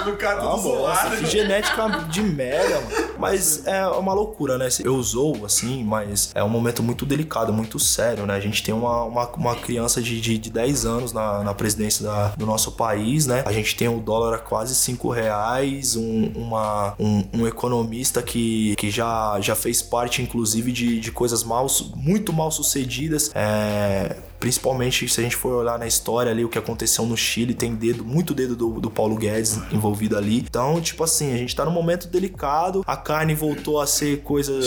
O 0.07 0.17
cara 0.17 0.41
É 0.41 0.43
uma 0.45 0.51
todo 0.53 0.63
bosta. 0.63 1.09
zoado. 1.09 1.17
Que 1.19 1.27
genética 1.27 1.89
de 2.09 2.23
merda, 2.23 2.81
mano. 2.81 3.10
Mas 3.21 3.67
é 3.67 3.87
uma 3.87 4.13
loucura, 4.15 4.57
né? 4.57 4.69
Eu 4.83 5.01
zoo, 5.03 5.45
assim, 5.45 5.85
mas 5.85 6.31
é 6.35 6.43
um 6.43 6.49
momento 6.49 6.83
muito 6.83 7.05
delicado, 7.05 7.53
muito 7.53 7.79
sério, 7.79 8.27
né? 8.27 8.35
A 8.35 8.41
gente 8.41 8.63
tem 8.63 8.75
uma, 8.75 9.05
uma, 9.05 9.29
uma 9.29 9.55
criança 9.57 10.01
de, 10.01 10.21
de, 10.21 10.39
de 10.39 10.51
10 10.51 10.85
anos 10.87 11.13
na, 11.13 11.43
na 11.43 11.55
presidência 11.55 12.05
da- 12.05 12.29
do 12.37 12.47
nosso 12.47 12.73
país, 12.73 13.27
né? 13.27 13.43
A 13.47 13.53
gente 13.53 13.77
tem 13.77 13.89
o 13.89 14.01
dólar 14.01 14.35
a 14.35 14.39
quase 14.39 14.75
5 14.75 15.11
reais, 15.11 15.97
um, 15.97 16.33
uma, 16.35 16.95
um, 16.99 17.25
um 17.35 17.47
economista 17.47 18.23
que, 18.23 18.75
que 18.77 18.91
já, 18.91 19.39
já 19.41 19.55
fez 19.55 19.83
parte, 19.83 20.23
inclusive, 20.23 20.73
de, 20.73 20.99
de 21.01 21.13
coisas 21.13 21.45
mal, 21.45 21.67
muito 21.95 22.33
mal 22.33 22.51
sucedidas. 22.51 23.31
É, 23.35 24.17
Principalmente 24.41 25.09
se 25.09 25.21
a 25.21 25.23
gente 25.23 25.37
for 25.37 25.53
olhar 25.53 25.79
na 25.79 25.87
história 25.87 26.33
ali, 26.33 26.45
o 26.45 26.49
que 26.49 26.59
aconteceu 26.59 27.05
no 27.05 27.17
Chile, 27.17 27.55
tem 27.55 27.75
dedo, 27.75 28.05
muito 28.05 28.35
dedo 28.35 28.57
do, 28.57 28.81
do 28.81 28.91
Paulo 28.91 29.17
Guedes 29.17 29.59
envolvido 29.71 30.17
ali. 30.17 30.39
Então, 30.39 30.81
tipo 30.81 31.05
assim, 31.05 31.33
a 31.33 31.37
gente 31.37 31.55
tá 31.55 31.65
num 31.65 31.71
momento 31.71 32.09
delicado, 32.09 32.83
a 32.87 32.97
carne 32.97 33.35
voltou 33.35 33.81
a 33.81 33.87
ser 33.87 34.23
coisa. 34.23 34.59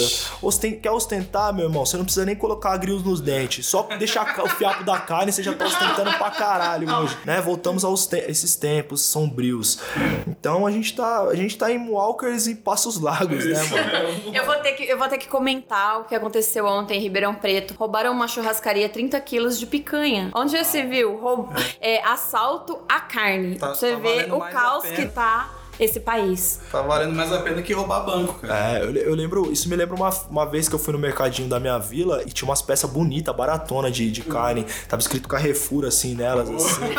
Osten... 0.41 0.79
Quer 0.79 0.91
ostentar, 0.91 1.53
meu 1.53 1.65
irmão? 1.65 1.85
Você 1.85 1.97
não 1.97 2.05
precisa 2.05 2.25
nem 2.25 2.35
colocar 2.35 2.77
grilos 2.77 3.03
nos 3.03 3.19
dentes. 3.19 3.65
Só 3.65 3.83
deixar 3.97 4.39
o 4.43 4.49
fiapo 4.49 4.83
da 4.83 4.99
carne, 4.99 5.31
você 5.31 5.41
já 5.41 5.53
tá 5.53 5.65
ostentando 5.65 6.11
pra 6.17 6.29
caralho 6.29 6.87
hoje, 6.95 7.17
né? 7.25 7.41
Voltamos 7.41 7.83
a 7.83 7.93
te... 8.07 8.17
esses 8.29 8.55
tempos 8.55 9.01
sombrios. 9.01 9.79
Então 10.27 10.67
a 10.67 10.71
gente 10.71 10.93
tá, 10.95 11.23
a 11.23 11.35
gente 11.35 11.57
tá 11.57 11.71
em 11.71 11.89
Walkers 11.89 12.47
e 12.47 12.55
Passos 12.55 12.99
Largos, 12.99 13.45
né, 13.45 13.63
mano? 13.63 13.83
Eu 14.33 14.45
vou, 14.45 14.55
ter 14.55 14.73
que, 14.73 14.83
eu 14.83 14.97
vou 14.97 15.07
ter 15.07 15.17
que 15.17 15.27
comentar 15.27 16.01
o 16.01 16.03
que 16.05 16.15
aconteceu 16.15 16.65
ontem 16.65 16.97
em 16.97 17.01
Ribeirão 17.01 17.35
Preto. 17.35 17.73
Roubaram 17.75 18.11
uma 18.11 18.27
churrascaria 18.27 18.89
30 18.89 19.19
quilos 19.21 19.59
de 19.59 19.62
picanha. 19.65 20.31
Onde 20.35 20.51
já 20.53 20.63
se 20.63 20.81
viu? 20.83 21.17
Roub... 21.17 21.49
É, 21.81 22.03
assalto 22.05 22.79
à 22.87 22.99
carne. 22.99 23.55
Tá- 23.57 23.67
Pra 23.67 23.75
você 23.75 23.91
tá 23.93 23.97
ver 23.99 24.27
valendo 24.29 24.35
o 24.37 24.39
caos 24.41 24.85
a 24.85 24.87
que 24.89 25.05
tá 25.07 25.49
esse 25.79 25.99
país. 25.99 26.59
Tá 26.71 26.81
valendo 26.81 27.15
mais 27.15 27.31
a 27.33 27.39
pena 27.39 27.61
que 27.61 27.73
roubar 27.73 28.01
banco, 28.05 28.35
cara. 28.35 28.77
É, 28.77 28.83
eu, 28.83 28.93
eu 28.95 29.15
lembro, 29.15 29.51
isso 29.51 29.67
me 29.67 29.75
lembra 29.75 29.95
uma, 29.95 30.09
uma 30.29 30.45
vez 30.45 30.69
que 30.69 30.75
eu 30.75 30.79
fui 30.79 30.93
no 30.93 30.99
mercadinho 30.99 31.49
da 31.49 31.59
minha 31.59 31.77
vila 31.79 32.21
e 32.23 32.31
tinha 32.31 32.47
umas 32.47 32.61
peças 32.61 32.89
bonitas, 32.89 33.35
baratona 33.35 33.89
de, 33.89 34.11
de 34.11 34.21
carne. 34.21 34.65
Tava 34.87 35.01
escrito 35.01 35.27
Carrefour 35.27 35.85
assim 35.85 36.13
nelas, 36.15 36.49
assim. 36.49 36.93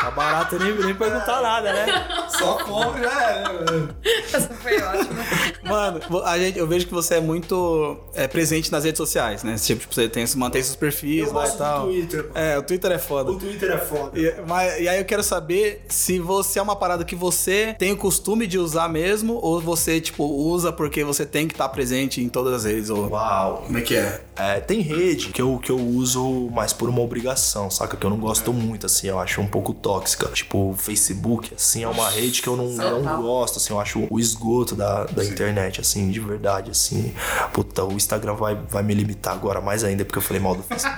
Tá 0.00 0.10
barato 0.12 0.58
nem, 0.58 0.72
nem 0.74 0.94
perguntar 0.94 1.40
nada, 1.40 1.72
né? 1.72 1.86
Só 2.38 2.58
compra 2.64 3.02
já 3.02 3.22
era, 3.22 3.48
né, 3.52 3.64
mano? 3.70 3.96
Essa 4.32 4.48
foi 4.54 4.76
ótima. 4.80 5.24
Mano, 5.62 6.00
a 6.24 6.38
gente, 6.38 6.58
eu 6.58 6.66
vejo 6.66 6.86
que 6.86 6.94
você 6.94 7.14
é 7.16 7.20
muito 7.20 7.98
é, 8.14 8.26
presente 8.28 8.70
nas 8.70 8.84
redes 8.84 8.98
sociais, 8.98 9.42
né? 9.42 9.56
Tipo, 9.56 9.80
tipo, 9.80 9.94
você 9.94 10.08
tem, 10.08 10.24
mantém 10.36 10.62
seus 10.62 10.76
perfis 10.76 11.26
Eu 11.28 11.32
lá 11.32 11.42
gosto 11.42 11.54
e 11.54 11.56
do 11.56 11.58
tal. 11.58 11.86
Twitter, 11.86 12.22
mano. 12.24 12.32
É, 12.34 12.58
o 12.58 12.62
Twitter 12.62 12.92
é 12.92 12.98
foda. 12.98 13.30
O 13.32 13.38
Twitter 13.38 13.70
é 13.70 13.78
foda. 13.78 14.18
E, 14.18 14.34
mas- 14.46 14.80
e 14.80 14.88
aí 14.88 14.98
eu 14.98 15.04
quero 15.04 15.22
saber 15.22 15.84
se 15.88 16.18
você 16.18 16.58
é 16.58 16.62
uma 16.62 16.76
parada 16.76 17.04
que 17.04 17.14
você 17.16 17.74
tem 17.78 17.92
o 17.92 17.96
costume 17.96 18.46
de 18.46 18.58
usar 18.58 18.88
mesmo, 18.88 19.34
ou 19.42 19.60
você, 19.60 20.00
tipo, 20.00 20.24
usa 20.24 20.72
porque 20.72 21.04
você 21.04 21.24
tem 21.26 21.46
que 21.46 21.54
estar 21.54 21.68
presente 21.68 22.20
em 22.22 22.28
todas 22.28 22.52
as 22.54 22.64
redes, 22.64 22.90
ou... 22.90 23.08
Uau. 23.08 23.62
Como 23.66 23.78
é 23.78 23.80
que 23.80 23.96
é? 23.96 24.20
É, 24.36 24.60
tem 24.60 24.80
rede 24.80 25.28
que 25.28 25.40
eu, 25.40 25.58
que 25.62 25.70
eu 25.70 25.78
uso 25.78 26.48
mais 26.50 26.72
por 26.72 26.88
uma 26.88 27.00
obrigação, 27.00 27.70
saca? 27.70 27.96
Que 27.96 28.04
eu 28.04 28.10
não 28.10 28.18
gosto 28.18 28.52
muito, 28.52 28.86
assim, 28.86 29.08
eu 29.08 29.18
acho 29.18 29.40
um 29.40 29.46
pouco 29.46 29.72
tóxica. 29.72 30.26
Tipo, 30.28 30.70
o 30.70 30.74
Facebook, 30.76 31.52
assim, 31.54 31.84
é 31.84 31.88
uma 31.88 32.08
rede 32.10 32.25
que 32.30 32.48
eu 32.48 32.56
não, 32.56 32.68
não 32.68 33.22
gosto, 33.22 33.56
assim, 33.58 33.72
eu 33.72 33.80
acho 33.80 34.06
o 34.10 34.18
esgoto 34.20 34.74
da, 34.74 35.04
da 35.04 35.24
internet, 35.24 35.80
assim, 35.80 36.10
de 36.10 36.20
verdade, 36.20 36.70
assim. 36.70 37.14
Puta, 37.52 37.84
o 37.84 37.92
Instagram 37.92 38.34
vai, 38.34 38.54
vai 38.68 38.82
me 38.82 38.94
limitar 38.94 39.34
agora 39.34 39.60
mais 39.60 39.82
ainda, 39.84 40.04
porque 40.04 40.18
eu 40.18 40.22
falei 40.22 40.42
mal 40.42 40.54
do 40.54 40.62
Facebook. 40.62 40.96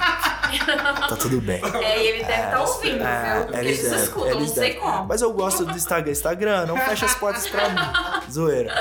tá 1.09 1.17
tudo 1.17 1.41
bem. 1.41 1.61
É, 1.83 2.03
e 2.03 2.07
ele 2.09 2.25
deve 2.25 2.43
estar 2.43 2.61
ouvindo, 2.63 3.03
É, 3.05 3.45
viu? 3.47 3.59
Eles 3.59 3.85
eles 3.85 4.03
escutam, 4.03 4.31
eles 4.31 4.49
não 4.49 4.55
sei 4.55 4.75
como. 4.75 5.07
Mas 5.07 5.21
eu 5.23 5.33
gosto 5.33 5.65
do 5.65 5.77
Instagram. 5.77 6.11
Instagram, 6.13 6.67
não 6.67 6.77
fecha 6.77 7.07
as 7.07 7.15
portas 7.15 7.47
pra 7.49 7.69
mim. 7.69 8.33
Zoeira. 8.33 8.73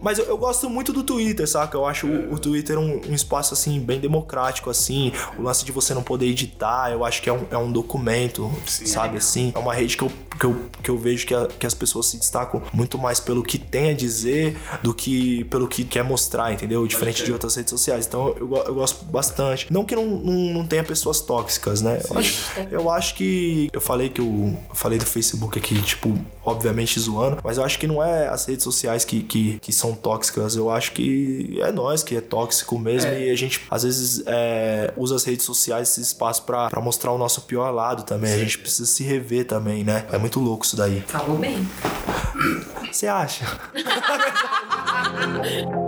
Mas 0.00 0.18
eu, 0.18 0.24
eu 0.26 0.36
gosto 0.38 0.68
muito 0.68 0.92
do 0.92 1.02
Twitter, 1.02 1.46
saca? 1.48 1.76
Eu 1.76 1.86
acho 1.86 2.06
o, 2.06 2.34
o 2.34 2.38
Twitter 2.38 2.78
um, 2.78 3.00
um 3.08 3.14
espaço, 3.14 3.54
assim, 3.54 3.78
bem 3.80 4.00
democrático, 4.00 4.68
assim. 4.70 5.12
O 5.38 5.42
lance 5.42 5.64
de 5.64 5.72
você 5.72 5.94
não 5.94 6.02
poder 6.02 6.26
editar, 6.26 6.90
eu 6.90 7.04
acho 7.04 7.22
que 7.22 7.30
é 7.30 7.32
um, 7.32 7.46
é 7.50 7.56
um 7.58 7.70
documento, 7.70 8.50
sabe? 8.66 9.18
Assim, 9.18 9.52
é 9.54 9.58
uma 9.58 9.74
rede 9.74 9.96
que 9.96 10.02
eu, 10.02 10.10
que 10.38 10.44
eu, 10.46 10.56
que 10.82 10.90
eu 10.90 10.98
vejo 10.98 11.26
que, 11.26 11.34
a- 11.34 11.46
que 11.46 11.66
as 11.66 11.74
pessoas 11.76 12.06
se 12.06 12.16
destacam 12.16 12.62
muito 12.72 12.98
mais 12.98 13.20
pelo 13.20 13.42
que 13.42 13.58
tem 13.58 13.90
a 13.90 13.94
dizer 13.94 14.56
do 14.82 14.94
que 14.94 15.44
pelo 15.44 15.68
que 15.68 15.84
quer 15.84 16.02
mostrar, 16.02 16.52
entendeu? 16.52 16.86
Diferente 16.86 17.24
de 17.24 17.32
outras 17.32 17.54
redes 17.54 17.70
sociais. 17.70 18.06
Então 18.06 18.34
eu, 18.38 18.56
eu 18.66 18.74
gosto 18.74 19.04
bastante. 19.04 19.72
Não 19.72 19.84
que 19.84 19.94
não, 19.94 20.06
não, 20.06 20.54
não 20.54 20.66
tenha 20.66 20.84
pessoas 20.84 21.20
tóxicas, 21.20 21.80
né? 21.80 22.00
Eu 22.08 22.18
acho, 22.18 22.50
eu 22.70 22.90
acho 22.90 23.14
que. 23.14 23.68
Eu 23.72 23.80
falei 23.80 24.08
que 24.08 24.20
eu, 24.20 24.56
eu 24.68 24.74
falei 24.74 24.98
do 24.98 25.06
Facebook 25.06 25.58
aqui, 25.58 25.80
tipo, 25.82 26.16
obviamente 26.44 26.98
zoando, 26.98 27.38
mas 27.42 27.58
eu 27.58 27.64
acho 27.64 27.78
que 27.78 27.86
não 27.86 28.02
é 28.02 28.28
as 28.28 28.46
redes 28.46 28.64
sociais 28.64 29.04
que, 29.04 29.22
que, 29.22 29.58
que 29.58 29.72
são 29.72 29.94
tóxicas. 29.94 30.56
Eu 30.56 30.70
acho 30.70 30.92
que 30.92 31.58
é 31.60 31.72
nós 31.72 32.02
que 32.02 32.16
é 32.16 32.20
tóxico 32.20 32.78
mesmo 32.78 33.10
e 33.12 33.30
a 33.30 33.36
gente 33.36 33.62
às 33.70 33.82
vezes 33.82 34.22
é, 34.26 34.92
usa 34.96 35.16
as 35.16 35.24
redes 35.24 35.44
sociais, 35.44 35.90
esse 35.90 36.00
espaço 36.00 36.42
pra 36.42 36.70
mostrar 36.80 37.12
o 37.12 37.18
nosso 37.18 37.42
pior 37.42 37.70
lado 37.70 38.04
também. 38.04 38.32
A 38.32 38.38
gente 38.38 38.58
precisa 38.58 38.86
se 38.86 39.02
rever 39.02 39.46
também, 39.46 39.84
né? 39.84 40.06
É 40.12 40.18
muito 40.18 40.40
louco 40.40 40.64
isso 40.64 40.76
daí. 40.76 41.02
Falou 41.06 41.36
bem. 41.36 41.65
Você 42.90 43.06
acha? 43.06 43.44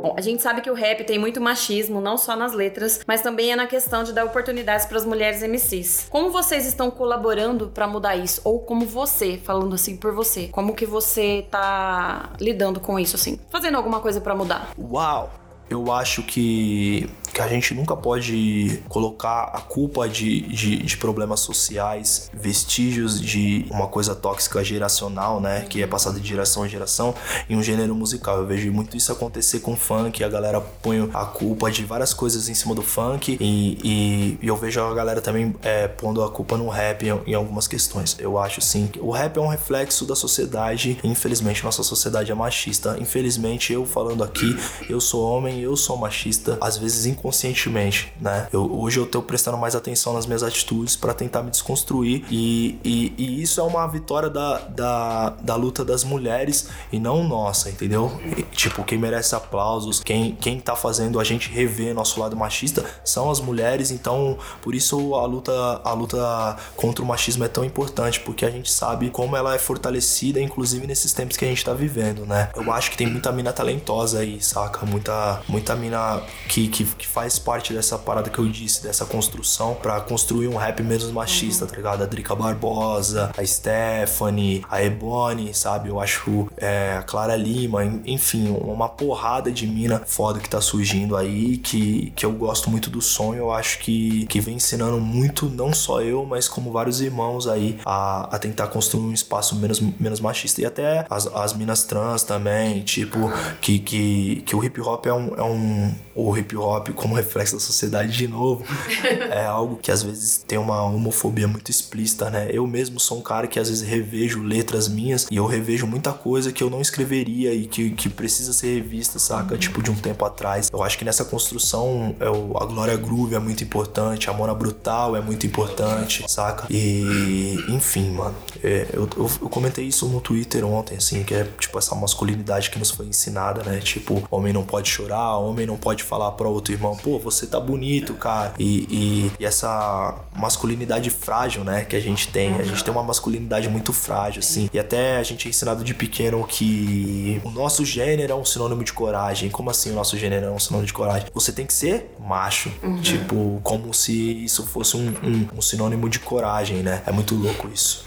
Bom, 0.00 0.14
a 0.16 0.20
gente 0.22 0.42
sabe 0.42 0.62
que 0.62 0.70
o 0.70 0.74
rap 0.74 1.04
tem 1.04 1.18
muito 1.18 1.40
machismo, 1.40 2.00
não 2.00 2.16
só 2.16 2.34
nas 2.34 2.54
letras, 2.54 3.00
mas 3.06 3.20
também 3.20 3.52
é 3.52 3.56
na 3.56 3.66
questão 3.66 4.02
de 4.02 4.14
dar 4.14 4.24
oportunidades 4.24 4.86
para 4.86 4.96
as 4.96 5.04
mulheres 5.04 5.42
MCs. 5.42 6.06
Como 6.08 6.30
vocês 6.30 6.66
estão 6.66 6.90
colaborando 6.90 7.68
para 7.68 7.86
mudar 7.86 8.16
isso? 8.16 8.40
Ou 8.42 8.60
como 8.60 8.86
você, 8.86 9.36
falando 9.36 9.74
assim 9.74 9.98
por 9.98 10.14
você, 10.14 10.48
como 10.48 10.74
que 10.74 10.86
você 10.86 11.46
tá 11.50 12.30
lidando 12.40 12.80
com 12.80 12.98
isso 12.98 13.16
assim? 13.16 13.38
Fazendo 13.50 13.76
alguma 13.76 14.00
coisa 14.00 14.20
para 14.20 14.34
mudar? 14.34 14.70
Uau! 14.78 15.30
Eu 15.70 15.92
acho 15.92 16.22
que, 16.24 17.08
que 17.32 17.40
a 17.40 17.46
gente 17.46 17.72
nunca 17.74 17.96
pode 17.96 18.82
colocar 18.88 19.44
a 19.54 19.60
culpa 19.60 20.08
de, 20.08 20.40
de, 20.42 20.76
de 20.78 20.96
problemas 20.96 21.40
sociais, 21.40 22.30
vestígios 22.34 23.20
de 23.20 23.66
uma 23.70 23.86
coisa 23.86 24.14
tóxica 24.14 24.62
geracional, 24.64 25.40
né? 25.40 25.64
Que 25.68 25.82
é 25.82 25.86
passada 25.86 26.18
de 26.18 26.28
geração 26.28 26.66
em 26.66 26.68
geração, 26.68 27.14
em 27.48 27.56
um 27.56 27.62
gênero 27.62 27.94
musical. 27.94 28.38
Eu 28.38 28.46
vejo 28.46 28.70
muito 28.72 28.96
isso 28.96 29.12
acontecer 29.12 29.60
com 29.60 29.76
funk, 29.76 30.22
a 30.24 30.28
galera 30.28 30.60
põe 30.60 31.08
a 31.14 31.24
culpa 31.24 31.70
de 31.70 31.84
várias 31.84 32.12
coisas 32.12 32.48
em 32.48 32.54
cima 32.54 32.74
do 32.74 32.82
funk, 32.82 33.38
e, 33.40 33.78
e, 33.84 34.38
e 34.42 34.46
eu 34.48 34.56
vejo 34.56 34.80
a 34.80 34.92
galera 34.92 35.20
também 35.20 35.54
é, 35.62 35.86
pondo 35.86 36.22
a 36.22 36.30
culpa 36.30 36.56
no 36.56 36.68
rap 36.68 37.06
em, 37.06 37.30
em 37.30 37.34
algumas 37.34 37.66
questões. 37.68 38.16
Eu 38.18 38.38
acho 38.38 38.60
sim 38.60 38.90
o 38.98 39.10
rap 39.10 39.36
é 39.36 39.40
um 39.40 39.48
reflexo 39.48 40.04
da 40.04 40.16
sociedade, 40.16 40.98
infelizmente 41.04 41.62
nossa 41.62 41.82
sociedade 41.82 42.32
é 42.32 42.34
machista. 42.34 42.96
Infelizmente, 43.00 43.72
eu 43.72 43.86
falando 43.86 44.24
aqui, 44.24 44.56
eu 44.88 45.00
sou 45.00 45.24
homem, 45.24 45.59
eu 45.62 45.76
sou 45.76 45.96
machista, 45.96 46.58
às 46.60 46.76
vezes 46.76 47.06
inconscientemente, 47.06 48.12
né? 48.20 48.48
Eu, 48.52 48.70
hoje 48.80 48.98
eu 48.98 49.06
tô 49.06 49.22
prestando 49.22 49.56
mais 49.56 49.74
atenção 49.74 50.12
nas 50.12 50.26
minhas 50.26 50.42
atitudes 50.42 50.96
para 50.96 51.14
tentar 51.14 51.42
me 51.42 51.50
desconstruir 51.50 52.24
e, 52.30 52.78
e, 52.84 53.14
e, 53.16 53.42
isso 53.42 53.60
é 53.60 53.64
uma 53.64 53.86
vitória 53.86 54.28
da, 54.28 54.58
da, 54.58 55.30
da 55.30 55.56
luta 55.56 55.84
das 55.84 56.04
mulheres 56.04 56.68
e 56.92 56.98
não 56.98 57.24
nossa, 57.24 57.70
entendeu? 57.70 58.10
E, 58.36 58.42
tipo, 58.42 58.84
quem 58.84 58.98
merece 58.98 59.34
aplausos, 59.34 60.00
quem, 60.00 60.34
quem 60.34 60.60
tá 60.60 60.76
fazendo 60.76 61.20
a 61.20 61.24
gente 61.24 61.50
rever 61.50 61.94
nosso 61.94 62.20
lado 62.20 62.36
machista 62.36 62.84
são 63.04 63.30
as 63.30 63.40
mulheres, 63.40 63.90
então 63.90 64.38
por 64.62 64.74
isso 64.74 65.14
a 65.14 65.26
luta, 65.26 65.80
a 65.84 65.92
luta 65.92 66.56
contra 66.76 67.04
o 67.04 67.06
machismo 67.06 67.44
é 67.44 67.48
tão 67.48 67.64
importante, 67.64 68.20
porque 68.20 68.44
a 68.44 68.50
gente 68.50 68.70
sabe 68.70 69.10
como 69.10 69.36
ela 69.36 69.54
é 69.54 69.58
fortalecida, 69.58 70.40
inclusive 70.40 70.86
nesses 70.86 71.12
tempos 71.12 71.36
que 71.36 71.44
a 71.44 71.48
gente 71.48 71.64
tá 71.64 71.72
vivendo, 71.72 72.26
né? 72.26 72.50
Eu 72.54 72.72
acho 72.72 72.90
que 72.90 72.96
tem 72.96 73.06
muita 73.06 73.32
mina 73.32 73.52
talentosa 73.52 74.20
aí, 74.20 74.40
saca? 74.40 74.84
Muita, 74.86 75.42
muita 75.50 75.74
mina 75.76 76.22
que, 76.48 76.68
que, 76.68 76.84
que 76.84 77.06
faz 77.06 77.38
parte 77.38 77.72
dessa 77.72 77.98
parada 77.98 78.30
que 78.30 78.38
eu 78.38 78.46
disse, 78.48 78.82
dessa 78.82 79.04
construção 79.04 79.74
pra 79.74 80.00
construir 80.00 80.48
um 80.48 80.56
rap 80.56 80.82
menos 80.82 81.10
machista, 81.10 81.66
tá 81.66 81.76
ligado? 81.76 82.02
A 82.02 82.06
Drica 82.06 82.34
Barbosa, 82.34 83.30
a 83.36 83.42
Stephanie, 83.44 84.64
a 84.70 84.82
Ebony, 84.82 85.52
sabe? 85.54 85.88
Eu 85.88 86.00
acho 86.00 86.48
é, 86.56 86.96
a 86.98 87.02
Clara 87.02 87.36
Lima, 87.36 87.84
en- 87.84 88.02
enfim, 88.06 88.48
uma 88.60 88.88
porrada 88.88 89.50
de 89.50 89.66
mina 89.66 90.02
foda 90.06 90.38
que 90.40 90.48
tá 90.48 90.60
surgindo 90.60 91.16
aí, 91.16 91.56
que, 91.56 92.12
que 92.16 92.24
eu 92.24 92.32
gosto 92.32 92.70
muito 92.70 92.90
do 92.90 93.00
som. 93.00 93.34
Eu 93.34 93.50
acho 93.52 93.78
que, 93.80 94.26
que 94.26 94.40
vem 94.40 94.56
ensinando 94.56 95.00
muito, 95.00 95.48
não 95.48 95.72
só 95.72 96.00
eu, 96.02 96.24
mas 96.24 96.48
como 96.48 96.70
vários 96.72 97.00
irmãos 97.00 97.46
aí, 97.46 97.78
a, 97.84 98.34
a 98.34 98.38
tentar 98.38 98.68
construir 98.68 99.04
um 99.04 99.12
espaço 99.12 99.56
menos, 99.56 99.80
menos 99.98 100.20
machista. 100.20 100.60
E 100.60 100.66
até 100.66 101.06
as, 101.08 101.26
as 101.26 101.52
minas 101.52 101.84
trans 101.84 102.22
também, 102.22 102.82
tipo, 102.82 103.30
que, 103.60 103.78
que, 103.78 104.42
que 104.46 104.54
o 104.56 104.64
hip 104.64 104.80
hop 104.80 105.06
é 105.06 105.12
um, 105.12 105.34
é 105.40 105.44
um. 105.44 105.94
O 106.14 106.36
hip 106.36 106.54
hop, 106.54 106.90
como 106.90 107.14
reflexo 107.14 107.54
da 107.54 107.60
sociedade 107.60 108.12
de 108.12 108.28
novo, 108.28 108.64
é 109.30 109.46
algo 109.46 109.76
que 109.76 109.90
às 109.90 110.02
vezes 110.02 110.44
tem 110.46 110.58
uma 110.58 110.82
homofobia 110.82 111.48
muito 111.48 111.70
explícita, 111.70 112.28
né? 112.28 112.48
Eu 112.52 112.66
mesmo 112.66 113.00
sou 113.00 113.18
um 113.18 113.22
cara 113.22 113.46
que 113.46 113.58
às 113.58 113.68
vezes 113.68 113.86
revejo 113.86 114.42
letras 114.42 114.86
minhas 114.86 115.26
e 115.30 115.36
eu 115.36 115.46
revejo 115.46 115.86
muita 115.86 116.12
coisa 116.12 116.52
que 116.52 116.62
eu 116.62 116.68
não 116.68 116.80
escreveria 116.80 117.54
e 117.54 117.66
que, 117.66 117.90
que 117.90 118.08
precisa 118.08 118.52
ser 118.52 118.74
revista, 118.74 119.18
saca? 119.18 119.56
Tipo, 119.56 119.82
de 119.82 119.90
um 119.90 119.94
tempo 119.94 120.24
atrás. 120.24 120.68
Eu 120.70 120.82
acho 120.82 120.98
que 120.98 121.04
nessa 121.04 121.24
construção 121.24 122.14
é 122.20 122.28
o, 122.28 122.56
a 122.58 122.66
Glória 122.66 122.96
Groove 122.96 123.34
é 123.34 123.38
muito 123.38 123.64
importante, 123.64 124.28
a 124.28 124.32
Mona 124.32 124.54
Brutal 124.54 125.16
é 125.16 125.22
muito 125.22 125.46
importante, 125.46 126.24
saca? 126.28 126.66
E, 126.68 127.64
enfim, 127.68 128.10
mano. 128.10 128.34
é, 128.62 128.88
eu, 128.92 129.08
eu, 129.16 129.30
eu 129.40 129.48
comentei 129.48 129.86
isso 129.86 130.06
no 130.08 130.20
Twitter 130.20 130.66
ontem, 130.66 130.96
assim, 130.96 131.22
que 131.24 131.34
é 131.34 131.48
tipo 131.58 131.78
essa 131.78 131.94
masculinidade 131.94 132.70
que 132.70 132.78
nos 132.78 132.90
foi 132.90 133.06
ensinada, 133.06 133.62
né? 133.62 133.78
Tipo, 133.78 134.22
homem 134.30 134.52
não 134.52 134.64
pode 134.64 134.88
chorar, 134.88 135.29
homem 135.36 135.66
não 135.66 135.76
pode 135.76 136.02
falar 136.02 136.32
para 136.32 136.48
outro 136.48 136.72
irmão, 136.72 136.96
pô, 136.96 137.18
você 137.18 137.46
tá 137.46 137.58
bonito, 137.58 138.14
cara. 138.14 138.54
E, 138.58 138.86
e, 138.90 139.32
e 139.40 139.44
essa 139.44 140.14
masculinidade 140.36 141.10
frágil, 141.10 141.64
né, 141.64 141.84
que 141.84 141.96
a 141.96 142.00
gente 142.00 142.28
tem. 142.28 142.54
A 142.54 142.62
gente 142.62 142.82
tem 142.82 142.92
uma 142.92 143.02
masculinidade 143.02 143.68
muito 143.68 143.92
frágil, 143.92 144.40
assim. 144.40 144.68
E 144.72 144.78
até 144.78 145.16
a 145.16 145.22
gente 145.22 145.46
é 145.46 145.50
ensinado 145.50 145.84
de 145.84 145.94
pequeno 145.94 146.44
que 146.46 147.40
o 147.44 147.50
nosso 147.50 147.84
gênero 147.84 148.32
é 148.32 148.36
um 148.36 148.44
sinônimo 148.44 148.84
de 148.84 148.92
coragem. 148.92 149.50
Como 149.50 149.70
assim 149.70 149.90
o 149.90 149.94
nosso 149.94 150.16
gênero 150.16 150.46
é 150.46 150.50
um 150.50 150.58
sinônimo 150.58 150.86
de 150.86 150.92
coragem? 150.92 151.28
Você 151.32 151.52
tem 151.52 151.66
que 151.66 151.72
ser 151.72 152.14
macho. 152.18 152.70
Tipo, 153.02 153.60
como 153.62 153.92
se 153.92 154.44
isso 154.44 154.66
fosse 154.66 154.96
um, 154.96 155.08
um, 155.22 155.58
um 155.58 155.62
sinônimo 155.62 156.08
de 156.08 156.18
coragem, 156.18 156.78
né? 156.78 157.02
É 157.06 157.12
muito 157.12 157.34
louco 157.34 157.68
isso. 157.72 158.04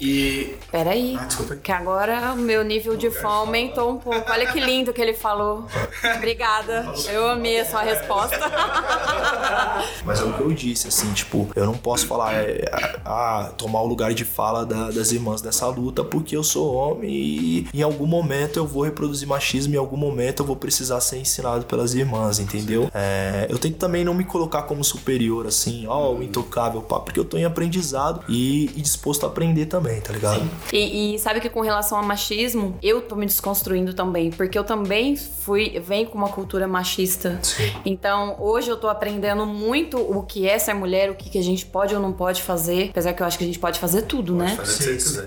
E. 0.00 0.56
Peraí. 0.70 1.16
Ah, 1.18 1.24
desculpa. 1.24 1.56
Que 1.56 1.72
agora 1.72 2.32
o 2.32 2.36
meu 2.36 2.64
nível 2.64 2.96
de 2.96 3.10
fã 3.10 3.28
aumentou 3.28 3.92
um 3.92 3.98
pouco. 3.98 4.30
Olha 4.30 4.50
que 4.50 4.60
lindo 4.60 4.92
que 4.92 5.00
ele 5.00 5.14
falou. 5.14 5.66
Obrigada. 6.16 6.92
Eu 7.12 7.28
amei 7.28 7.60
a 7.60 7.64
sua 7.64 7.82
resposta. 7.82 8.38
Mas 10.04 10.20
é 10.20 10.24
o 10.24 10.32
que 10.32 10.40
eu 10.40 10.52
disse, 10.52 10.88
assim, 10.88 11.12
tipo, 11.12 11.48
eu 11.54 11.66
não 11.66 11.74
posso 11.74 12.06
falar, 12.06 12.34
é, 12.34 12.64
ah, 13.04 13.52
tomar 13.56 13.80
o 13.82 13.86
lugar 13.86 14.12
de 14.14 14.24
fala 14.24 14.64
da- 14.64 14.90
das 14.90 15.12
irmãs 15.12 15.40
dessa 15.40 15.66
luta, 15.68 16.04
porque 16.04 16.36
eu 16.36 16.42
sou 16.44 16.74
homem 16.74 17.10
e 17.10 17.66
em 17.74 17.82
algum 17.82 18.06
momento 18.06 18.58
eu 18.58 18.66
vou 18.66 18.82
reproduzir 18.82 19.26
machismo, 19.26 19.74
em 19.74 19.78
algum 19.78 19.96
momento 19.96 20.40
eu 20.42 20.46
vou 20.46 20.56
precisar 20.56 21.00
ser 21.00 21.18
ensinado 21.18 21.64
pelas 21.66 21.94
irmãs, 21.94 22.38
entendeu? 22.38 22.90
É, 22.94 23.46
eu 23.48 23.58
tento 23.58 23.76
também 23.76 24.04
não 24.04 24.14
me 24.14 24.24
colocar 24.24 24.62
como 24.62 24.84
superior, 24.84 25.46
assim, 25.46 25.86
ó, 25.86 26.12
o 26.12 26.22
intocável, 26.22 26.82
pá, 26.82 27.00
porque 27.00 27.18
eu 27.18 27.24
tô 27.24 27.36
em 27.36 27.44
aprendizado 27.44 28.22
e, 28.28 28.66
e 28.76 28.80
disposto 28.82 29.24
a 29.24 29.28
aprender 29.28 29.66
também, 29.66 30.00
tá 30.00 30.12
ligado? 30.12 30.48
E, 30.72 31.14
e 31.14 31.18
sabe 31.18 31.40
que 31.40 31.48
com 31.48 31.60
relação 31.60 31.98
ao 31.98 32.04
machismo, 32.04 32.76
eu 32.82 33.00
tô 33.00 33.16
me 33.16 33.26
desconstruindo 33.26 33.94
também, 33.94 34.30
porque 34.30 34.58
eu 34.58 34.64
também 34.64 35.16
fui, 35.16 35.80
venho 35.80 36.03
com 36.04 36.16
uma 36.18 36.28
cultura 36.28 36.66
machista. 36.68 37.38
Então, 37.84 38.36
hoje 38.38 38.70
eu 38.70 38.76
tô 38.76 38.88
aprendendo 38.88 39.44
muito 39.46 39.98
o 39.98 40.22
que 40.22 40.48
é 40.48 40.58
ser 40.58 40.74
mulher, 40.74 41.10
o 41.10 41.14
que, 41.14 41.28
que 41.30 41.38
a 41.38 41.42
gente 41.42 41.64
pode 41.66 41.94
ou 41.94 42.00
não 42.00 42.12
pode 42.12 42.42
fazer, 42.42 42.88
apesar 42.90 43.12
que 43.12 43.22
eu 43.22 43.26
acho 43.26 43.38
que 43.38 43.44
a 43.44 43.46
gente 43.46 43.58
pode 43.58 43.78
fazer 43.78 44.02
tudo, 44.02 44.34
né? 44.34 44.56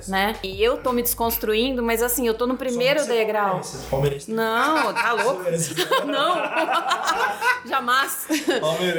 Né? 0.07 0.35
E 0.43 0.61
eu 0.63 0.77
tô 0.77 0.91
me 0.91 1.01
desconstruindo, 1.01 1.81
mas 1.83 2.01
assim, 2.03 2.27
eu 2.27 2.33
tô 2.33 2.45
no 2.47 2.57
primeiro 2.57 3.05
degrau. 3.05 3.61
Não, 4.31 4.93
tá 4.93 5.11
louco? 5.23 5.43
Não! 6.05 6.35
Jamais! 7.65 8.27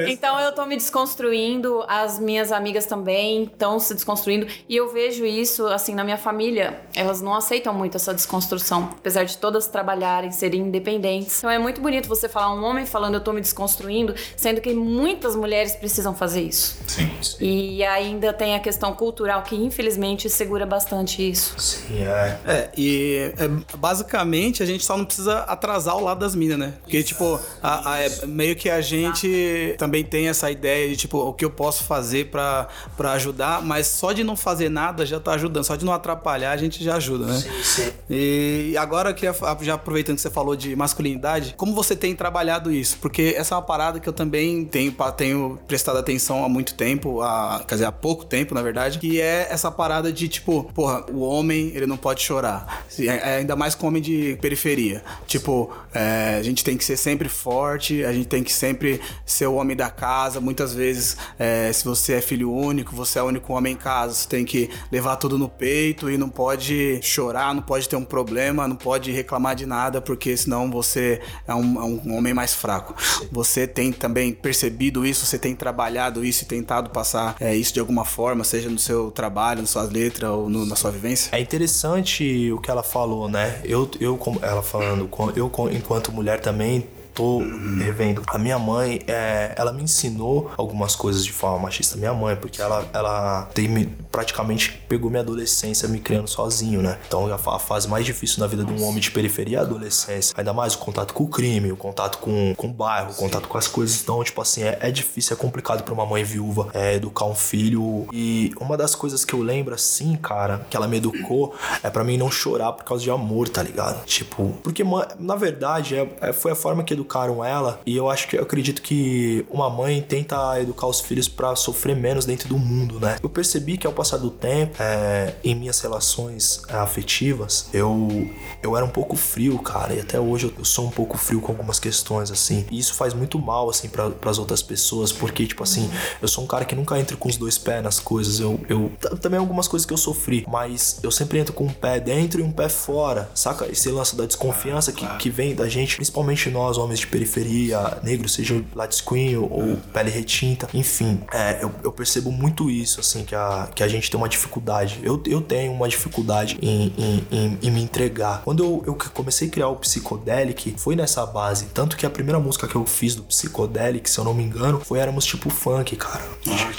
Então 0.08 0.38
eu 0.40 0.52
tô 0.52 0.64
me 0.66 0.76
desconstruindo, 0.76 1.84
as 1.88 2.18
minhas 2.18 2.52
amigas 2.52 2.86
também 2.86 3.44
estão 3.44 3.78
se 3.78 3.94
desconstruindo. 3.94 4.46
E 4.68 4.76
eu 4.76 4.88
vejo 4.92 5.24
isso, 5.24 5.66
assim, 5.66 5.94
na 5.94 6.04
minha 6.04 6.16
família. 6.18 6.80
Elas 6.94 7.20
não 7.20 7.34
aceitam 7.34 7.72
muito 7.74 7.96
essa 7.96 8.12
desconstrução. 8.14 8.90
Apesar 8.98 9.24
de 9.24 9.36
todas 9.38 9.66
trabalharem, 9.66 10.30
serem 10.30 10.62
independentes. 10.62 11.38
Então 11.38 11.50
é 11.50 11.58
muito 11.58 11.67
bonito 11.80 12.08
você 12.08 12.28
falar 12.28 12.54
um 12.54 12.64
homem 12.64 12.86
falando 12.86 13.14
eu 13.14 13.20
tô 13.20 13.32
me 13.32 13.40
desconstruindo, 13.40 14.14
sendo 14.36 14.60
que 14.60 14.72
muitas 14.74 15.34
mulheres 15.36 15.74
precisam 15.76 16.14
fazer 16.14 16.42
isso. 16.42 16.76
Sim. 16.86 17.10
E 17.40 17.84
ainda 17.84 18.32
tem 18.32 18.54
a 18.54 18.60
questão 18.60 18.92
cultural 18.94 19.42
que 19.42 19.54
infelizmente 19.56 20.28
segura 20.30 20.64
bastante 20.66 21.28
isso. 21.28 21.54
Sim, 21.58 22.02
é. 22.02 22.38
É, 22.46 22.70
e 22.76 23.32
é, 23.38 23.48
basicamente 23.76 24.62
a 24.62 24.66
gente 24.66 24.84
só 24.84 24.96
não 24.96 25.04
precisa 25.04 25.40
atrasar 25.40 25.96
o 25.96 26.00
lado 26.04 26.20
das 26.20 26.34
minas, 26.34 26.58
né? 26.58 26.74
Porque, 26.82 27.02
tipo, 27.02 27.38
a- 27.62 27.92
a- 27.92 27.98
é 28.00 28.26
meio 28.26 28.54
que 28.56 28.68
a 28.70 28.80
gente 28.80 29.74
também 29.78 30.04
tem 30.04 30.28
essa 30.28 30.50
ideia 30.50 30.88
de, 30.88 30.96
tipo, 30.96 31.18
o 31.18 31.32
que 31.32 31.44
eu 31.44 31.50
posso 31.50 31.84
fazer 31.84 32.26
pra, 32.26 32.68
pra 32.96 33.12
ajudar, 33.12 33.62
mas 33.62 33.86
só 33.86 34.12
de 34.12 34.22
não 34.24 34.36
fazer 34.36 34.68
nada 34.68 35.04
já 35.04 35.18
tá 35.20 35.32
ajudando, 35.32 35.64
só 35.64 35.76
de 35.76 35.84
não 35.84 35.92
atrapalhar 35.92 36.52
a 36.52 36.56
gente 36.56 36.82
já 36.82 36.96
ajuda, 36.96 37.26
né? 37.26 37.38
Sim, 37.38 37.62
sim. 37.62 37.92
E 38.10 38.76
agora 38.78 39.10
eu 39.10 39.14
queria, 39.14 39.34
já 39.62 39.74
aproveitando 39.74 40.16
que 40.16 40.22
você 40.22 40.30
falou 40.30 40.54
de 40.56 40.74
masculinidade, 40.76 41.54
como 41.58 41.74
você 41.74 41.96
tem 41.96 42.14
trabalhado 42.14 42.70
isso? 42.72 42.98
Porque 43.00 43.34
essa 43.36 43.52
é 43.52 43.56
uma 43.56 43.62
parada 43.62 43.98
que 43.98 44.08
eu 44.08 44.12
também 44.12 44.64
tenho, 44.64 44.94
tenho 45.16 45.58
prestado 45.66 45.98
atenção 45.98 46.44
há 46.44 46.48
muito 46.48 46.74
tempo, 46.74 47.20
há, 47.20 47.64
quer 47.66 47.74
dizer, 47.74 47.84
há 47.86 47.92
pouco 47.92 48.24
tempo, 48.24 48.54
na 48.54 48.62
verdade, 48.62 49.00
que 49.00 49.20
é 49.20 49.48
essa 49.50 49.68
parada 49.68 50.12
de 50.12 50.28
tipo, 50.28 50.70
porra, 50.72 51.04
o 51.10 51.18
homem, 51.18 51.72
ele 51.74 51.84
não 51.84 51.96
pode 51.96 52.22
chorar. 52.22 52.86
É- 53.00 53.06
é 53.06 53.36
ainda 53.38 53.56
mais 53.56 53.74
com 53.74 53.88
homem 53.88 54.00
de 54.00 54.38
periferia. 54.40 55.02
Tipo, 55.26 55.68
é, 55.92 56.36
a 56.38 56.42
gente 56.44 56.62
tem 56.62 56.76
que 56.76 56.84
ser 56.84 56.96
sempre 56.96 57.28
forte, 57.28 58.04
a 58.04 58.12
gente 58.12 58.28
tem 58.28 58.44
que 58.44 58.52
sempre 58.52 59.00
ser 59.26 59.48
o 59.48 59.54
homem 59.54 59.76
da 59.76 59.90
casa. 59.90 60.40
Muitas 60.40 60.72
vezes, 60.72 61.16
é, 61.40 61.72
se 61.72 61.84
você 61.84 62.14
é 62.14 62.20
filho 62.20 62.52
único, 62.52 62.94
você 62.94 63.18
é 63.18 63.22
o 63.22 63.26
único 63.26 63.52
homem 63.52 63.72
em 63.72 63.76
casa, 63.76 64.14
você 64.14 64.28
tem 64.28 64.44
que 64.44 64.70
levar 64.92 65.16
tudo 65.16 65.36
no 65.36 65.48
peito 65.48 66.08
e 66.08 66.16
não 66.16 66.28
pode 66.28 67.00
chorar, 67.02 67.52
não 67.52 67.62
pode 67.62 67.88
ter 67.88 67.96
um 67.96 68.04
problema, 68.04 68.68
não 68.68 68.76
pode 68.76 69.10
reclamar 69.10 69.56
de 69.56 69.66
nada, 69.66 70.00
porque 70.00 70.36
senão 70.36 70.70
você 70.70 71.20
é 71.48 71.54
um, 71.54 71.80
é 71.80 71.84
um 71.84 72.16
homem 72.16 72.32
mais 72.34 72.54
fraco. 72.54 72.94
Você 73.32 73.66
tem 73.66 73.90
também 73.90 74.32
percebido 74.32 75.04
isso, 75.04 75.26
você 75.26 75.38
tem 75.38 75.56
trabalhado 75.56 76.24
isso 76.24 76.44
e 76.44 76.46
tentado 76.46 76.90
passar 76.90 77.34
é, 77.40 77.56
isso 77.56 77.72
de 77.74 77.80
alguma 77.80 78.04
forma, 78.04 78.44
seja 78.44 78.68
no 78.68 78.78
seu 78.78 79.10
trabalho, 79.10 79.62
nas 79.62 79.70
suas 79.70 79.90
letras 79.90 80.30
ou 80.30 80.48
no- 80.48 80.66
na 80.66 80.76
sua 80.76 80.90
vivência? 80.90 81.30
É 81.34 81.40
interessante 81.40 82.52
o 82.52 82.60
que 82.60 82.70
ela 82.70 82.82
falou, 82.82 83.28
né? 83.28 83.60
Eu, 83.64 83.90
eu 84.00 84.18
ela 84.42 84.62
falando, 84.62 85.08
eu 85.34 85.50
enquanto 85.72 86.12
mulher 86.12 86.40
também 86.40 86.86
tô 87.18 87.42
revendo. 87.82 88.22
A 88.28 88.38
minha 88.38 88.58
mãe, 88.60 89.00
é, 89.08 89.52
ela 89.56 89.72
me 89.72 89.82
ensinou 89.82 90.52
algumas 90.56 90.94
coisas 90.94 91.24
de 91.24 91.32
forma 91.32 91.58
machista. 91.58 91.96
Minha 91.96 92.14
mãe, 92.14 92.36
porque 92.36 92.62
ela, 92.62 92.86
ela 92.92 93.48
tem 93.52 93.66
me- 93.68 93.86
praticamente 94.12 94.70
pegou 94.88 95.10
minha 95.10 95.22
adolescência 95.22 95.88
me 95.88 95.98
criando 95.98 96.28
sozinho, 96.28 96.80
né? 96.80 96.96
Então 97.08 97.32
a, 97.32 97.36
fa- 97.36 97.56
a 97.56 97.58
fase 97.58 97.88
mais 97.88 98.06
difícil 98.06 98.38
na 98.40 98.46
vida 98.46 98.64
de 98.64 98.72
um 98.72 98.84
homem 98.84 99.00
de 99.00 99.10
periferia 99.10 99.58
é 99.58 99.60
a 99.60 99.62
adolescência. 99.64 100.32
Ainda 100.38 100.52
mais 100.52 100.74
o 100.74 100.78
contato 100.78 101.12
com 101.12 101.24
o 101.24 101.28
crime, 101.28 101.72
o 101.72 101.76
contato 101.76 102.18
com, 102.18 102.54
com 102.56 102.68
o 102.68 102.72
bairro, 102.72 103.10
o 103.10 103.14
contato 103.14 103.48
com 103.48 103.58
as 103.58 103.66
coisas. 103.66 104.00
Então, 104.00 104.22
tipo 104.22 104.40
assim, 104.40 104.62
é, 104.62 104.78
é 104.80 104.90
difícil, 104.90 105.34
é 105.34 105.36
complicado 105.36 105.82
pra 105.82 105.92
uma 105.92 106.06
mãe 106.06 106.22
viúva 106.22 106.68
é, 106.72 106.94
educar 106.94 107.24
um 107.24 107.34
filho. 107.34 108.06
E 108.12 108.52
uma 108.60 108.76
das 108.76 108.94
coisas 108.94 109.24
que 109.24 109.34
eu 109.34 109.42
lembro, 109.42 109.74
assim, 109.74 110.14
cara, 110.16 110.64
que 110.70 110.76
ela 110.76 110.86
me 110.86 110.98
educou, 110.98 111.54
é 111.82 111.90
pra 111.90 112.04
mim 112.04 112.16
não 112.16 112.30
chorar 112.30 112.72
por 112.72 112.84
causa 112.84 113.02
de 113.02 113.10
amor, 113.10 113.48
tá 113.48 113.62
ligado? 113.62 114.04
Tipo, 114.04 114.54
porque 114.62 114.84
na 115.18 115.34
verdade 115.34 115.96
é, 115.96 116.08
é- 116.20 116.32
foi 116.32 116.52
a 116.52 116.54
forma 116.54 116.84
que 116.84 116.94
educaram 117.08 117.42
ela. 117.42 117.80
E 117.86 117.96
eu 117.96 118.10
acho 118.10 118.28
que 118.28 118.36
eu 118.36 118.42
acredito 118.42 118.82
que 118.82 119.46
uma 119.50 119.70
mãe 119.70 120.02
tenta 120.02 120.60
educar 120.60 120.86
os 120.86 121.00
filhos 121.00 121.26
pra 121.26 121.56
sofrer 121.56 121.96
menos 121.96 122.26
dentro 122.26 122.48
do 122.48 122.58
mundo, 122.58 123.00
né? 123.00 123.16
Eu 123.22 123.30
percebi 123.30 123.78
que 123.78 123.86
ao 123.86 123.92
passar 123.92 124.18
do 124.18 124.30
tempo, 124.30 124.76
é, 124.78 125.34
em 125.42 125.54
minhas 125.54 125.80
relações 125.80 126.62
é, 126.68 126.76
afetivas, 126.76 127.68
eu, 127.72 128.30
eu 128.62 128.76
era 128.76 128.84
um 128.84 128.90
pouco 128.90 129.16
frio, 129.16 129.58
cara. 129.58 129.94
E 129.94 130.00
até 130.00 130.20
hoje 130.20 130.52
eu, 130.56 130.64
sou 130.64 130.86
um 130.86 130.90
pouco 130.90 131.16
frio 131.16 131.40
com 131.40 131.52
algumas 131.52 131.80
questões, 131.80 132.30
assim. 132.30 132.66
E 132.70 132.78
isso 132.78 132.94
faz 132.94 133.14
muito 133.14 133.38
mal, 133.38 133.70
assim, 133.70 133.88
pra, 133.88 134.10
pras 134.10 134.38
outras 134.38 134.62
pessoas, 134.62 135.10
porque, 135.10 135.46
tipo 135.46 135.62
assim, 135.62 135.90
eu 136.20 136.28
sou 136.28 136.44
um 136.44 136.46
cara 136.46 136.64
que 136.64 136.74
nunca 136.74 136.98
entra 136.98 137.16
com 137.16 137.28
os 137.28 137.36
dois 137.36 137.56
pés 137.56 137.82
nas 137.82 137.98
coisas. 137.98 138.38
Eu, 138.38 138.60
eu 138.68 138.92
também 139.20 139.38
algumas 139.38 139.66
coisas 139.66 139.86
que 139.86 139.92
eu 139.92 139.96
sofri, 139.96 140.44
mas 140.48 141.00
eu 141.02 141.10
sempre 141.10 141.38
entro 141.38 141.54
com 141.54 141.64
um 141.64 141.72
pé 141.72 141.98
dentro 141.98 142.40
e 142.40 142.42
um 142.42 142.52
pé 142.52 142.68
fora, 142.68 143.30
saca? 143.34 143.66
Esse 143.70 143.88
lance 143.90 144.14
da 144.14 144.26
desconfiança 144.26 144.92
que, 144.92 145.06
que 145.16 145.30
vem 145.30 145.54
da 145.54 145.68
gente, 145.68 145.96
principalmente 145.96 146.50
nós, 146.50 146.76
homens 146.76 146.97
de 147.00 147.06
periferia, 147.06 147.98
negros, 148.02 148.34
seja 148.34 148.62
latisquinho 148.74 149.48
ou 149.50 149.76
pele 149.92 150.10
retinta, 150.10 150.68
enfim, 150.74 151.20
é, 151.32 151.58
eu, 151.62 151.72
eu 151.82 151.92
percebo 151.92 152.30
muito 152.30 152.70
isso, 152.70 153.00
assim, 153.00 153.24
que 153.24 153.34
a, 153.34 153.68
que 153.74 153.82
a 153.82 153.88
gente 153.88 154.10
tem 154.10 154.18
uma 154.18 154.28
dificuldade. 154.28 155.00
Eu, 155.02 155.20
eu 155.26 155.40
tenho 155.40 155.72
uma 155.72 155.88
dificuldade 155.88 156.58
em, 156.60 156.92
em, 156.98 157.24
em, 157.30 157.58
em 157.62 157.70
me 157.70 157.82
entregar. 157.82 158.42
Quando 158.44 158.62
eu, 158.62 158.82
eu 158.86 158.94
comecei 159.14 159.48
a 159.48 159.50
criar 159.50 159.68
o 159.68 159.76
Psychedelic, 159.76 160.74
foi 160.78 160.96
nessa 160.96 161.24
base. 161.26 161.66
Tanto 161.66 161.96
que 161.96 162.06
a 162.06 162.10
primeira 162.10 162.38
música 162.38 162.66
que 162.66 162.74
eu 162.74 162.84
fiz 162.86 163.14
do 163.14 163.22
Psychedelic, 163.24 164.08
se 164.08 164.18
eu 164.18 164.24
não 164.24 164.34
me 164.34 164.42
engano, 164.42 164.80
foi 164.80 164.98
Éramos 164.98 165.24
Tipo 165.24 165.50
Funk, 165.50 165.96
cara. 165.96 166.24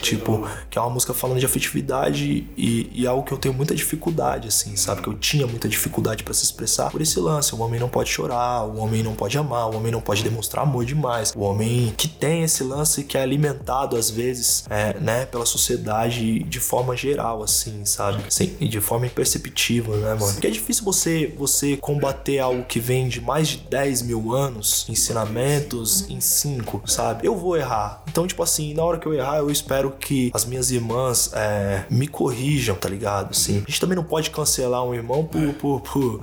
tipo, 0.02 0.48
que 0.70 0.78
é 0.78 0.82
uma 0.82 0.90
música 0.90 1.14
falando 1.14 1.40
de 1.40 1.46
afetividade 1.46 2.48
e, 2.58 2.90
e 2.94 3.08
algo 3.08 3.24
que 3.24 3.32
eu 3.32 3.38
tenho 3.38 3.54
muita 3.54 3.76
dificuldade, 3.76 4.48
assim, 4.48 4.76
sabe? 4.76 5.02
Que 5.02 5.08
eu 5.10 5.14
tinha 5.14 5.46
muita 5.48 5.68
dificuldade 5.68 6.24
pra 6.24 6.34
se 6.34 6.44
expressar 6.44 6.90
por 6.90 7.02
esse 7.02 7.20
lance. 7.20 7.54
O 7.54 7.60
homem 7.60 7.80
não 7.80 7.90
pode 7.90 8.10
chorar, 8.10 8.64
o 8.66 8.78
homem 8.78 9.04
não 9.04 9.14
pode 9.16 9.38
amar, 9.38 9.70
o 9.70 9.76
homem 9.78 9.92
não 9.92 9.99
pode 10.02 10.24
demonstrar 10.24 10.64
amor 10.64 10.86
demais. 10.86 11.34
O 11.36 11.42
homem 11.42 11.94
que 11.98 12.08
tem 12.08 12.44
esse 12.44 12.64
lance 12.64 13.04
que 13.04 13.18
é 13.18 13.22
alimentado, 13.22 13.96
às 13.96 14.10
vezes, 14.10 14.66
é, 14.70 15.00
né, 15.00 15.26
pela 15.26 15.46
sociedade 15.46 16.44
de 16.44 16.60
forma 16.60 16.96
geral, 16.96 17.44
assim, 17.44 17.86
sabe? 17.86 18.24
Sim, 18.30 18.56
e 18.60 18.68
de 18.68 18.80
forma 18.82 19.06
imperceptível, 19.06 19.96
né, 19.98 20.14
mano? 20.14 20.34
Porque 20.34 20.48
é 20.48 20.52
difícil 20.52 20.84
você, 20.84 21.34
você 21.38 21.78
combater 21.78 22.40
algo 22.40 22.64
que 22.64 22.80
vem 22.80 23.08
de 23.08 23.22
mais 23.22 23.48
de 23.48 23.58
10 23.58 24.04
mil 24.04 24.34
anos, 24.34 24.86
ensinamentos, 24.90 26.10
em 26.10 26.20
5, 26.20 26.84
sabe? 26.86 27.28
Eu 27.28 27.36
vou 27.36 27.58
errar. 27.58 28.04
Então, 28.08 28.28
tipo 28.28 28.42
assim, 28.44 28.74
na 28.74 28.84
hora 28.84 28.98
que 28.98 29.08
eu 29.08 29.14
errar, 29.14 29.38
eu 29.38 29.50
espero 29.50 29.92
que 29.92 30.32
as 30.34 30.46
minhas 30.46 30.72
irmãs 30.72 31.32
é, 31.34 31.86
me 31.90 32.08
corrijam, 32.08 32.76
tá 32.76 32.90
ligado? 32.90 33.32
Assim, 33.32 33.58
a 33.58 33.60
gente 33.60 33.80
também 33.80 33.96
não 33.96 34.04
pode 34.04 34.30
cancelar 34.30 34.84
um 34.84 34.94
irmão 34.94 35.26
por, 35.26 35.54
por, 35.54 35.82
por, 35.82 36.22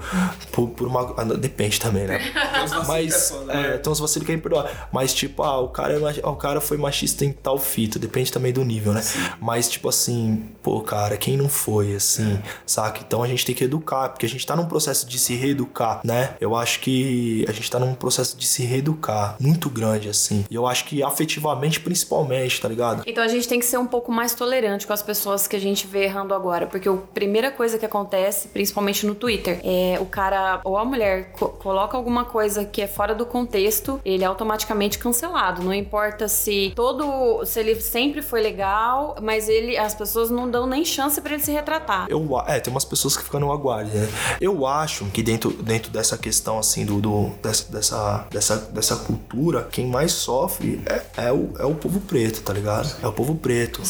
por, 0.52 0.68
por 0.70 0.88
uma. 0.88 1.14
ah, 1.16 1.24
Depende 1.24 1.80
também, 1.80 2.06
né? 2.06 2.20
Mas, 2.86 3.32
é, 3.48 3.65
tem 3.78 3.92
uns 3.92 3.98
vacilos 4.00 4.20
que 4.24 4.26
querem 4.26 4.40
perdoar. 4.40 4.88
Mas, 4.92 5.12
tipo, 5.14 5.42
ah, 5.42 5.58
o 5.60 5.68
cara, 5.68 5.94
é 5.94 5.98
machi- 5.98 6.20
ah, 6.22 6.30
o 6.30 6.36
cara 6.36 6.60
foi 6.60 6.76
machista 6.76 7.24
em 7.24 7.32
tal 7.32 7.58
fita. 7.58 7.98
Depende 7.98 8.30
também 8.32 8.52
do 8.52 8.64
nível, 8.64 8.92
né? 8.92 9.02
Mas, 9.40 9.68
tipo 9.68 9.88
assim, 9.88 10.48
pô, 10.62 10.80
cara, 10.80 11.16
quem 11.16 11.36
não 11.36 11.48
foi, 11.48 11.94
assim, 11.94 12.38
saca? 12.64 13.00
Então 13.06 13.22
a 13.22 13.28
gente 13.28 13.44
tem 13.44 13.54
que 13.54 13.64
educar, 13.64 14.08
porque 14.10 14.26
a 14.26 14.28
gente 14.28 14.46
tá 14.46 14.54
num 14.56 14.66
processo 14.66 15.06
de 15.06 15.18
se 15.18 15.34
reeducar, 15.34 16.00
né? 16.04 16.34
Eu 16.40 16.54
acho 16.56 16.80
que 16.80 17.44
a 17.48 17.52
gente 17.52 17.70
tá 17.70 17.78
num 17.78 17.94
processo 17.94 18.36
de 18.36 18.46
se 18.46 18.64
reeducar 18.64 19.36
muito 19.40 19.68
grande, 19.70 20.08
assim. 20.08 20.44
E 20.50 20.54
eu 20.54 20.66
acho 20.66 20.84
que 20.84 21.02
afetivamente, 21.02 21.80
principalmente, 21.80 22.60
tá 22.60 22.68
ligado? 22.68 23.02
Então 23.06 23.22
a 23.24 23.28
gente 23.28 23.48
tem 23.48 23.58
que 23.58 23.66
ser 23.66 23.78
um 23.78 23.86
pouco 23.86 24.12
mais 24.12 24.34
tolerante 24.34 24.86
com 24.86 24.92
as 24.92 25.02
pessoas 25.02 25.46
que 25.46 25.56
a 25.56 25.60
gente 25.60 25.86
vê 25.86 26.04
errando 26.04 26.34
agora. 26.34 26.66
Porque 26.66 26.88
a 26.88 26.92
primeira 26.92 27.50
coisa 27.50 27.78
que 27.78 27.84
acontece, 27.86 28.48
principalmente 28.48 29.06
no 29.06 29.14
Twitter, 29.14 29.60
é 29.64 29.98
o 30.00 30.06
cara 30.06 30.60
ou 30.64 30.76
a 30.76 30.84
mulher 30.84 31.32
co- 31.32 31.48
coloca 31.48 31.96
alguma 31.96 32.24
coisa 32.24 32.64
que 32.64 32.80
é 32.82 32.86
fora 32.86 33.14
do 33.14 33.24
contexto, 33.26 33.55
ele 34.04 34.24
é 34.24 34.26
automaticamente 34.26 34.98
cancelado. 34.98 35.62
Não 35.62 35.72
importa 35.74 36.28
se 36.28 36.72
todo. 36.74 37.44
se 37.44 37.60
ele 37.60 37.74
sempre 37.80 38.22
foi 38.22 38.40
legal, 38.40 39.16
mas 39.22 39.48
ele. 39.48 39.76
as 39.76 39.94
pessoas 39.94 40.30
não 40.30 40.50
dão 40.50 40.66
nem 40.66 40.84
chance 40.84 41.20
pra 41.20 41.34
ele 41.34 41.42
se 41.42 41.50
retratar. 41.52 42.06
Eu, 42.08 42.36
a- 42.38 42.44
é, 42.48 42.60
tem 42.60 42.72
umas 42.72 42.84
pessoas 42.84 43.16
que 43.16 43.22
ficam 43.24 43.40
no 43.40 43.52
aguardo, 43.52 43.90
né? 43.90 44.08
Eu 44.40 44.66
acho 44.66 45.04
que 45.06 45.22
dentro, 45.22 45.50
dentro 45.50 45.90
dessa 45.90 46.16
questão, 46.18 46.58
assim, 46.58 46.84
do, 46.84 47.00
do- 47.00 47.30
dessa, 47.42 47.70
dessa, 47.72 48.26
dessa, 48.30 48.56
dessa 48.72 48.96
cultura, 48.96 49.66
quem 49.70 49.86
mais 49.86 50.12
sofre 50.12 50.80
é, 50.86 51.26
é, 51.28 51.32
o, 51.32 51.50
é 51.58 51.64
o 51.64 51.74
povo 51.74 52.00
preto, 52.00 52.42
tá 52.42 52.52
ligado? 52.52 52.94
É 53.02 53.06
o 53.06 53.12
povo 53.12 53.34
preto. 53.34 53.80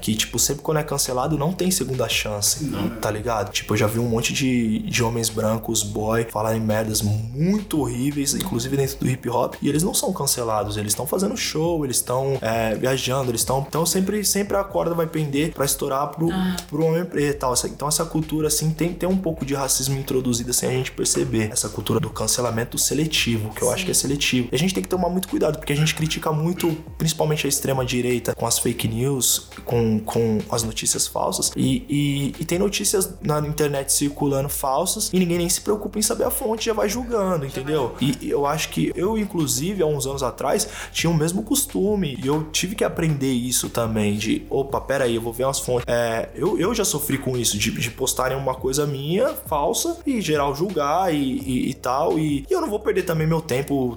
Que, 0.00 0.14
tipo, 0.14 0.38
sempre 0.38 0.62
quando 0.62 0.78
é 0.78 0.82
cancelado, 0.82 1.36
não 1.38 1.52
tem 1.52 1.70
segunda 1.70 2.08
chance, 2.08 2.70
tá 3.00 3.10
ligado? 3.10 3.50
Tipo, 3.52 3.74
eu 3.74 3.78
já 3.78 3.86
vi 3.86 3.98
um 3.98 4.08
monte 4.08 4.32
de, 4.32 4.80
de 4.80 5.02
homens 5.02 5.28
brancos, 5.28 5.82
boy, 5.82 6.26
falarem 6.30 6.60
merdas 6.60 7.00
muito 7.02 7.80
horríveis, 7.80 8.34
inclusive 8.34 8.76
dentro 8.76 8.98
do 8.98 9.08
hip 9.14 9.28
hop, 9.28 9.54
e 9.62 9.68
eles 9.68 9.82
não 9.82 9.94
são 9.94 10.12
cancelados, 10.12 10.76
eles 10.76 10.92
estão 10.92 11.06
fazendo 11.06 11.36
show, 11.36 11.84
eles 11.84 11.96
estão 11.96 12.38
é, 12.40 12.74
viajando, 12.74 13.30
eles 13.30 13.40
estão. 13.40 13.64
Então 13.66 13.84
sempre, 13.86 14.24
sempre 14.24 14.56
a 14.56 14.64
corda 14.64 14.94
vai 14.94 15.06
pender 15.06 15.52
pra 15.52 15.64
estourar 15.64 16.08
pro, 16.08 16.28
pro 16.68 16.84
homem 16.84 17.04
preto 17.04 17.36
e 17.36 17.38
tal. 17.38 17.54
Então 17.64 17.88
essa 17.88 18.04
cultura, 18.04 18.48
assim, 18.48 18.70
tem, 18.70 18.92
tem 18.92 19.08
um 19.08 19.16
pouco 19.16 19.44
de 19.44 19.54
racismo 19.54 19.98
introduzida 19.98 20.52
sem 20.52 20.68
a 20.68 20.72
gente 20.72 20.92
perceber. 20.92 21.50
Essa 21.52 21.68
cultura 21.68 22.00
do 22.00 22.10
cancelamento 22.10 22.78
seletivo, 22.78 23.50
que 23.50 23.62
eu 23.62 23.70
acho 23.70 23.84
que 23.84 23.90
é 23.90 23.94
seletivo. 23.94 24.48
E 24.50 24.54
a 24.54 24.58
gente 24.58 24.74
tem 24.74 24.82
que 24.82 24.88
tomar 24.88 25.08
muito 25.08 25.28
cuidado, 25.28 25.58
porque 25.58 25.72
a 25.72 25.76
gente 25.76 25.94
critica 25.94 26.32
muito, 26.32 26.76
principalmente 26.98 27.46
a 27.46 27.48
extrema-direita, 27.48 28.34
com 28.34 28.46
as 28.46 28.58
fake 28.58 28.88
news, 28.88 29.48
com, 29.64 30.00
com 30.00 30.38
as 30.50 30.62
notícias 30.62 31.06
falsas. 31.06 31.52
E, 31.56 31.84
e, 31.88 32.34
e 32.40 32.44
tem 32.44 32.58
notícias 32.58 33.14
na 33.22 33.38
internet 33.40 33.92
circulando 33.92 34.48
falsas 34.48 35.10
e 35.12 35.18
ninguém 35.18 35.38
nem 35.38 35.48
se 35.48 35.60
preocupa 35.60 35.98
em 35.98 36.02
saber 36.02 36.24
a 36.24 36.30
fonte, 36.30 36.66
já 36.66 36.72
vai 36.72 36.88
julgando, 36.88 37.46
entendeu? 37.46 37.94
E, 38.00 38.16
e 38.20 38.30
eu 38.30 38.46
acho 38.46 38.68
que 38.70 38.92
eu, 38.94 39.03
inclusive, 39.18 39.82
há 39.82 39.86
uns 39.86 40.06
anos 40.06 40.22
atrás, 40.22 40.68
tinha 40.92 41.10
o 41.10 41.14
mesmo 41.14 41.42
costume. 41.42 42.18
E 42.22 42.26
eu 42.26 42.44
tive 42.50 42.74
que 42.74 42.84
aprender 42.84 43.32
isso 43.32 43.68
também, 43.68 44.16
de 44.16 44.44
opa, 44.48 44.80
pera 44.80 45.04
aí, 45.04 45.14
eu 45.16 45.22
vou 45.22 45.32
ver 45.32 45.44
umas 45.44 45.60
fontes. 45.60 45.84
É, 45.86 46.30
eu, 46.34 46.58
eu 46.58 46.74
já 46.74 46.84
sofri 46.84 47.18
com 47.18 47.36
isso, 47.36 47.58
de, 47.58 47.70
de 47.70 47.90
postarem 47.90 48.36
uma 48.36 48.54
coisa 48.54 48.86
minha, 48.86 49.28
falsa, 49.46 49.98
e 50.06 50.20
geral 50.20 50.54
julgar 50.54 51.14
e, 51.14 51.16
e, 51.16 51.70
e 51.70 51.74
tal. 51.74 52.18
E, 52.18 52.44
e 52.48 52.52
eu 52.52 52.60
não 52.60 52.68
vou 52.68 52.80
perder 52.80 53.02
também 53.02 53.26
meu 53.26 53.40
tempo 53.40 53.96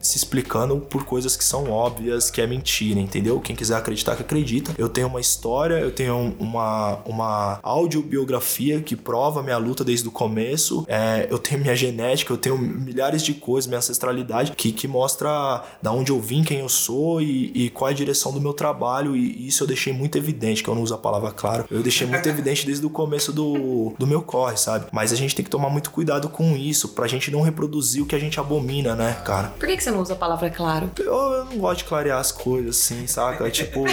se 0.00 0.16
explicando 0.16 0.78
por 0.78 1.04
coisas 1.04 1.36
que 1.36 1.44
são 1.44 1.70
óbvias, 1.70 2.30
que 2.30 2.40
é 2.40 2.46
mentira, 2.46 3.00
entendeu? 3.00 3.40
Quem 3.40 3.54
quiser 3.54 3.76
acreditar 3.76 4.16
que 4.16 4.22
acredita. 4.22 4.74
Eu 4.78 4.88
tenho 4.88 5.06
uma 5.06 5.20
história, 5.20 5.74
eu 5.74 5.90
tenho 5.90 6.34
uma, 6.38 6.98
uma 7.04 7.58
audiobiografia 7.62 8.80
que 8.80 8.96
prova 8.96 9.42
minha 9.42 9.58
luta 9.58 9.84
desde 9.84 10.06
o 10.08 10.10
começo. 10.10 10.84
É, 10.88 11.26
eu 11.30 11.38
tenho 11.38 11.60
minha 11.60 11.76
genética, 11.76 12.32
eu 12.32 12.38
tenho 12.38 12.58
milhares 12.58 13.22
de 13.22 13.34
coisas, 13.34 13.66
minha 13.66 13.78
ancestralidade, 13.78 14.45
que, 14.54 14.72
que 14.72 14.86
mostra 14.86 15.62
da 15.82 15.92
onde 15.92 16.12
eu 16.12 16.20
vim, 16.20 16.42
quem 16.42 16.60
eu 16.60 16.68
sou 16.68 17.20
e, 17.20 17.50
e 17.54 17.70
qual 17.70 17.88
é 17.88 17.92
a 17.92 17.96
direção 17.96 18.32
do 18.32 18.40
meu 18.40 18.52
trabalho. 18.52 19.16
E, 19.16 19.44
e 19.44 19.48
isso 19.48 19.62
eu 19.62 19.66
deixei 19.66 19.92
muito 19.92 20.16
evidente, 20.16 20.62
que 20.62 20.68
eu 20.68 20.74
não 20.74 20.82
uso 20.82 20.94
a 20.94 20.98
palavra 20.98 21.30
claro. 21.30 21.64
Eu 21.70 21.82
deixei 21.82 22.06
muito 22.06 22.26
evidente 22.28 22.66
desde 22.66 22.84
o 22.84 22.90
começo 22.90 23.32
do, 23.32 23.94
do 23.98 24.06
meu 24.06 24.22
corre, 24.22 24.56
sabe? 24.56 24.86
Mas 24.92 25.12
a 25.12 25.16
gente 25.16 25.34
tem 25.34 25.44
que 25.44 25.50
tomar 25.50 25.70
muito 25.70 25.90
cuidado 25.90 26.28
com 26.28 26.56
isso, 26.56 26.90
pra 26.90 27.06
gente 27.06 27.30
não 27.30 27.40
reproduzir 27.40 28.02
o 28.02 28.06
que 28.06 28.14
a 28.14 28.18
gente 28.18 28.38
abomina, 28.38 28.94
né, 28.94 29.16
cara? 29.24 29.48
Por 29.58 29.66
que, 29.66 29.76
que 29.76 29.82
você 29.82 29.90
não 29.90 30.00
usa 30.00 30.14
a 30.14 30.16
palavra 30.16 30.50
claro? 30.50 30.90
Eu, 30.98 31.12
eu 31.12 31.44
não 31.46 31.58
gosto 31.58 31.78
de 31.78 31.84
clarear 31.84 32.18
as 32.18 32.32
coisas, 32.32 32.76
assim, 32.76 33.06
saca? 33.06 33.50
Tipo, 33.56 33.84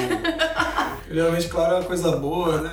Geralmente, 1.13 1.47
claro, 1.47 1.75
é 1.75 1.77
uma 1.79 1.83
coisa 1.85 2.11
boa, 2.13 2.61
né? 2.61 2.71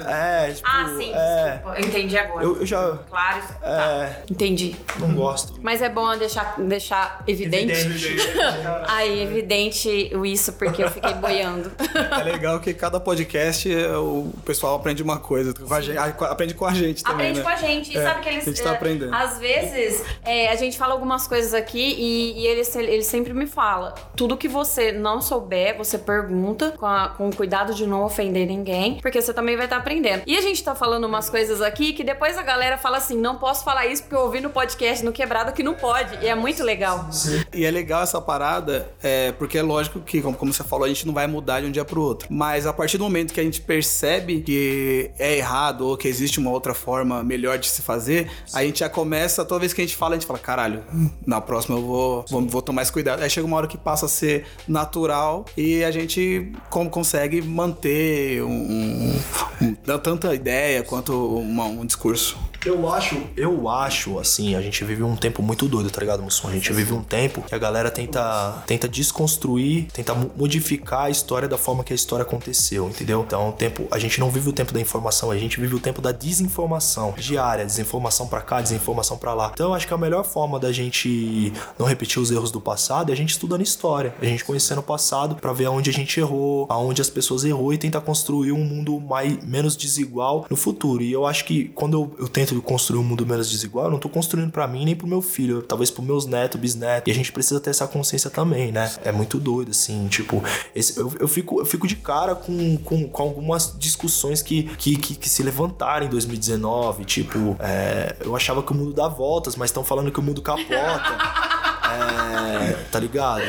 é, 0.49 0.53
tipo, 0.53 0.67
Ah, 0.69 0.95
sim, 0.97 1.13
é, 1.15 1.51
desculpa. 1.53 1.79
Eu 1.79 1.87
entendi 1.87 2.19
agora. 2.19 2.45
eu, 2.45 2.57
eu 2.59 2.67
já, 2.67 2.99
Claro. 3.09 3.43
Tá. 3.61 3.69
é, 3.69 4.23
Entendi. 4.31 4.77
não 4.99 5.15
gosto. 5.15 5.55
Mas 5.63 5.83
é 5.83 5.89
bom 5.89 6.17
deixar, 6.17 6.55
deixar 6.59 7.23
evidente. 7.27 7.73
Aí, 8.89 9.23
evidente 9.23 10.11
o 10.15 10.25
isso, 10.25 10.53
porque 10.55 10.83
eu 10.83 10.91
fiquei 10.91 11.15
boiando. 11.15 11.71
É 12.21 12.23
legal 12.25 12.59
que 12.61 12.73
cada 12.75 12.99
podcast 13.01 13.69
o 13.97 14.33
pessoal 14.45 14.77
aprende 14.77 15.03
uma 15.03 15.19
coisa. 15.19 15.53
Com 15.55 15.73
a 15.73 15.81
gente, 15.81 15.97
aprende 15.99 16.55
com 16.55 16.65
a 16.67 16.73
gente 16.75 17.03
também, 17.03 17.31
Aprende 17.31 17.39
né? 17.39 17.45
com 17.45 17.51
a 17.51 17.57
gente. 17.57 17.93
E 17.93 17.97
É, 17.99 18.03
sabe 18.05 18.21
que 18.23 18.29
eles. 18.29 18.43
a 18.47 18.51
gente 18.51 18.63
tá 18.63 18.71
é, 18.71 18.75
aprendendo. 18.75 19.15
Às 19.15 19.39
vezes, 19.39 20.05
é, 20.25 20.49
a 20.49 20.57
gente 20.57 20.77
fala 20.79 20.93
algumas 20.95 21.27
coisas 21.27 21.55
aqui 21.55 21.79
e, 21.99 22.41
e 22.41 22.47
ele, 22.47 22.63
ele 22.77 23.03
sempre 23.03 23.33
me 23.33 23.47
fala: 23.47 23.95
tudo 24.17 24.37
que 24.37 24.49
você 24.49 24.93
não 24.93 25.21
souber, 25.21 25.77
você 25.77 25.99
pergunta 25.99 26.73
com, 26.73 26.87
a- 26.87 27.09
com 27.17 27.31
cuidado 27.31 27.75
de 27.75 27.87
não 27.87 28.03
ofender 28.05 28.30
ninguém, 28.31 28.99
porque 29.01 29.21
você 29.21 29.33
também 29.33 29.57
vai 29.57 29.67
estar 29.67 29.77
aprendendo. 29.77 30.23
E 30.27 30.37
a 30.37 30.41
gente 30.41 30.63
tá 30.63 30.75
falando 30.75 31.05
umas 31.05 31.29
coisas 31.29 31.61
aqui 31.61 31.93
que 31.93 32.05
depois 32.05 32.37
a 32.37 32.43
galera 32.43 32.79
fala 32.79 32.99
assim: 32.99 33.17
não 33.17 33.37
posso 33.37 33.65
falar 33.65 33.87
isso 33.87 34.03
porque 34.03 34.15
eu 34.15 34.21
ouvi 34.21 34.41
no 34.41 34.51
podcast 34.51 35.05
no 35.05 35.13
Quebrado 35.13 35.53
que 35.53 35.63
não 35.63 35.75
pode. 35.75 36.19
E 36.23 36.29
é 36.29 36.35
muito 36.35 36.63
legal. 36.63 37.09
E 37.53 37.65
é 37.65 37.71
legal 37.71 38.03
essa 38.03 38.21
parada, 38.21 38.91
é, 39.03 39.33
porque 39.33 39.59
é 39.59 39.63
lógico 39.63 40.01
que, 40.01 40.21
como, 40.21 40.37
como 40.37 40.53
você 40.53 40.63
falou, 40.63 40.85
a 40.85 40.89
gente 40.89 41.07
não 41.07 41.15
vai 41.15 41.27
mudar 41.27 41.61
de 41.61 41.67
um 41.67 41.71
dia 41.71 41.85
pro 41.85 42.01
outro. 42.01 42.29
Mas 42.31 42.67
a 42.67 42.73
partir 42.73 42.99
do 42.99 43.05
momento 43.05 43.33
que 43.33 43.41
a 43.41 43.43
gente 43.43 43.61
percebe 43.61 44.41
que 44.41 45.11
é 45.19 45.37
errado 45.37 45.87
ou 45.87 45.97
que 45.97 46.09
existe 46.09 46.39
uma 46.39 46.51
outra 46.51 46.75
forma 46.75 47.23
melhor 47.23 47.59
de 47.59 47.69
se 47.69 47.83
fazer, 47.83 48.31
a 48.55 48.65
gente 48.65 48.81
já 48.81 48.89
começa, 48.89 49.45
toda 49.45 49.61
vez 49.61 49.73
que 49.73 49.81
a 49.81 49.85
gente 49.85 49.97
fala, 49.97 50.15
a 50.15 50.19
gente 50.19 50.27
fala, 50.27 50.39
caralho, 50.39 50.85
na 51.27 51.41
próxima 51.41 51.79
eu 51.79 51.83
vou, 51.83 52.25
vou, 52.29 52.47
vou 52.47 52.63
tomar 52.63 52.83
esse 52.83 52.93
cuidado. 52.93 53.23
Aí 53.23 53.31
chega 53.31 53.47
uma 53.47 53.57
hora 53.57 53.67
que 53.67 53.79
passa 53.79 54.07
a 54.07 54.09
ser 54.09 54.47
natural 54.67 55.45
e 55.57 55.83
a 55.85 55.91
gente 55.91 56.53
como 56.69 56.91
consegue 56.91 57.43
manter 57.43 58.20
um, 58.43 58.49
um- 58.51 59.21
um- 59.63 59.77
tanta 59.99 60.35
ideia 60.35 60.83
quanto 60.83 61.13
uma- 61.39 61.65
um 61.67 61.85
discurso. 61.87 62.37
Eu 62.67 62.93
acho, 62.93 63.17
eu 63.37 63.69
acho, 63.71 64.19
assim, 64.19 64.55
a 64.55 64.61
gente 64.61 64.85
vive 64.85 65.03
um 65.03 65.17
tempo 65.17 65.43
muito 65.43 65.67
doido, 65.67 65.91
tá 65.91 65.99
ligado, 66.01 66.23
Mussum? 66.23 66.47
A 66.49 66.53
gente 66.53 66.71
vive 66.75 66.93
um 66.93 67.03
tempo 67.03 67.41
que 67.41 67.55
a 67.55 67.59
galera 67.59 67.91
tenta, 67.91 68.63
tenta 68.67 68.87
desconstruir, 68.87 69.87
tenta 69.93 70.15
mo- 70.15 70.31
modificar 70.37 71.05
a 71.05 71.11
história 71.11 71.49
da 71.49 71.57
forma 71.57 71.83
que 71.83 71.93
a 71.95 71.97
história 71.97 72.23
aconteceu, 72.23 72.87
entendeu? 72.87 73.25
Então, 73.27 73.49
o 73.49 73.53
tempo, 73.53 73.89
a 73.91 73.99
gente 73.99 74.21
não 74.21 74.29
vive 74.31 74.51
o 74.51 74.53
tempo 74.53 74.75
da 74.75 74.81
informação, 74.81 75.31
a 75.31 75.39
gente 75.39 75.59
vive 75.59 75.75
o 75.75 75.81
tempo 75.81 76.03
da 76.03 76.13
desinformação 76.13 77.15
diária, 77.17 77.65
desinformação 77.65 78.27
pra 78.27 78.43
cá, 78.43 78.61
desinformação 78.61 79.17
pra 79.17 79.33
lá. 79.33 79.51
Então, 79.55 79.73
acho 79.73 79.87
que 79.89 79.95
a 79.95 79.99
melhor 79.99 80.23
forma 80.23 80.61
da 80.61 80.71
gente 80.71 81.53
não 81.79 81.87
repetir 81.87 82.21
os 82.21 82.31
erros 82.31 82.51
do 82.51 82.61
passado 82.61 83.09
é 83.09 83.15
a 83.15 83.17
gente 83.17 83.31
estudando 83.31 83.63
história, 83.63 84.15
a 84.21 84.25
gente 84.27 84.45
conhecendo 84.45 84.81
o 84.81 84.83
passado 84.83 85.35
pra 85.37 85.55
ver 85.55 85.65
aonde 85.65 85.89
a 85.89 85.93
gente 85.95 86.21
errou, 86.21 86.67
aonde 86.69 87.01
as 87.01 87.09
pessoas 87.09 87.43
errou 87.43 87.73
e 87.73 87.79
tentar 87.79 88.03
construir 88.03 88.53
um 88.53 88.63
mundo 88.63 89.01
mais, 89.01 89.43
menos 89.45 89.75
desigual 89.77 90.45
no 90.51 90.57
futuro. 90.57 91.03
E 91.03 91.11
eu 91.11 91.27
acho 91.27 91.47
que 91.47 91.65
quando 91.75 91.95
eu, 91.95 92.15
eu 92.19 92.29
tento 92.29 92.50
construir 92.57 92.99
um 92.99 93.03
mundo 93.05 93.27
menos 93.27 93.51
desigual, 93.51 93.87
eu 93.87 93.91
não 93.91 93.99
tô 93.99 94.09
construindo 94.09 94.51
pra 94.51 94.67
mim 94.67 94.85
nem 94.85 94.97
pro 94.97 95.07
meu 95.07 95.23
filho, 95.23 95.63
talvez 95.63 95.91
pro 95.91 96.03
meus 96.03 96.27
netos, 96.27 96.61
bisnetos. 96.61 97.09
E 97.09 97.11
a 97.11 97.15
gente 97.15 97.31
precisa 97.33 97.61
ter 97.61 97.71
essa 97.71 97.87
consciência 97.87 98.31
também, 98.31 98.73
né? 98.73 98.91
É 99.05 99.13
muito 99.13 99.39
doido, 99.39 99.71
assim, 99.71 100.09
tipo, 100.09 100.43
esse- 100.75 100.99
eu, 100.99 101.13
eu, 101.21 101.29
fico, 101.29 101.61
eu 101.61 101.65
fico 101.67 101.87
de 101.87 101.97
cara 101.97 102.35
com, 102.35 102.77
com, 102.79 103.09
com 103.09 103.23
algumas 103.23 103.75
discussões 103.79 104.43
que, 104.43 104.65
que, 104.77 104.97
que, 104.97 105.15
que 105.15 105.29
se 105.29 105.43
levantaram 105.43 106.07
em 106.07 106.09
2019. 106.11 107.05
Tipo, 107.05 107.57
é, 107.61 108.17
eu 108.21 108.35
achava 108.35 108.63
que 108.63 108.73
o 108.73 108.75
mundo 108.75 108.93
dá 108.93 109.09
voltas, 109.09 109.57
mas 109.57 109.71
estão 109.71 109.85
falando 109.85 110.11
que 110.11 110.19
o 110.19 110.23
mundo 110.23 110.43
capota. 110.43 110.61
É, 111.91 112.73
tá 112.91 112.99
ligado? 112.99 113.43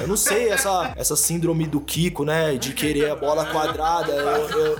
Eu 0.00 0.08
não 0.08 0.16
sei, 0.16 0.48
essa, 0.48 0.92
essa 0.96 1.16
síndrome 1.16 1.66
do 1.66 1.80
Kiko, 1.80 2.24
né? 2.24 2.54
De 2.54 2.72
querer 2.72 3.10
a 3.10 3.16
bola 3.16 3.44
quadrada, 3.46 4.12
eu, 4.12 4.48
eu, 4.50 4.78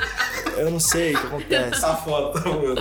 eu 0.57 0.71
não 0.71 0.81
sei 0.81 1.15
o 1.15 1.21
que 1.21 1.27
acontece. 1.27 1.81
Tá 1.81 1.97
foda, 1.97 2.41
mano. 2.41 2.75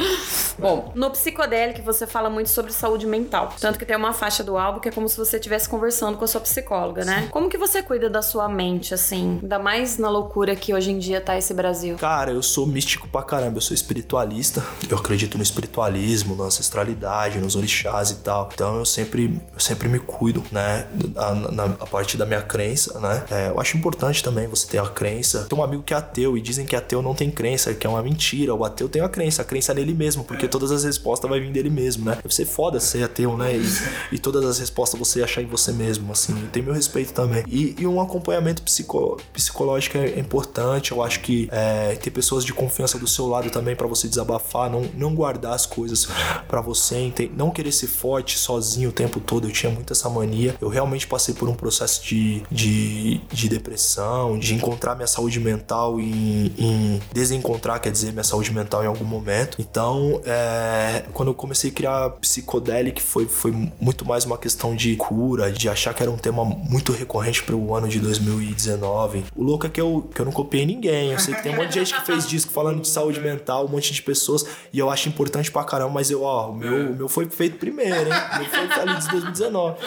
Bom, 0.58 0.92
no 0.96 1.10
Psicodélico 1.12 1.82
você 1.82 2.06
fala 2.06 2.30
muito 2.30 2.50
sobre 2.50 2.72
saúde 2.72 3.06
mental. 3.06 3.54
Tanto 3.60 3.80
que 3.80 3.86
tem 3.86 3.96
uma 3.96 4.14
faixa 4.14 4.44
do 4.44 4.58
álbum 4.58 4.80
que 4.80 4.90
é 4.90 4.92
como 4.92 5.10
se 5.10 5.18
você 5.18 5.38
estivesse 5.38 5.68
conversando 5.68 6.18
com 6.18 6.24
a 6.24 6.28
sua 6.28 6.42
psicóloga, 6.42 7.04
né? 7.04 7.28
Como 7.32 7.50
que 7.50 7.58
você 7.58 7.82
cuida 7.82 8.10
da 8.10 8.22
sua 8.22 8.48
mente, 8.48 8.94
assim? 8.94 9.40
Ainda 9.42 9.60
mais 9.60 9.98
na 9.98 10.10
loucura 10.10 10.56
que 10.56 10.74
hoje 10.74 10.92
em 10.92 11.00
dia 11.00 11.20
tá 11.20 11.38
esse 11.38 11.54
Brasil. 11.54 11.98
Cara, 11.98 12.32
eu 12.32 12.44
sou 12.44 12.66
místico 12.68 13.08
pra 13.08 13.24
caramba, 13.24 13.58
eu 13.58 13.62
sou 13.62 13.74
espiritualista. 13.74 14.64
Eu 14.90 14.98
acredito 14.98 15.38
no 15.38 15.44
espiritualismo, 15.44 16.36
na 16.36 16.46
ancestralidade, 16.46 17.40
nos 17.40 17.56
orixás 17.56 18.12
e 18.12 18.16
tal. 18.16 18.50
Então 18.54 18.78
eu 18.78 18.86
sempre, 18.86 19.42
eu 19.54 19.60
sempre 19.60 19.88
me 19.88 20.00
cuido, 20.00 20.13
né? 20.52 20.88
A, 21.16 21.34
na, 21.34 21.66
a 21.66 21.86
partir 21.86 22.18
da 22.18 22.26
minha 22.26 22.42
crença, 22.42 23.00
né? 23.00 23.24
É, 23.32 23.50
eu 23.50 23.60
acho 23.60 23.78
importante 23.78 24.24
também 24.24 24.48
você 24.48 24.68
ter 24.68 24.80
a 24.80 24.88
crença. 24.88 25.46
Tem 25.50 25.58
um 25.58 25.64
amigo 25.64 25.84
que 25.84 25.94
é 25.94 25.98
ateu 25.98 26.38
e 26.38 26.42
dizem 26.42 26.66
que 26.66 26.76
ateu 26.76 27.02
não 27.02 27.14
tem 27.14 27.30
crença, 27.32 27.74
que 27.74 27.86
é 27.86 27.90
uma 27.90 28.02
mentira. 28.02 28.54
O 28.54 28.64
ateu 28.64 28.88
tem 28.90 29.02
a 29.02 29.10
crença, 29.10 29.42
a 29.42 29.46
crença 29.46 29.72
é 29.72 29.76
nele 29.76 29.94
mesmo, 29.94 30.24
porque 30.24 30.48
todas 30.48 30.72
as 30.72 30.84
respostas 30.84 31.30
vai 31.30 31.40
vir 31.40 31.52
dele 31.52 31.70
mesmo, 31.70 32.06
né? 32.06 32.16
Deve 32.22 32.34
ser 32.34 32.46
foda 32.46 32.80
ser 32.80 33.04
ateu, 33.04 33.38
né? 33.38 33.56
E, 33.56 34.16
e 34.16 34.20
todas 34.20 34.46
as 34.46 34.60
respostas 34.60 35.00
você 35.00 35.24
achar 35.24 35.42
em 35.42 35.48
você 35.48 35.72
mesmo, 35.72 36.12
assim. 36.12 36.34
Tem 36.52 36.62
meu 36.62 36.74
respeito 36.74 37.14
também. 37.14 37.44
E, 37.48 37.76
e 37.80 37.88
um 37.88 38.02
acompanhamento 38.02 38.62
psico, 38.62 39.20
psicológico 39.34 39.98
é 39.98 40.20
importante. 40.20 40.92
Eu 40.92 41.02
acho 41.02 41.20
que 41.22 41.48
é, 41.52 41.96
ter 41.96 42.12
pessoas 42.12 42.44
de 42.46 42.54
confiança 42.54 42.98
do 42.98 43.08
seu 43.08 43.28
lado 43.28 43.50
também 43.50 43.76
pra 43.76 43.88
você 43.88 44.08
desabafar, 44.08 44.70
não, 44.70 44.84
não 44.96 45.16
guardar 45.16 45.54
as 45.54 45.66
coisas 45.66 46.08
pra 46.48 46.62
você, 46.62 47.12
não 47.36 47.52
querer 47.52 47.72
ser 47.72 47.88
forte 47.88 48.38
sozinho 48.38 48.90
o 48.90 48.92
tempo 48.92 49.20
todo. 49.20 49.48
Eu 49.48 49.52
tinha 49.52 49.72
muito 49.72 49.92
essa 50.04 50.10
mania. 50.10 50.56
Eu 50.60 50.68
realmente 50.68 51.08
passei 51.08 51.34
por 51.34 51.48
um 51.48 51.56
processo 51.56 52.04
de, 52.04 52.44
de, 52.52 53.22
de 53.32 53.48
depressão, 53.48 54.38
de 54.38 54.54
encontrar 54.54 54.96
minha 54.96 55.08
saúde 55.08 55.40
mental 55.40 56.00
e 56.00 56.54
em 56.58 57.02
desencontrar, 57.14 57.80
quer 57.80 57.92
dizer, 57.92 58.12
minha 58.12 58.24
saúde 58.24 58.52
mental 58.52 58.84
em 58.84 58.88
algum 58.88 59.06
momento. 59.06 59.58
Então, 59.60 60.22
é, 60.26 61.06
quando 61.14 61.30
eu 61.30 61.34
comecei 61.34 61.72
a 61.72 61.74
criar 61.74 62.10
psicodélico, 62.22 63.02
foi, 63.02 63.26
foi 63.26 63.52
muito 63.80 64.06
mais 64.06 64.26
uma 64.26 64.38
questão 64.38 64.76
de 64.76 64.96
cura, 64.96 65.52
de 65.52 65.70
achar 65.70 65.94
que 65.94 66.04
era 66.04 66.12
um 66.12 66.18
tema 66.18 66.44
muito 66.44 66.92
recorrente 66.92 67.42
para 67.44 67.56
o 67.56 67.74
ano 67.74 67.88
de 67.88 68.00
2019. 68.00 69.26
O 69.36 69.44
louco 69.44 69.66
é 69.66 69.70
que 69.70 69.80
eu, 69.80 70.10
que 70.14 70.20
eu 70.20 70.26
não 70.26 70.32
copiei 70.32 70.66
ninguém. 70.66 71.12
Eu 71.12 71.20
sei 71.20 71.34
que 71.34 71.44
tem 71.44 71.54
um 71.54 71.58
monte 71.58 71.70
de 71.70 71.80
gente 71.80 71.94
que 71.94 72.06
fez 72.06 72.28
disco 72.28 72.52
falando 72.52 72.82
de 72.82 72.88
saúde 72.88 73.20
mental, 73.20 73.66
um 73.66 73.70
monte 73.70 73.94
de 73.94 74.02
pessoas, 74.02 74.46
e 74.72 74.80
eu 74.80 74.90
acho 74.90 75.08
importante 75.08 75.52
pra 75.52 75.64
caramba, 75.64 75.92
mas 75.92 76.12
eu, 76.12 76.24
ó, 76.24 76.50
o 76.50 76.56
meu, 76.56 76.94
meu 76.94 77.08
foi 77.08 77.30
feito 77.30 77.58
primeiro, 77.58 78.10
hein? 78.10 78.22
O 78.34 78.40
meu 78.40 78.50
foi 78.50 78.82
ali 78.82 79.00
de 79.00 79.10
2019, 79.10 79.78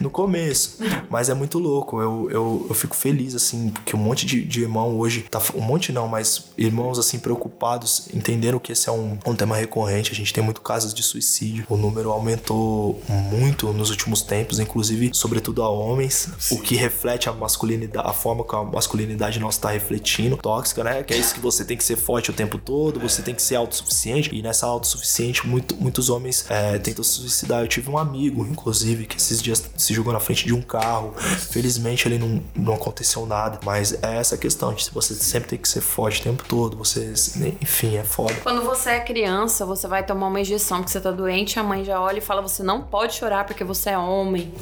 no 0.00 0.10
começo. 0.10 0.78
Mas 1.10 1.28
é 1.28 1.34
muito 1.34 1.58
louco. 1.58 2.00
Eu, 2.00 2.28
eu, 2.30 2.66
eu 2.68 2.74
fico 2.74 2.94
feliz, 2.94 3.34
assim, 3.34 3.70
porque 3.70 3.96
um 3.96 3.98
monte 3.98 4.26
de, 4.26 4.44
de 4.44 4.62
irmão 4.62 4.98
hoje, 4.98 5.22
tá, 5.30 5.40
um 5.54 5.60
monte 5.60 5.92
não, 5.92 6.08
mas 6.08 6.46
irmãos, 6.56 6.98
assim, 6.98 7.18
preocupados, 7.18 8.08
entenderam 8.12 8.58
que 8.58 8.72
esse 8.72 8.88
é 8.88 8.92
um, 8.92 9.18
um 9.26 9.34
tema 9.34 9.56
recorrente. 9.56 10.12
A 10.12 10.14
gente 10.14 10.32
tem 10.32 10.42
muito 10.42 10.60
casos 10.60 10.92
de 10.92 11.02
suicídio. 11.02 11.64
O 11.68 11.76
número 11.76 12.10
aumentou 12.10 13.00
muito 13.08 13.72
nos 13.72 13.90
últimos 13.90 14.22
tempos, 14.22 14.58
inclusive, 14.58 15.10
sobretudo 15.12 15.62
a 15.62 15.68
homens, 15.68 16.28
o 16.50 16.58
que 16.58 16.76
reflete 16.76 17.28
a 17.28 17.32
masculinidade, 17.32 18.06
a 18.08 18.12
forma 18.12 18.44
que 18.44 18.54
a 18.54 18.62
masculinidade 18.62 19.38
nossa 19.40 19.60
tá 19.60 19.70
refletindo, 19.70 20.36
tóxica, 20.36 20.84
né? 20.84 21.02
Que 21.02 21.14
é 21.14 21.16
isso 21.16 21.34
que 21.34 21.40
você 21.40 21.64
tem 21.64 21.76
que 21.76 21.84
ser 21.84 21.96
forte 21.96 22.30
o 22.30 22.34
tempo 22.34 22.58
todo, 22.58 23.00
você 23.00 23.22
tem 23.22 23.34
que 23.34 23.42
ser 23.42 23.56
autossuficiente. 23.56 24.34
E 24.34 24.42
nessa 24.42 24.66
autossuficiente, 24.66 25.46
muito, 25.46 25.76
muitos 25.76 26.08
homens 26.08 26.44
é, 26.48 26.78
tentam 26.78 27.04
se 27.04 27.12
suicidar. 27.12 27.62
Eu 27.62 27.68
tive 27.68 27.90
um 27.90 27.98
amigo, 27.98 28.46
inclusive, 28.46 29.06
que 29.06 29.20
esses 29.34 29.42
dias 29.42 29.64
se 29.76 29.92
jogou 29.92 30.12
na 30.12 30.20
frente 30.20 30.46
de 30.46 30.54
um 30.54 30.62
carro. 30.62 31.12
Felizmente 31.50 32.06
ele 32.08 32.18
não, 32.18 32.42
não 32.54 32.74
aconteceu 32.74 33.26
nada. 33.26 33.58
Mas 33.64 33.92
é 34.02 34.16
essa 34.16 34.36
questão 34.36 34.72
de 34.72 34.88
você 34.92 35.14
sempre 35.14 35.50
tem 35.50 35.58
que 35.58 35.68
ser 35.68 35.80
forte 35.80 36.20
o 36.20 36.24
tempo 36.24 36.44
todo. 36.48 36.76
Você, 36.76 37.12
enfim, 37.60 37.96
é 37.96 38.04
foda. 38.04 38.34
Quando 38.42 38.62
você 38.62 38.90
é 38.90 39.00
criança, 39.00 39.66
você 39.66 39.86
vai 39.88 40.04
tomar 40.04 40.28
uma 40.28 40.40
injeção 40.40 40.78
porque 40.78 40.92
você 40.92 41.00
tá 41.00 41.10
doente, 41.10 41.58
a 41.58 41.62
mãe 41.62 41.84
já 41.84 42.00
olha 42.00 42.18
e 42.18 42.20
fala: 42.20 42.40
você 42.42 42.62
não 42.62 42.82
pode 42.82 43.14
chorar 43.14 43.44
porque 43.46 43.64
você 43.64 43.90
é 43.90 43.98
homem. 43.98 44.52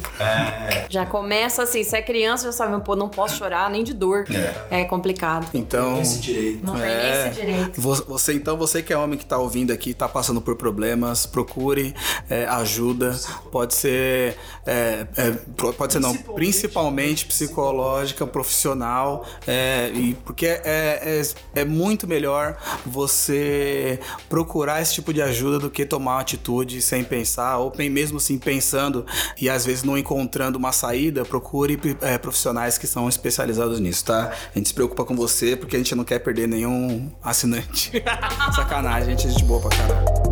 Já 0.89 1.05
começa 1.05 1.63
assim, 1.63 1.83
se 1.83 1.95
é 1.95 2.01
criança, 2.01 2.45
já 2.45 2.51
sabe, 2.51 2.83
pô, 2.83 2.95
não 2.95 3.09
posso 3.09 3.37
chorar 3.37 3.69
nem 3.69 3.83
de 3.83 3.93
dor. 3.93 4.25
É, 4.69 4.83
complicado. 4.85 5.47
Então. 5.53 6.01
Esse 6.01 6.19
direito. 6.19 6.65
Não 6.65 6.73
tem 6.75 6.83
É. 6.83 7.27
esse 7.29 7.41
direito. 7.41 7.81
Vo- 7.81 8.03
Você, 8.07 8.33
então, 8.33 8.57
você 8.57 8.81
que 8.81 8.91
é 8.93 8.97
homem 8.97 9.17
que 9.17 9.25
tá 9.25 9.37
ouvindo 9.37 9.71
aqui, 9.71 9.93
tá 9.93 10.07
passando 10.07 10.41
por 10.41 10.55
problemas, 10.55 11.25
procure 11.25 11.93
é, 12.29 12.45
ajuda. 12.45 13.17
Pode 13.51 13.73
ser. 13.73 14.37
É, 14.65 15.05
é, 15.17 15.31
pode 15.77 15.93
ser 15.93 15.99
não, 15.99 16.15
principalmente 16.15 17.25
psicológica, 17.25 18.25
profissional. 18.25 19.25
é, 19.47 19.91
e 19.93 20.13
porque 20.25 20.45
é, 20.45 20.61
é, 20.65 21.21
é 21.61 21.65
muito 21.65 22.07
melhor 22.07 22.57
você 22.85 23.99
procurar 24.29 24.81
esse 24.81 24.93
tipo 24.93 25.13
de 25.13 25.21
ajuda 25.21 25.59
do 25.59 25.69
que 25.69 25.85
tomar 25.85 26.13
uma 26.13 26.21
atitude 26.21 26.81
sem 26.81 27.03
pensar, 27.03 27.57
ou 27.57 27.73
mesmo 27.91 28.17
assim 28.17 28.37
pensando 28.37 29.05
e 29.39 29.49
às 29.49 29.65
vezes 29.65 29.83
não 29.83 29.97
encontrando 29.97 30.57
uma 30.57 30.71
saída, 30.71 31.25
procure 31.25 31.79
é, 32.01 32.17
profissionais 32.17 32.77
que 32.77 32.87
são 32.87 33.07
especializados 33.09 33.79
nisso, 33.79 34.05
tá? 34.05 34.31
A 34.53 34.57
gente 34.57 34.69
se 34.69 34.73
preocupa 34.73 35.03
com 35.03 35.15
você 35.15 35.55
porque 35.55 35.75
a 35.75 35.79
gente 35.79 35.93
não 35.95 36.03
quer 36.03 36.19
perder 36.19 36.47
nenhum 36.47 37.11
assinante. 37.21 37.91
Sacanagem, 38.55 39.13
a 39.13 39.17
gente 39.17 39.27
é 39.27 39.37
de 39.37 39.43
boa 39.43 39.61
pra 39.61 39.77
caralho. 39.77 40.22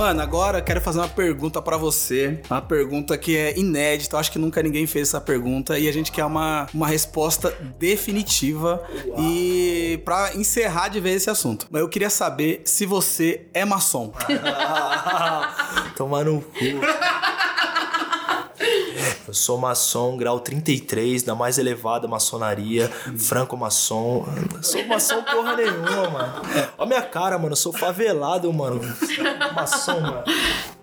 Mano, 0.00 0.22
agora 0.22 0.60
eu 0.60 0.62
quero 0.62 0.80
fazer 0.80 0.98
uma 0.98 1.08
pergunta 1.08 1.60
pra 1.60 1.76
você. 1.76 2.40
Uma 2.48 2.62
pergunta 2.62 3.18
que 3.18 3.36
é 3.36 3.58
inédita. 3.58 4.16
Eu 4.16 4.20
acho 4.20 4.32
que 4.32 4.38
nunca 4.38 4.62
ninguém 4.62 4.86
fez 4.86 5.08
essa 5.08 5.20
pergunta. 5.20 5.78
E 5.78 5.86
a 5.86 5.92
gente 5.92 6.10
quer 6.10 6.24
uma, 6.24 6.66
uma 6.72 6.86
resposta 6.86 7.54
definitiva. 7.78 8.82
E 9.18 10.00
pra 10.02 10.34
encerrar 10.34 10.88
de 10.88 11.00
vez 11.00 11.16
esse 11.16 11.28
assunto. 11.28 11.66
Mas 11.70 11.82
eu 11.82 11.88
queria 11.90 12.08
saber 12.08 12.62
se 12.64 12.86
você 12.86 13.42
é 13.52 13.62
maçom. 13.66 14.10
Tomar 15.98 16.24
no 16.24 16.40
cu. 16.40 17.19
Eu 19.30 19.34
sou 19.34 19.56
maçom, 19.56 20.16
grau 20.16 20.40
33, 20.40 21.22
da 21.22 21.36
mais 21.36 21.56
elevada 21.56 22.08
maçonaria, 22.08 22.88
franco-maçom. 23.16 24.26
Sou 24.60 24.84
maçom 24.88 25.22
porra 25.22 25.54
nenhuma, 25.54 26.10
mano. 26.10 26.42
Olha 26.42 26.72
a 26.76 26.86
minha 26.86 27.02
cara, 27.02 27.38
mano. 27.38 27.52
Eu 27.52 27.56
sou 27.56 27.72
favelado, 27.72 28.52
mano. 28.52 28.80
Maçom, 29.54 30.00
mano. 30.00 30.24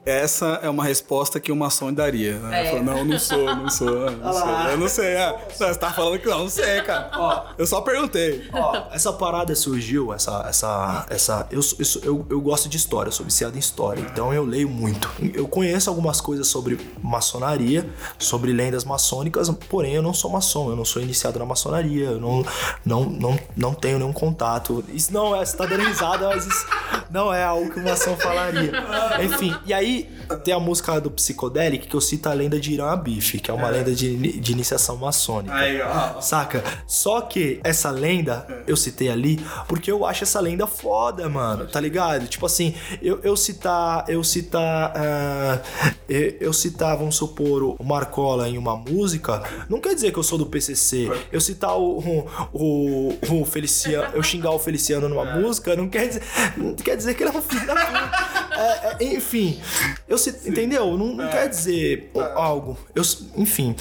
Essa 0.08 0.62
é 0.64 0.70
uma 0.70 0.86
resposta 0.86 1.38
que 1.38 1.52
o 1.52 1.56
maçom 1.56 1.92
daria. 1.92 2.40
Né? 2.40 2.68
É. 2.68 2.70
Falou, 2.70 2.84
não, 2.86 3.04
não 3.04 3.20
sou, 3.20 3.44
não 3.44 3.70
sou, 3.70 4.10
não 4.12 4.34
sou. 4.34 4.50
Eu 4.72 4.78
não 4.78 4.88
sei. 4.88 5.06
É. 5.08 5.32
Não, 5.60 5.68
você 5.68 5.76
tá 5.76 5.92
falando 5.92 6.18
que 6.18 6.28
não, 6.28 6.40
não 6.40 6.50
sei, 6.50 6.82
cara. 6.82 7.12
Ó. 7.14 7.44
Eu 7.58 7.68
só 7.68 7.82
perguntei. 7.82 8.48
Ó, 8.54 8.84
essa 8.92 9.12
parada 9.12 9.54
surgiu, 9.54 10.14
essa. 10.14 10.46
essa, 10.48 11.06
essa 11.10 11.48
eu, 11.52 11.60
eu, 11.60 12.02
eu, 12.04 12.26
eu 12.30 12.42
gosto 12.42 12.70
de 12.70 12.78
história, 12.78 13.10
eu 13.10 13.12
sou 13.12 13.26
viciado 13.26 13.58
em 13.58 13.60
história, 13.60 14.00
então 14.00 14.34
eu 14.34 14.46
leio 14.46 14.70
muito. 14.70 15.10
Eu 15.34 15.46
conheço 15.46 15.90
algumas 15.90 16.22
coisas 16.22 16.48
sobre 16.48 16.80
maçonaria, 17.04 17.86
sobre 18.18 18.54
lendas 18.54 18.86
maçônicas, 18.86 19.50
porém 19.68 19.96
eu 19.96 20.02
não 20.02 20.14
sou 20.14 20.32
maçom, 20.32 20.70
eu 20.70 20.76
não 20.78 20.86
sou 20.86 21.02
iniciado 21.02 21.38
na 21.38 21.46
maçonaria, 21.46 22.12
eu 22.12 22.20
não, 22.22 22.46
não, 22.86 23.04
não, 23.04 23.40
não 23.58 23.74
tenho 23.74 24.00
nenhum 24.00 24.14
contato. 24.14 24.86
Isso 24.88 25.12
não 25.12 25.36
é, 25.36 25.46
você 25.46 25.58
tá 25.58 25.66
dando 25.66 25.84
risada, 25.84 26.30
mas 26.30 26.46
isso 26.46 26.66
não 27.10 27.34
é 27.34 27.44
algo 27.44 27.70
que 27.70 27.80
o 27.80 27.84
maçom 27.84 28.16
falaria. 28.16 28.72
Enfim, 29.22 29.54
e 29.66 29.74
aí 29.74 29.97
tem 30.44 30.54
a 30.54 30.60
música 30.60 31.00
do 31.00 31.12
Psicodelic 31.12 31.88
que 31.88 31.96
eu 31.96 32.02
cito 32.02 32.28
a 32.30 32.34
lenda 32.34 32.60
de 32.60 32.74
Irã 32.74 32.90
Abif, 32.92 33.40
que 33.40 33.50
é 33.50 33.54
uma 33.54 33.70
lenda 33.70 33.94
de, 33.94 34.40
de 34.40 34.52
iniciação 34.52 34.98
maçônica. 34.98 35.54
Aí, 35.54 35.82
ó. 35.82 36.20
Saca? 36.22 36.64
Só 36.86 37.22
que 37.22 37.60
essa 37.64 37.90
lenda 37.90 38.64
eu 38.68 38.76
citei 38.76 39.10
ali 39.10 39.40
porque 39.68 39.92
eu 39.92 40.06
acho 40.06 40.24
essa 40.24 40.40
lenda 40.40 40.68
foda, 40.68 41.28
mano. 41.30 41.68
Tá 41.68 41.80
ligado? 41.80 42.28
Tipo 42.28 42.46
assim, 42.46 42.76
eu, 43.02 43.20
eu 43.24 43.36
citar. 43.36 44.06
Eu 44.08 44.24
citar. 44.24 44.94
ah, 44.96 45.62
eu, 46.10 46.38
eu 46.40 46.54
citar, 46.54 46.98
vamos 46.98 47.16
supor, 47.16 47.76
o 47.80 47.84
Marcola 47.84 48.48
em 48.48 48.58
uma 48.58 48.76
música, 48.76 49.44
não 49.70 49.80
quer 49.80 49.94
dizer 49.94 50.12
que 50.12 50.20
eu 50.20 50.24
sou 50.24 50.38
do 50.38 50.46
PCC. 50.46 51.10
Eu 51.32 51.42
citar 51.42 51.78
o, 51.78 52.00
o, 52.00 52.28
o, 52.54 53.42
o 53.42 53.46
Feliciano. 53.46 54.14
Eu 54.14 54.24
xingar 54.24 54.52
o 54.52 54.60
Feliciano 54.60 55.10
numa 55.10 55.26
música, 55.26 55.76
não 55.76 55.90
quer 55.90 56.08
dizer. 56.08 56.24
Não 56.56 56.74
quer 56.74 56.96
dizer 56.96 57.14
que 57.14 57.24
ele 57.24 57.36
é 57.36 57.38
um 57.38 57.42
filho 57.42 57.66
da 57.66 57.76
puta. 57.76 58.48
É, 58.58 59.04
é, 59.04 59.16
enfim, 59.16 59.60
eu 60.08 60.18
citei, 60.18 60.52
entendeu? 60.52 60.98
Não, 60.98 61.14
não 61.16 61.30
quer 61.30 61.50
dizer 61.50 62.12
algo. 62.36 62.78
Eu, 62.94 63.04
enfim. 63.36 63.76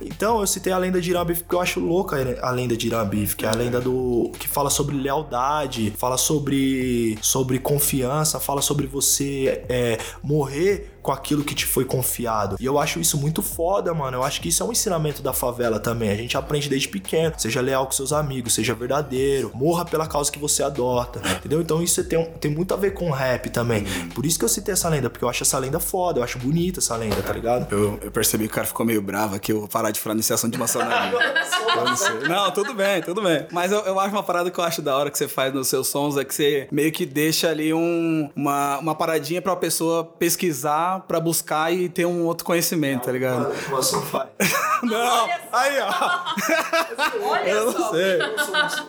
Então 0.00 0.40
eu 0.40 0.46
citei 0.46 0.72
a 0.72 0.78
lenda 0.78 1.00
de 1.00 1.10
Irã 1.10 1.24
Bif 1.24 1.42
porque 1.42 1.54
eu 1.54 1.60
acho 1.60 1.80
louca 1.80 2.16
a 2.42 2.50
lenda 2.50 2.76
de 2.76 2.86
Irã 2.86 3.06
Bif, 3.06 3.36
que 3.36 3.44
é 3.44 3.48
a 3.48 3.54
lenda 3.54 3.80
do 3.80 4.30
que 4.38 4.48
fala 4.48 4.70
sobre 4.70 4.96
lealdade, 4.96 5.92
fala 5.96 6.16
sobre 6.16 7.18
sobre 7.20 7.58
confiança, 7.58 8.40
fala 8.40 8.62
sobre 8.62 8.86
você 8.86 9.64
é, 9.68 9.98
morrer 10.22 10.97
com 11.08 11.12
aquilo 11.12 11.42
que 11.42 11.54
te 11.54 11.64
foi 11.64 11.86
confiado. 11.86 12.56
E 12.60 12.66
eu 12.66 12.78
acho 12.78 13.00
isso 13.00 13.16
muito 13.16 13.40
foda, 13.40 13.94
mano. 13.94 14.18
Eu 14.18 14.22
acho 14.22 14.42
que 14.42 14.50
isso 14.50 14.62
é 14.62 14.66
um 14.66 14.72
ensinamento 14.72 15.22
da 15.22 15.32
favela 15.32 15.80
também. 15.80 16.10
A 16.10 16.14
gente 16.14 16.36
aprende 16.36 16.68
desde 16.68 16.86
pequeno. 16.86 17.32
Seja 17.38 17.62
leal 17.62 17.86
com 17.86 17.92
seus 17.92 18.12
amigos, 18.12 18.52
seja 18.52 18.74
verdadeiro, 18.74 19.50
morra 19.54 19.86
pela 19.86 20.06
causa 20.06 20.30
que 20.30 20.38
você 20.38 20.62
adota. 20.62 21.22
Entendeu? 21.38 21.62
Então 21.62 21.82
isso 21.82 22.04
tem, 22.04 22.22
tem 22.38 22.50
muito 22.50 22.74
a 22.74 22.76
ver 22.76 22.92
com 22.92 23.10
rap 23.10 23.48
também. 23.48 23.86
Por 24.14 24.26
isso 24.26 24.38
que 24.38 24.44
eu 24.44 24.50
citei 24.50 24.74
essa 24.74 24.86
lenda, 24.90 25.08
porque 25.08 25.24
eu 25.24 25.30
acho 25.30 25.44
essa 25.44 25.58
lenda 25.58 25.80
foda, 25.80 26.20
eu 26.20 26.24
acho 26.24 26.38
bonita 26.38 26.78
essa 26.78 26.94
lenda, 26.94 27.22
tá 27.22 27.32
ligado? 27.32 27.72
Eu, 27.72 27.98
eu 28.02 28.10
percebi 28.10 28.44
que 28.44 28.52
o 28.52 28.54
cara 28.54 28.66
ficou 28.66 28.84
meio 28.84 29.00
bravo 29.00 29.34
aqui, 29.34 29.50
eu 29.50 29.60
vou 29.60 29.68
parar 29.68 29.90
de 29.90 29.98
falar 29.98 30.14
iniciação 30.14 30.50
de 30.50 30.58
maçonaria. 30.58 31.18
Não, 32.28 32.50
tudo 32.50 32.74
bem, 32.74 33.00
tudo 33.00 33.22
bem. 33.22 33.46
Mas 33.50 33.72
eu, 33.72 33.80
eu 33.80 33.98
acho 33.98 34.14
uma 34.14 34.22
parada 34.22 34.50
que 34.50 34.60
eu 34.60 34.64
acho 34.64 34.82
da 34.82 34.94
hora 34.94 35.10
que 35.10 35.16
você 35.16 35.26
faz 35.26 35.54
nos 35.54 35.68
seus 35.68 35.88
sons 35.88 36.18
é 36.18 36.24
que 36.24 36.34
você 36.34 36.68
meio 36.70 36.92
que 36.92 37.06
deixa 37.06 37.48
ali 37.48 37.72
um, 37.72 38.28
uma, 38.36 38.78
uma 38.78 38.94
paradinha 38.94 39.40
pra 39.40 39.56
pessoa 39.56 40.04
pesquisar, 40.04 40.97
pra 41.06 41.20
buscar 41.20 41.72
e 41.72 41.88
ter 41.88 42.06
um 42.06 42.24
outro 42.24 42.44
conhecimento, 42.44 43.04
tá 43.04 43.12
ligado? 43.12 43.52
O 43.68 43.72
maçom 43.72 44.00
faz. 44.02 44.28
Não, 44.82 45.28
aí 45.52 45.78
ó. 45.80 47.44
eu 47.46 47.72
não 47.72 47.90
sei. 47.90 48.18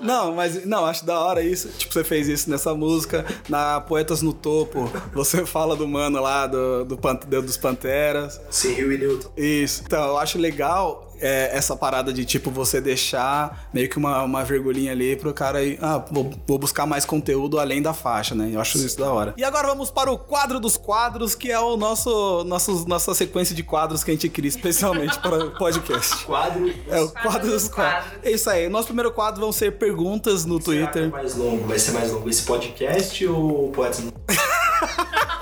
Não, 0.02 0.34
mas 0.36 0.66
não, 0.66 0.86
acho 0.86 1.06
da 1.06 1.20
hora 1.20 1.42
isso. 1.42 1.70
Tipo, 1.70 1.94
você 1.94 2.04
fez 2.04 2.28
isso 2.28 2.50
nessa 2.50 2.74
música, 2.76 3.26
na 3.48 3.82
Poetas 3.82 4.22
no 4.22 4.34
Topo. 4.34 4.92
Você 5.14 5.46
fala 5.48 5.76
do 5.76 5.88
mano 5.88 6.22
lá, 6.22 6.46
do, 6.48 6.86
do 6.86 6.98
Pan- 6.98 7.16
dos 7.16 7.58
Panteras. 7.58 8.40
Sim, 8.50 8.74
Rio 8.74 8.92
e 8.92 8.98
Newton. 8.98 9.30
Isso. 9.36 9.82
Então, 9.86 10.08
eu 10.10 10.18
acho 10.18 10.38
legal 10.38 11.09
é, 11.22 11.56
essa 11.56 11.76
parada 11.76 12.12
de, 12.12 12.26
tipo, 12.26 12.50
você 12.52 12.80
deixar 12.82 13.68
meio 13.74 13.90
que 13.90 13.98
uma, 13.98 14.24
uma 14.24 14.44
virgulinha 14.44 14.92
ali 14.92 15.16
pro 15.16 15.34
cara 15.34 15.64
ir, 15.64 15.78
ah, 15.82 16.04
vou, 16.12 16.32
vou 16.48 16.58
buscar 16.58 16.86
mais 16.86 17.06
conteúdo 17.06 17.60
além 17.60 17.82
da 17.82 17.94
faixa, 17.94 18.34
né? 18.36 18.52
Eu 18.54 18.60
acho 18.60 18.78
isso 18.78 18.98
da 18.98 19.12
hora. 19.12 19.34
E 19.38 19.44
agora 19.44 19.68
vamos 19.68 19.92
para 19.92 20.12
o 20.12 20.18
quadro 20.18 20.60
dos 20.60 20.78
quadros, 20.78 21.36
que 21.36 21.52
é 21.52 21.60
o 21.60 21.78
nosso, 21.78 22.44
nosso 22.46 22.88
nossa 22.88 23.14
sequência 23.14 23.56
de 23.56 23.64
quadros 23.64 24.04
que 24.04 24.12
a 24.12 24.14
gente 24.14 24.30
cria 24.30 24.50
especialmente 24.50 25.20
para 25.20 25.46
o 25.46 25.52
podcast. 25.58 26.26
Quadro. 26.26 26.74
É 26.88 27.00
o 27.02 27.10
quadro 27.10 27.50
dos 27.50 27.68
quadros. 27.68 28.12
É 28.24 28.32
isso 28.32 28.50
aí. 28.50 28.70
Nosso 28.70 28.88
primeiro 28.88 29.12
quadro 29.12 29.42
vão 29.42 29.52
ser 29.52 29.78
perguntas 29.78 30.46
no 30.46 30.62
Será 30.62 30.88
que 30.92 31.00
é 31.00 31.02
Twitter. 31.02 31.12
mais 31.12 31.36
longo? 31.36 31.68
Vai 31.68 31.80
ser 31.80 31.92
mais 31.92 32.12
longo 32.12 32.30
esse 32.30 32.44
podcast 32.44 33.26
ou 33.28 33.72
no 33.72 34.14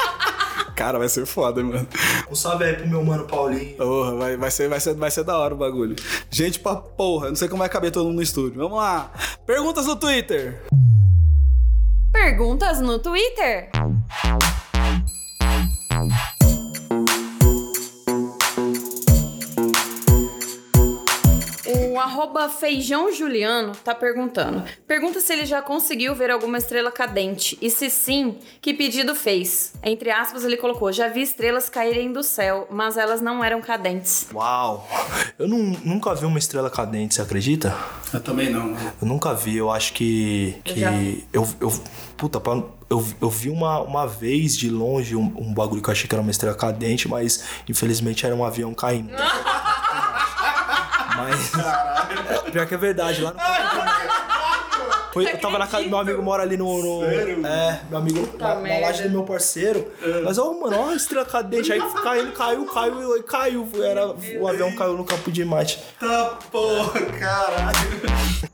Cara, 0.78 1.00
vai 1.00 1.10
ser 1.10 1.26
foda, 1.26 1.64
mano. 1.64 1.88
Um 2.30 2.36
salve 2.36 2.64
aí 2.64 2.76
pro 2.76 2.88
meu 2.88 3.04
mano 3.04 3.26
Paulinho. 3.26 3.76
Porra, 3.78 4.16
vai, 4.16 4.38
vai, 4.38 4.52
ser, 4.52 4.70
vai, 4.70 4.80
ser, 4.80 4.94
vai 4.94 5.10
ser 5.10 5.24
da 5.24 5.36
hora 5.36 5.56
o 5.56 5.58
bagulho. 5.58 5.96
Gente 6.30 6.60
pra 6.60 6.76
porra, 6.76 7.30
não 7.30 7.36
sei 7.36 7.48
como 7.48 7.60
vai 7.60 7.68
caber 7.68 7.92
todo 7.92 8.06
mundo 8.06 8.18
no 8.18 8.22
estúdio. 8.22 8.60
Vamos 8.60 8.78
lá. 8.78 9.12
Perguntas 9.44 9.88
no 9.88 9.96
Twitter. 9.96 10.62
Perguntas 12.14 12.80
no 12.80 13.00
Twitter. 13.00 13.72
O 21.98 22.00
arroba 22.00 22.48
Feijão 22.48 23.12
Juliano 23.12 23.72
tá 23.84 23.96
perguntando. 23.96 24.64
Pergunta 24.88 25.20
se 25.20 25.34
ele 25.34 25.48
já 25.48 25.64
conseguiu 25.64 26.14
ver 26.14 26.30
alguma 26.30 26.60
estrela 26.60 26.92
cadente. 26.92 27.58
E 27.60 27.72
se 27.72 27.90
sim, 27.90 28.38
que 28.62 28.72
pedido 28.72 29.16
fez? 29.16 29.74
Entre 29.84 30.12
aspas, 30.12 30.44
ele 30.44 30.58
colocou: 30.58 30.92
Já 30.92 31.08
vi 31.08 31.24
estrelas 31.24 31.70
caírem 31.70 32.14
do 32.14 32.22
céu, 32.22 32.68
mas 32.70 32.98
elas 32.98 33.20
não 33.20 33.44
eram 33.44 33.62
cadentes. 33.62 34.28
Uau! 34.32 34.88
Eu 35.40 35.48
nu- 35.48 35.76
nunca 35.84 36.14
vi 36.14 36.28
uma 36.28 36.38
estrela 36.38 36.70
cadente, 36.70 37.16
você 37.16 37.22
acredita? 37.24 37.76
Eu 38.14 38.20
também 38.22 38.52
não. 38.52 38.70
Eu 39.02 39.08
nunca 39.08 39.34
vi, 39.34 39.58
eu 39.58 39.72
acho 39.72 39.94
que. 39.94 40.56
que 40.64 40.80
já. 40.80 40.92
eu, 41.34 41.48
eu. 41.60 41.74
Puta, 42.16 42.40
pra- 42.40 42.62
eu, 42.90 43.04
eu 43.20 43.30
vi 43.30 43.50
uma, 43.50 43.82
uma 43.82 44.06
vez 44.08 44.56
de 44.56 44.70
longe 44.70 45.16
um, 45.16 45.34
um 45.36 45.52
bagulho 45.52 45.82
que 45.82 45.90
eu 45.90 45.92
achei 45.92 46.08
que 46.08 46.14
era 46.14 46.22
uma 46.22 46.32
estrela 46.32 46.56
cadente, 46.56 47.08
mas 47.08 47.44
infelizmente 47.68 48.24
era 48.24 48.36
um 48.36 48.46
avião 48.46 48.72
caindo. 48.76 49.10
mas. 51.18 51.52
É, 52.48 52.52
pior 52.52 52.66
que 52.68 52.74
é 52.74 52.78
verdade, 52.78 53.22
lá 53.22 53.32
no. 53.34 53.40
Foi, 55.14 55.26
eu 55.26 55.38
tava 55.40 55.58
na 55.58 55.66
casa 55.66 55.84
do 55.84 55.90
meu 55.90 55.98
amigo 55.98 56.22
mora 56.22 56.44
ali 56.44 56.58
no. 56.58 56.66
no- 56.84 57.04
é, 57.06 57.82
meu 57.90 57.98
amigo 57.98 58.30
na, 58.38 58.50
na 58.50 58.56
merda. 58.62 58.86
laje 58.88 59.04
do 59.04 59.10
meu 59.10 59.24
parceiro. 59.24 59.92
Mas, 60.24 60.38
ó, 60.38 60.54
mano, 60.54 60.78
ó 60.80 60.90
a 60.90 60.96
estrela 60.96 61.26
cadente. 61.26 61.72
Aí 61.74 61.80
caiu, 62.04 62.66
caiu, 62.66 63.18
e 63.18 63.24
caiu. 63.24 63.70
Era, 63.84 64.08
o 64.40 64.48
avião 64.48 64.76
caiu 64.76 64.94
no 64.94 65.04
campo 65.04 65.32
de 65.32 65.44
mate. 65.44 65.80
Tá 66.00 66.38
porra, 66.52 67.02
caralho. 67.20 68.52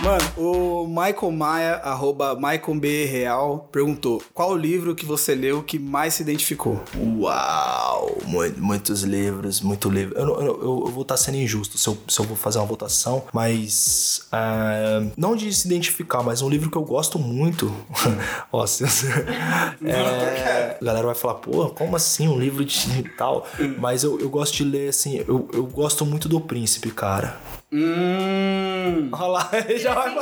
Mano, 0.00 0.24
o 0.36 0.86
Michael 0.86 1.32
Maia, 1.32 1.74
arroba 1.76 2.34
Michael 2.34 2.74
B. 2.78 3.04
Real, 3.06 3.68
perguntou: 3.72 4.22
qual 4.34 4.50
o 4.50 4.56
livro 4.56 4.94
que 4.94 5.06
você 5.06 5.34
leu 5.34 5.62
que 5.62 5.78
mais 5.78 6.14
se 6.14 6.22
identificou? 6.22 6.80
Uau! 6.96 8.18
Mu- 8.26 8.52
muitos 8.58 9.02
livros, 9.02 9.60
muito 9.60 9.88
livro. 9.88 10.14
Eu, 10.18 10.28
eu, 10.40 10.62
eu- 10.62 10.86
vou 10.86 11.02
estar 11.02 11.16
sendo 11.16 11.36
injusto 11.38 11.78
se 11.78 11.88
eu, 11.88 11.96
se 12.08 12.18
eu 12.20 12.24
vou 12.24 12.36
fazer 12.36 12.58
uma 12.58 12.66
votação, 12.66 13.24
mas. 13.32 14.26
é, 14.32 15.06
não 15.16 15.34
de 15.34 15.52
se 15.54 15.66
identificar, 15.66 16.22
mas 16.22 16.42
um 16.42 16.48
livro 16.48 16.70
que 16.70 16.76
eu 16.76 16.82
gosto 16.84 17.18
muito. 17.18 17.72
Ó, 18.52 18.66
se, 18.66 18.84
é, 18.84 20.76
a 20.80 20.84
galera 20.84 21.06
vai 21.06 21.14
falar, 21.14 21.34
pô, 21.34 21.70
como 21.70 21.96
assim? 21.96 22.28
Um 22.28 22.38
livro 22.38 22.64
de 22.64 23.02
tal? 23.16 23.46
Mas 23.78 24.04
eu, 24.04 24.20
eu 24.20 24.28
gosto 24.28 24.54
de 24.56 24.64
ler, 24.64 24.88
assim, 24.90 25.24
eu, 25.26 25.48
eu 25.52 25.64
gosto 25.64 26.04
muito 26.04 26.28
do 26.28 26.40
Príncipe, 26.40 26.90
cara. 26.90 27.38
Hum. 27.72 29.08
Olha 29.12 29.26
lá, 29.26 29.50
ele 29.52 29.78
já 29.78 29.94
vai 29.94 30.14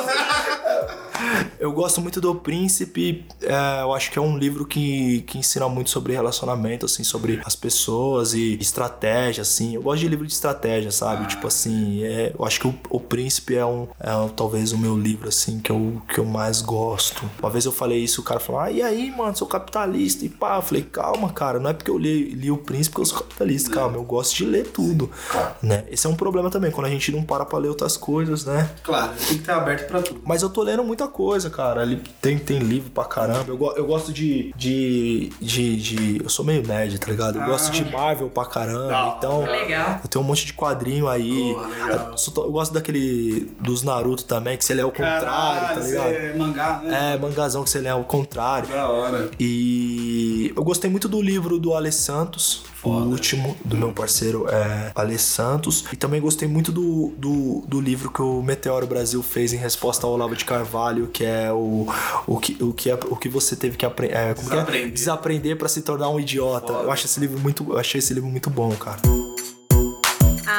Eu 1.58 1.72
gosto 1.72 2.00
muito 2.00 2.20
do 2.20 2.34
Príncipe. 2.34 3.24
é, 3.42 3.82
eu 3.82 3.94
acho 3.94 4.10
que 4.10 4.18
é 4.18 4.22
um 4.22 4.36
livro 4.36 4.64
que, 4.66 5.22
que 5.22 5.38
ensina 5.38 5.68
muito 5.68 5.90
sobre 5.90 6.12
relacionamento, 6.12 6.86
assim, 6.86 7.04
sobre 7.04 7.40
as 7.44 7.54
pessoas 7.54 8.34
e 8.34 8.54
estratégia, 8.60 9.42
assim. 9.42 9.74
Eu 9.74 9.82
gosto 9.82 10.00
de 10.00 10.08
livro 10.08 10.26
de 10.26 10.32
estratégia, 10.32 10.90
sabe? 10.90 11.26
Tipo 11.26 11.46
assim, 11.46 12.02
é, 12.04 12.32
eu 12.38 12.44
acho 12.44 12.60
que 12.60 12.66
o, 12.66 12.74
o 12.90 13.00
Príncipe 13.00 13.54
é, 13.54 13.64
um, 13.64 13.88
é 14.00 14.10
talvez 14.36 14.72
o 14.72 14.78
meu 14.78 14.96
livro, 14.98 15.28
assim, 15.28 15.60
que 15.60 15.70
eu, 15.70 16.02
que 16.08 16.18
eu 16.18 16.24
mais 16.24 16.60
gosto. 16.60 17.28
Uma 17.38 17.50
vez 17.50 17.64
eu 17.64 17.72
falei 17.72 18.02
isso, 18.02 18.20
o 18.20 18.24
cara 18.24 18.40
falou, 18.40 18.60
ah, 18.60 18.70
e 18.70 18.82
aí, 18.82 19.10
mano, 19.10 19.36
sou 19.36 19.46
capitalista. 19.46 20.24
E 20.24 20.28
pá, 20.28 20.56
eu 20.56 20.62
falei, 20.62 20.82
calma, 20.82 21.30
cara, 21.30 21.58
não 21.58 21.70
é 21.70 21.72
porque 21.72 21.90
eu 21.90 21.98
li, 21.98 22.30
li 22.30 22.50
o 22.50 22.58
Príncipe 22.58 22.96
que 22.96 23.00
eu 23.00 23.06
sou 23.06 23.18
capitalista, 23.18 23.70
calma, 23.70 23.96
eu 23.96 24.04
gosto 24.04 24.36
de 24.36 24.44
ler 24.44 24.66
tudo, 24.66 25.10
né? 25.62 25.84
Esse 25.88 26.06
é 26.06 26.10
um 26.10 26.16
problema 26.16 26.50
também, 26.50 26.70
quando 26.70 26.86
a 26.86 26.90
gente 26.90 27.12
não 27.12 27.22
para 27.22 27.44
pra 27.44 27.58
ler 27.58 27.68
outras 27.68 27.96
coisas, 27.96 28.44
né? 28.44 28.70
Claro, 28.82 29.12
tem 29.16 29.26
que 29.28 29.34
estar 29.34 29.56
aberto 29.56 29.86
pra 29.86 30.02
tudo. 30.02 30.20
Mas 30.24 30.42
eu 30.42 30.50
tô 30.50 30.62
lendo 30.62 30.82
muita 30.82 31.03
coisa, 31.08 31.50
cara. 31.50 31.80
Ali 31.82 32.02
tem, 32.20 32.38
tem 32.38 32.58
livro 32.58 32.90
pra 32.90 33.04
caramba. 33.04 33.44
Eu, 33.48 33.74
eu 33.76 33.86
gosto 33.86 34.12
de, 34.12 34.52
de, 34.56 35.30
de, 35.40 35.76
de- 35.76 36.20
Eu 36.22 36.28
sou 36.28 36.44
meio 36.44 36.66
nerd, 36.66 36.98
tá 36.98 37.10
ligado? 37.10 37.38
Eu 37.38 37.46
gosto 37.46 37.70
de 37.72 37.84
Marvel 37.90 38.28
pra 38.30 38.44
caramba. 38.44 39.14
Então. 39.18 39.44
Legal. 39.44 40.00
Eu 40.02 40.08
tenho 40.08 40.24
um 40.24 40.28
monte 40.28 40.46
de 40.46 40.52
quadrinho 40.52 41.08
aí. 41.08 41.54
legal. 41.54 42.14
Eu, 42.36 42.42
eu 42.44 42.52
gosto 42.52 42.72
daquele. 42.72 43.52
Dos 43.60 43.82
Naruto 43.82 44.24
também, 44.24 44.56
que 44.56 44.64
você 44.64 44.74
lê 44.74 44.82
ao 44.82 44.90
contrário, 44.90 45.74
tá 45.80 45.80
ligado? 45.86 46.08
é 46.08 46.34
mangá, 46.34 46.80
né? 46.82 47.14
É, 47.14 47.18
mangazão 47.18 47.64
que 47.64 47.70
você 47.70 47.80
lê 47.80 47.88
ao 47.88 48.04
contrário. 48.04 48.68
Da 48.68 48.88
hora. 48.88 49.30
E 49.40 50.13
eu 50.54 50.64
gostei 50.64 50.90
muito 50.90 51.08
do 51.08 51.20
livro 51.22 51.58
do 51.58 51.74
Ale 51.74 51.92
Santos, 51.92 52.62
o 52.82 52.90
último, 52.90 53.56
do 53.64 53.76
meu 53.76 53.92
parceiro 53.92 54.46
é, 54.48 54.92
Ale 54.94 55.18
Santos. 55.18 55.84
E 55.92 55.96
também 55.96 56.20
gostei 56.20 56.46
muito 56.48 56.72
do, 56.72 57.12
do, 57.16 57.64
do 57.66 57.80
livro 57.80 58.10
que 58.10 58.20
o 58.22 58.42
Meteoro 58.42 58.86
Brasil 58.86 59.22
fez 59.22 59.52
em 59.52 59.56
resposta 59.56 60.06
ao 60.06 60.12
Olavo 60.12 60.34
de 60.36 60.44
Carvalho, 60.44 61.06
que 61.08 61.24
é 61.24 61.52
o, 61.52 61.86
o, 62.26 62.38
que, 62.38 62.56
o, 62.62 62.72
que, 62.72 62.90
é- 62.90 62.94
o 63.08 63.16
que 63.16 63.28
você 63.28 63.54
teve 63.56 63.76
que 63.76 63.86
apre 63.86 64.08
é, 64.08 64.34
como 64.34 64.48
que 64.48 64.54
é? 64.54 64.58
Desaprender. 64.60 64.92
desaprender 64.92 65.56
para 65.58 65.68
se 65.68 65.82
tornar 65.82 66.08
um 66.10 66.18
idiota. 66.20 66.72
Eu 66.72 66.90
acho 66.90 67.06
esse 67.06 67.20
livro 67.20 67.38
muito, 67.38 67.64
eu 67.70 67.78
achei 67.78 67.98
esse 67.98 68.12
livro 68.12 68.28
muito 68.28 68.50
bom, 68.50 68.70
cara. 68.72 69.00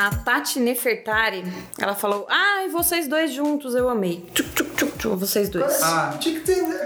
A 0.06 0.12
Tati 0.12 0.60
Nefertari, 0.60 1.44
ela 1.80 1.96
falou: 1.96 2.28
Ah, 2.30 2.64
e 2.64 2.70
vocês 2.70 3.08
dois 3.08 3.34
juntos, 3.34 3.74
eu 3.74 3.90
amei. 3.90 4.24
Tchuc, 4.36 4.50
tchuc, 4.52 4.76
tchuc, 4.76 4.98
tchuc, 5.00 5.16
vocês 5.16 5.50
dois. 5.50 5.82
Ah, 5.82 6.16
tinha 6.20 6.40
que 6.40 6.46
ter, 6.46 6.62
né? 6.62 6.78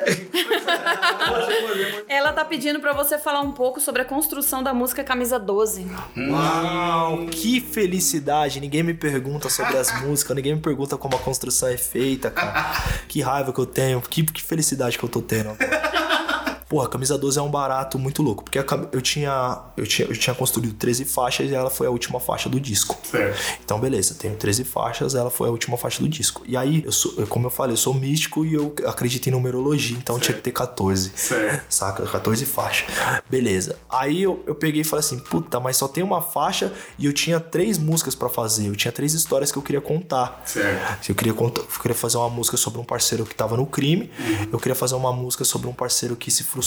Ela 2.08 2.32
tá 2.32 2.46
pedindo 2.46 2.80
pra 2.80 2.94
você 2.94 3.18
falar 3.18 3.42
um 3.42 3.52
pouco 3.52 3.82
sobre 3.82 4.04
a 4.04 4.06
construção 4.06 4.64
da 4.64 4.74
música 4.74 5.04
Camisa 5.04 5.38
12. 5.38 5.86
Uau, 6.30 7.26
que 7.26 7.60
felicidade! 7.60 8.62
Ninguém 8.62 8.84
me 8.84 8.94
pergunta 8.94 9.50
sobre 9.50 9.76
as 9.76 10.02
músicas, 10.02 10.34
ninguém 10.38 10.56
me 10.56 10.62
pergunta 10.62 10.96
como 10.98 11.18
a 11.18 11.20
construção 11.20 11.68
é 11.68 11.76
feita, 11.76 12.32
cara. 12.32 12.72
Que 13.10 13.20
raiva 13.20 13.52
que 13.52 13.60
eu 13.60 13.66
tenho, 13.66 14.00
que, 14.00 14.24
que 14.24 14.42
felicidade 14.42 14.98
que 14.98 15.04
eu 15.04 15.10
tô 15.10 15.22
tendo. 15.22 15.58
Porra, 16.70 16.86
a 16.86 16.90
camisa 16.90 17.18
12 17.18 17.40
é 17.40 17.42
um 17.42 17.50
barato 17.50 17.98
muito 17.98 18.22
louco, 18.22 18.44
porque 18.44 18.60
eu 18.92 19.02
tinha, 19.02 19.60
eu 19.76 19.88
tinha 19.88 20.08
eu 20.08 20.16
tinha 20.16 20.36
construído 20.36 20.76
13 20.76 21.04
faixas 21.04 21.50
e 21.50 21.56
ela 21.56 21.72
foi 21.72 21.88
a 21.88 21.90
última 21.90 22.20
faixa 22.20 22.48
do 22.48 22.60
disco. 22.60 22.96
Certo. 23.04 23.60
Então, 23.66 23.80
beleza, 23.80 24.14
tenho 24.14 24.36
13 24.36 24.64
faixas, 24.64 25.16
ela 25.16 25.32
foi 25.32 25.48
a 25.48 25.52
última 25.52 25.78
faixa 25.78 26.00
do 26.00 26.08
disco. 26.08 26.44
E 26.46 26.56
aí, 26.56 26.84
eu 26.86 26.92
sou, 26.92 27.12
como 27.26 27.48
eu 27.48 27.50
falei, 27.50 27.74
eu 27.74 27.78
sou 27.78 27.92
místico 27.92 28.46
e 28.46 28.54
eu 28.54 28.72
acredito 28.86 29.26
em 29.26 29.32
numerologia, 29.32 29.98
então 29.98 30.20
tinha 30.20 30.36
que 30.36 30.44
ter 30.44 30.52
14. 30.52 31.12
Certo. 31.16 31.66
Saca? 31.70 32.06
14 32.06 32.46
faixas. 32.46 32.88
Beleza. 33.28 33.76
Aí 33.90 34.22
eu, 34.22 34.44
eu 34.46 34.54
peguei 34.54 34.82
e 34.82 34.84
falei 34.84 35.04
assim: 35.04 35.18
puta, 35.18 35.60
mas 35.60 35.76
só 35.76 35.88
tem 35.88 36.04
uma 36.04 36.22
faixa 36.22 36.72
e 37.00 37.08
eu 37.08 37.14
tinha 37.14 37.40
três 37.40 37.80
músicas 37.80 38.14
pra 38.14 38.30
fazer. 38.30 38.68
Eu 38.68 38.76
tinha 38.76 38.92
três 38.92 39.16
histórias 39.16 39.52
que 39.52 39.58
eu 39.58 39.64
queria 39.64 39.82
contar. 39.82 40.44
Certo. 40.46 41.10
Eu 41.10 41.16
queria, 41.16 41.34
contar, 41.34 41.62
eu 41.62 41.82
queria 41.82 41.96
fazer 41.96 42.18
uma 42.18 42.30
música 42.30 42.58
sobre 42.58 42.80
um 42.80 42.84
parceiro 42.84 43.26
que 43.26 43.34
tava 43.34 43.58
no 43.58 43.66
crime. 43.66 44.12
Eu 44.52 44.60
queria 44.60 44.76
fazer 44.76 44.94
uma 44.94 45.12
música 45.12 45.44
sobre 45.44 45.68
um 45.68 45.74
parceiro 45.74 46.16
que 46.16 46.30
se 46.30 46.44
frustrou 46.44 46.59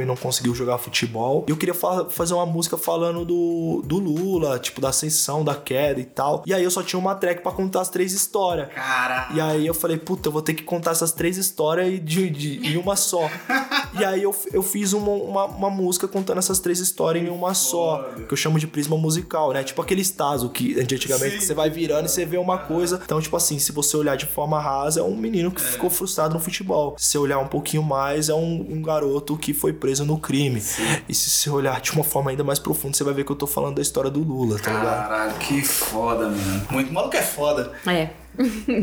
e 0.00 0.04
não 0.04 0.16
conseguiu 0.16 0.54
jogar 0.54 0.78
futebol. 0.78 1.44
E 1.48 1.50
eu 1.50 1.56
queria 1.56 1.74
fa- 1.74 2.06
fazer 2.10 2.34
uma 2.34 2.46
música 2.46 2.76
falando 2.76 3.24
do, 3.24 3.82
do 3.84 3.98
Lula, 3.98 4.58
tipo, 4.58 4.80
da 4.80 4.88
ascensão, 4.90 5.44
da 5.44 5.54
queda 5.54 6.00
e 6.00 6.04
tal. 6.04 6.42
E 6.46 6.52
aí 6.54 6.62
eu 6.64 6.70
só 6.70 6.82
tinha 6.82 6.98
uma 6.98 7.14
track 7.14 7.42
pra 7.42 7.52
contar 7.52 7.80
as 7.80 7.88
três 7.88 8.12
histórias. 8.12 8.68
Caralho. 8.72 9.36
E 9.36 9.40
aí 9.40 9.66
eu 9.66 9.74
falei, 9.74 9.96
puta, 9.98 10.28
eu 10.28 10.32
vou 10.32 10.42
ter 10.42 10.54
que 10.54 10.62
contar 10.62 10.92
essas 10.92 11.12
três 11.12 11.36
histórias 11.36 11.92
e 11.92 11.98
de, 11.98 12.30
de- 12.30 12.66
em 12.68 12.76
uma 12.76 12.96
só. 12.96 13.28
e 14.00 14.04
aí 14.04 14.22
eu, 14.22 14.34
eu 14.52 14.62
fiz 14.62 14.92
uma, 14.92 15.10
uma, 15.10 15.44
uma 15.44 15.70
música 15.70 16.08
contando 16.08 16.38
essas 16.38 16.58
três 16.58 16.78
histórias 16.78 17.24
em 17.24 17.28
uma 17.28 17.54
só. 17.54 18.10
Que 18.26 18.32
eu 18.32 18.36
chamo 18.36 18.58
de 18.58 18.66
prisma 18.66 18.96
musical, 18.96 19.52
né? 19.52 19.62
Tipo 19.62 19.82
aquele 19.82 20.04
Tazo 20.04 20.48
que 20.48 20.82
de 20.84 20.94
antigamente 20.94 21.38
que 21.38 21.44
você 21.44 21.54
vai 21.54 21.70
virando 21.70 22.06
e 22.06 22.08
você 22.08 22.24
vê 22.24 22.36
uma 22.36 22.58
coisa. 22.58 23.00
Então, 23.04 23.20
tipo 23.20 23.36
assim, 23.36 23.58
se 23.58 23.72
você 23.72 23.96
olhar 23.96 24.16
de 24.16 24.26
forma 24.26 24.60
rasa, 24.60 25.00
é 25.00 25.02
um 25.02 25.16
menino 25.16 25.50
que 25.50 25.60
ficou 25.60 25.90
frustrado 25.90 26.34
no 26.34 26.40
futebol. 26.40 26.94
Se 26.98 27.08
você 27.08 27.18
olhar 27.18 27.38
um 27.38 27.46
pouquinho 27.46 27.82
mais, 27.82 28.28
é 28.28 28.34
um, 28.34 28.66
um 28.70 28.82
garoto 28.82 29.36
que 29.36 29.52
foi 29.52 29.72
preso 29.72 30.04
no 30.04 30.18
crime. 30.18 30.62
E 31.08 31.14
se 31.14 31.30
você 31.30 31.50
olhar 31.50 31.80
de 31.80 31.92
uma 31.92 32.04
forma 32.04 32.30
ainda 32.30 32.42
mais 32.42 32.58
profunda, 32.58 32.96
você 32.96 33.04
vai 33.04 33.14
ver 33.14 33.24
que 33.24 33.32
eu 33.32 33.36
tô 33.36 33.46
falando 33.46 33.76
da 33.76 33.82
história 33.82 34.10
do 34.10 34.20
Lula, 34.20 34.58
tá 34.58 34.70
ligado? 34.70 35.08
Caralho, 35.08 35.38
que 35.38 35.62
foda, 35.62 36.28
mano. 36.28 36.66
Muito 36.70 36.92
maluco 36.92 37.16
é 37.16 37.22
foda. 37.22 37.72
É. 37.86 38.10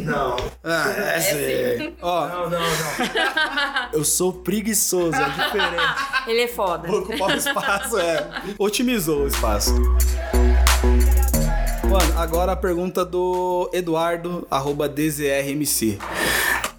Não. 0.03 0.35
Ah, 0.63 0.89
essa 1.15 1.35
é. 1.35 1.91
Ó, 2.01 2.27
Não, 2.27 2.49
não, 2.49 2.59
não. 2.59 3.89
Eu 3.93 4.03
sou 4.03 4.33
preguiçoso, 4.33 5.15
é 5.15 5.29
diferente. 5.29 5.83
Ele 6.27 6.41
é 6.41 6.47
foda. 6.47 6.87
vou 6.87 6.99
ocupar 6.99 7.29
o 7.31 7.35
espaço, 7.35 7.97
é. 7.97 8.27
Otimizou 8.59 9.23
o 9.23 9.27
espaço. 9.27 9.73
Mano, 11.89 12.19
agora 12.19 12.51
a 12.51 12.55
pergunta 12.55 13.05
do 13.05 13.69
Eduardo, 13.73 14.45
arroba 14.51 14.89
DZRMC. 14.89 15.97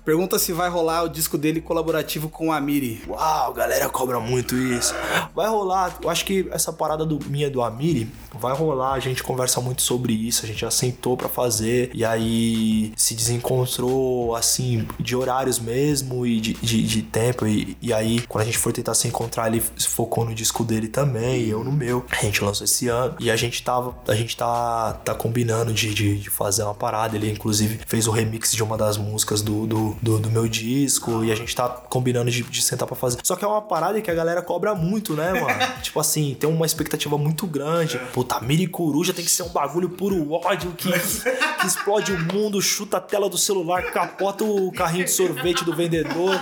Pergunta 0.09 0.39
se 0.39 0.55
vai 0.55 0.71
rolar 0.71 1.03
o 1.03 1.09
disco 1.11 1.37
dele 1.37 1.61
colaborativo 1.61 2.31
com 2.31 2.51
a 2.51 2.59
Miri. 2.59 3.03
Uau, 3.07 3.53
galera 3.53 3.91
cobra 3.91 4.19
muito 4.19 4.57
isso. 4.57 4.95
Vai 5.35 5.47
rolar, 5.51 5.99
eu 6.03 6.09
acho 6.09 6.25
que 6.25 6.49
essa 6.51 6.73
parada 6.73 7.05
do 7.05 7.19
minha 7.27 7.51
do 7.51 7.61
Amiri 7.61 8.11
vai 8.33 8.55
rolar, 8.57 8.95
a 8.95 9.01
gente 9.01 9.23
conversa 9.23 9.61
muito 9.61 9.83
sobre 9.83 10.15
isso, 10.15 10.47
a 10.47 10.49
gente 10.49 10.63
já 10.63 10.71
sentou 10.71 11.15
pra 11.15 11.29
fazer 11.29 11.91
e 11.93 12.07
aí 12.07 12.91
se 12.97 13.15
desencontrou 13.15 14.35
assim 14.35 14.89
de 14.99 15.15
horários 15.15 15.59
mesmo 15.59 16.25
e 16.25 16.41
de, 16.41 16.55
de, 16.55 16.83
de 16.85 17.03
tempo 17.03 17.47
e, 17.47 17.77
e 17.83 17.93
aí 17.93 18.23
quando 18.27 18.43
a 18.43 18.45
gente 18.47 18.57
for 18.57 18.73
tentar 18.73 18.95
se 18.95 19.09
encontrar 19.09 19.49
ele 19.49 19.63
se 19.77 19.89
focou 19.89 20.25
no 20.25 20.35
disco 20.35 20.65
dele 20.65 20.89
também, 20.89 21.43
e 21.43 21.51
eu 21.51 21.63
no 21.63 21.71
meu. 21.71 22.07
A 22.11 22.25
gente 22.25 22.43
lançou 22.43 22.65
esse 22.65 22.89
ano 22.89 23.15
e 23.21 23.31
a 23.31 23.37
gente 23.37 23.63
tava, 23.63 23.95
a 24.09 24.15
gente 24.15 24.35
tá, 24.35 24.95
tá 25.05 25.15
combinando 25.15 25.71
de, 25.71 25.93
de, 25.93 26.19
de 26.19 26.31
fazer 26.31 26.63
uma 26.63 26.75
parada, 26.75 27.15
ele 27.15 27.31
inclusive 27.31 27.79
fez 27.87 28.09
o 28.09 28.11
remix 28.11 28.53
de 28.53 28.63
uma 28.63 28.79
das 28.79 28.97
músicas 28.97 29.43
do, 29.43 29.67
do, 29.67 29.98
do, 30.01 30.19
do 30.19 30.31
meu 30.31 30.49
disco 30.49 31.25
e 31.25 31.33
a 31.33 31.35
gente 31.35 31.55
tá 31.55 31.69
combinando 31.69 32.31
de, 32.31 32.43
de 32.43 32.63
sentar 32.63 32.87
pra 32.87 32.97
fazer. 32.97 33.19
Só 33.23 33.37
que 33.37 33.45
é 33.45 33.49
uma 33.49 33.63
parada 33.63 34.01
que 34.01 34.11
a 34.11 34.15
galera 34.15 34.43
cobra 34.43 34.75
muito, 34.75 35.15
né, 35.15 35.33
mano? 35.33 35.59
tipo 35.83 35.99
assim, 36.01 36.37
tem 36.39 36.49
uma 36.49 36.67
expectativa 36.67 37.17
muito 37.19 37.47
grande. 37.47 37.99
Puta, 38.13 38.41
Miri 38.41 38.67
Coruja 38.67 39.13
tem 39.13 39.25
que 39.25 39.31
ser 39.31 39.43
um 39.43 39.51
bagulho 39.51 39.89
puro 39.91 40.33
ódio 40.33 40.73
que, 40.73 40.91
que 40.91 41.67
explode 41.67 42.13
o 42.13 42.19
mundo, 42.35 42.61
chuta 42.61 42.99
a 42.99 43.01
tela 43.01 43.29
do 43.29 43.39
celular, 43.39 43.83
capota 43.91 44.45
o 44.45 44.73
carrinho 44.73 45.05
de 45.05 45.11
sorvete 45.11 45.65
do 45.65 45.75
vendedor. 45.75 46.41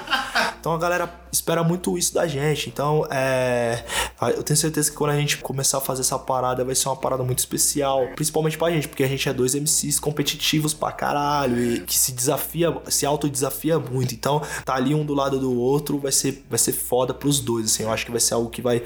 Então 0.60 0.72
a 0.72 0.78
galera 0.78 1.06
espera 1.36 1.62
muito 1.62 1.96
isso 1.96 2.14
da 2.14 2.26
gente. 2.26 2.68
Então, 2.68 3.06
é. 3.10 3.84
Eu 4.34 4.42
tenho 4.42 4.56
certeza 4.56 4.90
que 4.90 4.96
quando 4.96 5.10
a 5.10 5.16
gente 5.16 5.38
começar 5.38 5.78
a 5.78 5.80
fazer 5.80 6.00
essa 6.00 6.18
parada, 6.18 6.64
vai 6.64 6.74
ser 6.74 6.88
uma 6.88 6.96
parada 6.96 7.22
muito 7.22 7.38
especial. 7.38 8.08
Principalmente 8.14 8.56
pra 8.56 8.70
gente, 8.70 8.88
porque 8.88 9.04
a 9.04 9.08
gente 9.08 9.28
é 9.28 9.32
dois 9.32 9.54
MCs 9.54 10.00
competitivos 10.00 10.72
pra 10.72 10.92
caralho 10.92 11.58
e 11.58 11.80
que 11.80 11.96
se 11.96 12.12
desafia, 12.12 12.74
se 12.88 13.04
autodesafia 13.04 13.78
muito. 13.78 14.14
Então, 14.14 14.42
tá 14.64 14.74
ali 14.74 14.94
um 14.94 15.04
do 15.04 15.14
lado 15.14 15.38
do 15.38 15.58
outro 15.58 15.98
vai 15.98 16.12
ser, 16.12 16.44
vai 16.48 16.58
ser 16.58 16.72
foda 16.72 17.12
pros 17.12 17.40
dois, 17.40 17.66
assim. 17.66 17.82
Eu 17.82 17.92
acho 17.92 18.04
que 18.04 18.10
vai 18.10 18.20
ser 18.20 18.34
algo 18.34 18.50
que 18.50 18.62
vai, 18.62 18.82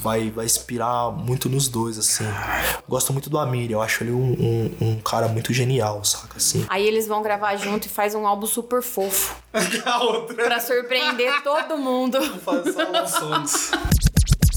vai, 0.00 0.30
vai 0.30 0.44
inspirar 0.44 1.10
muito 1.12 1.48
nos 1.48 1.68
dois, 1.68 1.98
assim. 1.98 2.24
Gosto 2.88 3.12
muito 3.12 3.30
do 3.30 3.38
Amir, 3.38 3.70
eu 3.70 3.80
acho 3.80 4.02
ele 4.02 4.12
um, 4.12 4.32
um, 4.80 4.88
um 4.88 5.00
cara 5.00 5.28
muito 5.28 5.52
genial, 5.52 6.04
saca? 6.04 6.36
Assim. 6.36 6.64
Aí 6.68 6.86
eles 6.86 7.06
vão 7.06 7.22
gravar 7.22 7.56
junto 7.56 7.86
e 7.86 7.88
faz 7.88 8.14
um 8.14 8.26
álbum 8.26 8.46
super 8.46 8.82
fofo. 8.82 9.43
a 9.86 10.02
outra. 10.02 10.44
Pra 10.44 10.60
surpreender 10.60 11.42
todo 11.42 11.78
mundo. 11.78 12.20
Fazer 12.40 12.72
só 12.72 13.02
os 13.02 13.10
sons. 13.10 13.70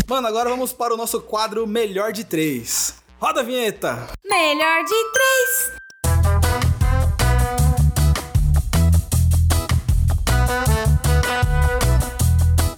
Mano, 0.08 0.28
agora 0.28 0.50
vamos 0.50 0.74
para 0.74 0.94
o 0.94 0.98
nosso 0.98 1.22
quadro 1.22 1.68
Melhor 1.68 2.12
de 2.12 2.24
Três. 2.24 2.96
Roda 3.20 3.42
a 3.42 3.44
vinheta. 3.44 4.08
Melhor 4.24 4.84
de 4.84 5.12
três. 5.12 5.87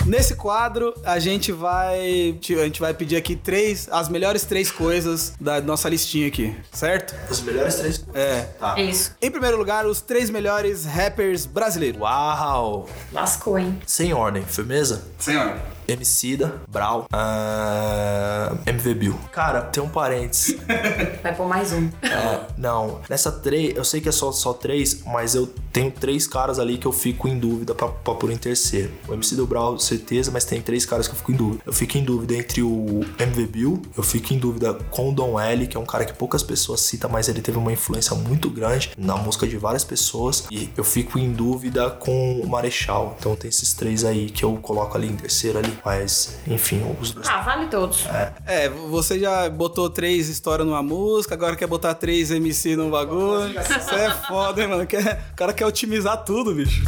Nesse 0.10 0.34
quadro, 0.34 0.92
a 1.06 1.20
gente 1.20 1.52
vai. 1.52 2.36
A 2.60 2.64
gente 2.64 2.80
vai 2.80 2.96
pedir 2.96 3.16
aqui 3.16 3.36
três. 3.36 3.88
As 3.92 4.10
melhores 4.10 4.44
três 4.44 4.72
coisas 4.72 5.34
da 5.40 5.62
nossa 5.62 5.88
listinha 5.88 6.28
aqui, 6.28 6.58
certo? 6.72 7.16
As 7.30 7.40
melhores 7.42 7.76
três 7.76 8.00
coisas. 8.00 8.20
É. 8.20 8.42
Tá. 8.60 8.80
Isso. 8.82 9.16
Em 9.22 9.30
primeiro 9.30 9.56
lugar, 9.56 9.86
os 9.86 10.02
três 10.02 10.32
melhores 10.32 10.84
rappers 10.84 11.46
brasileiros. 11.46 12.02
Uau! 12.02 12.90
Lascou, 13.12 13.60
hein? 13.60 13.80
Sem 13.86 14.12
ordem, 14.12 14.44
firmeza? 14.44 15.04
Senhor. 15.20 15.60
Emicida, 15.92 16.62
Brau, 16.68 17.08
ah, 17.12 18.56
MV 18.66 18.94
Bill. 18.94 19.20
Cara, 19.32 19.62
tem 19.62 19.82
um 19.82 19.90
parênteses. 19.90 20.58
Vai 21.24 21.36
pôr 21.36 21.48
mais 21.48 21.74
um. 21.74 21.90
É, 22.04 22.42
não, 22.58 23.02
nessa 23.10 23.32
três, 23.32 23.76
eu 23.76 23.84
sei 23.84 24.00
que 24.02 24.10
é 24.10 24.12
só, 24.12 24.32
só 24.32 24.54
três, 24.54 25.04
mas 25.06 25.36
eu 25.36 25.48
tenho 25.74 25.92
três 25.92 26.28
caras 26.28 26.60
ali 26.60 26.78
que 26.78 26.86
eu 26.86 26.92
fico 26.92 27.28
em 27.28 27.38
dúvida 27.38 27.74
pra, 27.74 27.88
pra 27.88 28.14
pôr 28.14 28.32
em 28.32 28.38
terceiro. 28.38 28.92
O 29.08 29.14
MC 29.14 29.36
do 29.36 29.48
Brau, 29.48 29.78
certeza, 29.80 30.32
mas 30.32 30.46
tem 30.46 30.62
três 30.62 30.86
caras 30.86 31.08
que 31.08 31.14
eu 31.14 31.18
fico 31.18 31.32
em 31.32 31.36
dúvida. 31.36 31.64
Eu 31.66 31.74
fico 31.74 31.98
em 31.98 32.04
dúvida 32.04 32.36
entre 32.36 32.62
o 32.62 33.02
MV 33.18 33.48
Bill, 33.48 33.82
eu 33.98 34.04
fico 34.04 34.34
em 34.34 34.38
dúvida 34.38 34.74
com 34.92 35.10
o 35.10 35.14
Dom 35.14 35.40
L, 35.40 35.68
que 35.68 35.76
é 35.76 35.80
um 35.80 35.86
cara 35.86 36.06
que 36.06 36.14
poucas 36.14 36.44
pessoas 36.44 36.82
citam, 36.82 37.10
mas 37.10 37.28
ele 37.28 37.42
teve 37.42 37.58
uma 37.58 37.72
influência 37.72 38.16
muito 38.16 38.50
grande 38.50 38.92
na 38.98 39.16
música 39.18 39.48
de 39.48 39.58
várias 39.58 39.84
pessoas. 39.84 40.46
E 40.52 40.70
eu 40.78 40.84
fico 40.84 41.18
em 41.18 41.32
dúvida 41.32 41.90
com 41.90 42.40
o 42.40 42.48
Marechal. 42.48 43.16
Então 43.20 43.36
tem 43.36 43.50
esses 43.50 43.74
três 43.74 44.04
aí 44.04 44.30
que 44.30 44.44
eu 44.44 44.56
coloco 44.58 44.98
ali 44.98 45.08
em 45.08 45.16
terceiro 45.16 45.60
ali. 45.60 45.79
Mas, 45.86 46.40
enfim, 46.48 46.82
os 47.00 47.12
dois. 47.12 47.28
Ah, 47.28 47.42
vale 47.42 47.68
todos. 47.68 48.06
É, 48.46 48.70
você 48.70 49.20
já 49.20 49.50
botou 49.50 49.90
três 49.90 50.30
histórias 50.30 50.68
numa 50.68 50.84
música, 50.84 51.34
agora 51.36 51.56
quer 51.56 51.68
botar 51.68 51.94
três 51.96 52.32
MC 52.32 52.76
num 52.76 52.90
bagulho. 52.90 53.50
Isso 53.60 53.96
é 53.96 54.10
foda, 54.28 54.62
hein, 54.62 54.68
mano? 54.68 54.86
Quer, 54.86 55.24
o 55.32 55.36
cara 55.36 55.54
quer 55.54 55.66
otimizar 55.66 56.24
tudo, 56.24 56.54
bicho. 56.54 56.84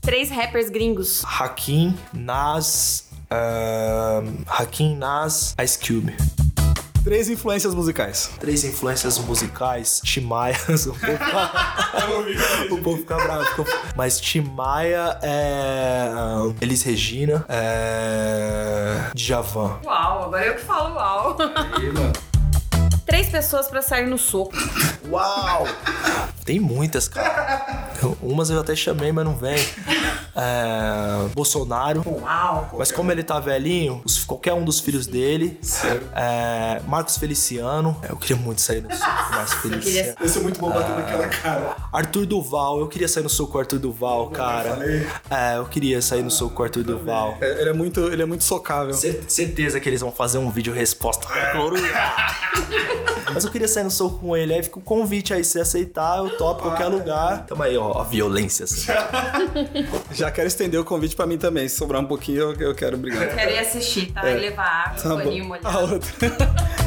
Três 0.00 0.30
rappers 0.30 0.70
gringos. 0.70 1.22
Hakim, 1.24 1.96
Nas. 2.12 3.08
ahn, 3.30 4.42
Hakim, 4.46 4.96
Nas, 4.96 5.54
Ice 5.62 5.78
Cube. 5.78 6.16
Três 7.02 7.30
influências 7.30 7.74
musicais. 7.74 8.30
Três 8.38 8.62
influências 8.62 9.18
musicais, 9.18 10.02
Timaya. 10.04 10.54
o 10.68 10.74
povo 10.74 10.98
fica, 10.98 11.44
o 12.74 12.82
povo 12.82 12.96
fica 12.98 13.16
bravo. 13.16 13.66
Mas 13.96 14.20
Timaya 14.20 15.18
é. 15.22 16.10
ahn, 16.12 16.54
Elis 16.60 16.82
Regina, 16.82 17.44
é. 17.48 19.10
Djavan. 19.14 19.78
Uau, 19.84 20.24
agora 20.24 20.44
eu 20.46 20.54
que 20.54 20.62
falo 20.62 20.94
uau. 20.94 21.36
Três 23.06 23.28
pessoas 23.30 23.66
pra 23.66 23.80
sair 23.80 24.06
no 24.06 24.18
soco. 24.18 24.52
Uau! 25.10 25.66
Tem 26.44 26.60
muitas, 26.60 27.08
cara. 27.08 27.88
Umas 28.22 28.50
eu 28.50 28.60
até 28.60 28.76
chamei, 28.76 29.10
mas 29.10 29.24
não 29.24 29.34
vem. 29.36 29.58
É, 30.34 31.28
Bolsonaro. 31.34 32.02
Uau. 32.06 32.74
Mas 32.78 32.92
como 32.92 33.10
ele 33.12 33.22
tá 33.22 33.38
velhinho, 33.40 34.00
os- 34.04 34.24
qualquer 34.24 34.52
um 34.54 34.64
dos 34.64 34.80
filhos 34.80 35.06
dele. 35.06 35.58
É, 36.14 36.80
Marcos 36.86 37.16
Feliciano. 37.16 37.96
Eu 38.08 38.16
queria 38.16 38.36
muito 38.36 38.60
sair 38.60 38.80
no 38.82 38.94
soco 38.94 39.10
com 39.28 39.34
Marcos 39.34 39.54
Feliciano. 39.54 40.16
Esse 40.22 40.38
é 40.38 40.42
muito 40.42 40.60
bom 40.60 40.70
bater 40.70 40.94
naquela 40.96 41.28
cara. 41.28 41.76
Arthur 41.92 42.26
Duval, 42.26 42.80
eu 42.80 42.88
queria 42.88 43.08
sair 43.08 43.22
no 43.22 43.28
soco 43.28 43.52
com 43.52 43.58
o 43.58 43.60
Arthur 43.60 43.78
Duval, 43.78 44.30
cara. 44.30 44.78
É, 45.30 45.56
eu 45.58 45.64
queria 45.66 46.00
sair 46.00 46.22
no 46.22 46.30
soco 46.30 46.54
com 46.54 46.62
o 46.62 46.64
Arthur 46.64 46.84
Duval. 46.84 47.36
É, 47.40 47.60
Ele 47.60 47.70
é 47.70 47.72
muito, 47.72 48.00
ele 48.00 48.22
é 48.22 48.26
muito 48.26 48.44
socável. 48.44 48.94
Cer- 48.94 49.24
Certeza 49.28 49.80
que 49.80 49.88
eles 49.88 50.00
vão 50.00 50.12
fazer 50.12 50.38
um 50.38 50.50
vídeo 50.50 50.72
resposta. 50.72 51.26
Mas 53.32 53.44
eu 53.44 53.50
queria 53.50 53.68
sair 53.68 53.84
no 53.84 53.90
soco 53.90 54.18
com 54.18 54.36
ele. 54.36 54.52
Aí 54.52 54.62
fica 54.62 54.78
o 54.78 54.82
convite 54.82 55.32
aí. 55.32 55.44
Se 55.44 55.60
aceitar, 55.60 56.18
eu 56.18 56.36
topo 56.36 56.62
qualquer 56.62 56.88
lugar. 56.88 57.44
Tamo 57.46 57.62
aí, 57.62 57.76
ó. 57.76 58.00
A 58.00 58.04
violência. 58.04 58.64
assim. 58.64 58.90
Já 60.20 60.30
quero 60.30 60.48
estender 60.48 60.78
o 60.78 60.84
convite 60.84 61.16
pra 61.16 61.26
mim 61.26 61.38
também. 61.38 61.66
Se 61.66 61.76
sobrar 61.76 62.00
um 62.02 62.04
pouquinho, 62.04 62.40
eu, 62.40 62.54
eu 62.68 62.74
quero 62.74 62.96
brigar. 62.98 63.34
Quero 63.34 63.50
ir 63.52 63.58
assistir, 63.58 64.12
tá? 64.12 64.30
E 64.30 64.38
levar 64.38 64.64
água, 64.88 65.02
Tá 65.02 65.08
bom. 65.10 65.16
paninho 65.16 65.44
A 65.44 65.48
molhado. 65.48 65.94
outra. 65.94 66.79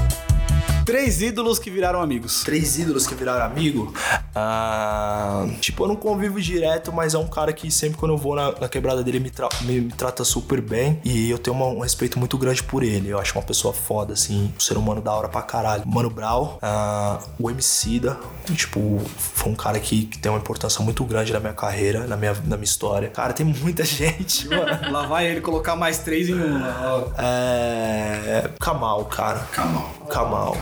Três 0.85 1.21
ídolos 1.21 1.59
que 1.59 1.69
viraram 1.71 2.01
amigos. 2.01 2.43
Três 2.43 2.77
ídolos 2.77 3.07
que 3.07 3.15
viraram 3.15 3.45
amigo. 3.45 3.93
Ah, 4.35 5.45
tipo, 5.61 5.83
eu 5.83 5.87
não 5.87 5.95
convivo 5.95 6.41
direto, 6.41 6.91
mas 6.91 7.13
é 7.13 7.17
um 7.17 7.27
cara 7.27 7.53
que 7.53 7.69
sempre 7.71 7.97
quando 7.97 8.11
eu 8.13 8.17
vou 8.17 8.35
na, 8.35 8.51
na 8.59 8.67
quebrada 8.69 9.03
dele 9.03 9.19
me, 9.19 9.29
tra- 9.29 9.49
me- 9.61 9.81
me 9.81 9.91
trata 9.91 10.23
super 10.23 10.59
bem. 10.61 10.99
E 11.05 11.29
eu 11.29 11.37
tenho 11.37 11.55
uma- 11.55 11.67
um 11.67 11.79
respeito 11.79 12.19
muito 12.19 12.37
grande 12.37 12.61
por 12.63 12.83
ele. 12.83 13.09
Eu 13.09 13.19
acho 13.19 13.33
uma 13.37 13.43
pessoa 13.43 13.73
foda, 13.73 14.13
assim, 14.13 14.51
um 14.55 14.59
ser 14.59 14.77
humano 14.77 15.01
da 15.01 15.13
hora 15.13 15.29
pra 15.29 15.41
caralho. 15.41 15.83
Mano 15.85 16.09
Brown, 16.09 16.57
ah, 16.61 17.19
o 17.39 17.49
Emicida, 17.49 18.17
tipo, 18.55 18.99
foi 19.17 19.51
um 19.51 19.55
cara 19.55 19.79
que, 19.79 20.05
que 20.05 20.17
tem 20.17 20.31
uma 20.31 20.39
importância 20.39 20.83
muito 20.83 21.03
grande 21.05 21.31
na 21.31 21.39
minha 21.39 21.53
carreira, 21.53 22.05
na 22.07 22.17
minha, 22.17 22.33
na 22.45 22.57
minha 22.57 22.63
história. 22.63 23.09
Cara, 23.09 23.33
tem 23.33 23.45
muita 23.45 23.83
gente, 23.85 24.47
mano. 24.49 24.91
Lá 24.91 25.05
vai 25.05 25.27
ele 25.27 25.41
colocar 25.41 25.75
mais 25.75 25.99
três 25.99 26.29
em 26.29 26.35
um. 26.35 26.61
É. 27.17 28.49
Kamal, 28.59 29.05
cara. 29.05 29.39
Kamal. 29.51 29.89
Kamal. 30.09 30.57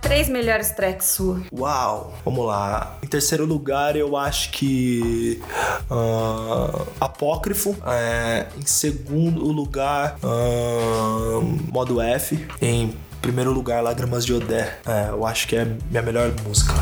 Três 0.00 0.28
melhores 0.28 0.70
tracks 0.72 1.06
sua. 1.06 1.40
Uau! 1.52 2.12
Vamos 2.24 2.44
lá. 2.44 2.96
Em 3.02 3.06
terceiro 3.06 3.44
lugar, 3.46 3.94
eu 3.94 4.16
acho 4.16 4.50
que. 4.50 5.40
ah, 5.88 6.82
Apócrifo. 7.00 7.76
É, 7.86 8.46
em 8.58 8.66
segundo 8.66 9.44
lugar, 9.52 10.16
ah, 10.22 11.40
Modo 11.72 12.00
F. 12.00 12.44
Em 12.60 12.92
primeiro 13.22 13.52
lugar, 13.52 13.82
Lágrimas 13.82 14.26
de 14.26 14.34
Odé. 14.34 14.78
É, 14.84 15.10
eu 15.10 15.24
acho 15.24 15.46
que 15.46 15.54
é 15.54 15.64
minha 15.64 16.02
melhor 16.02 16.32
música. 16.44 16.72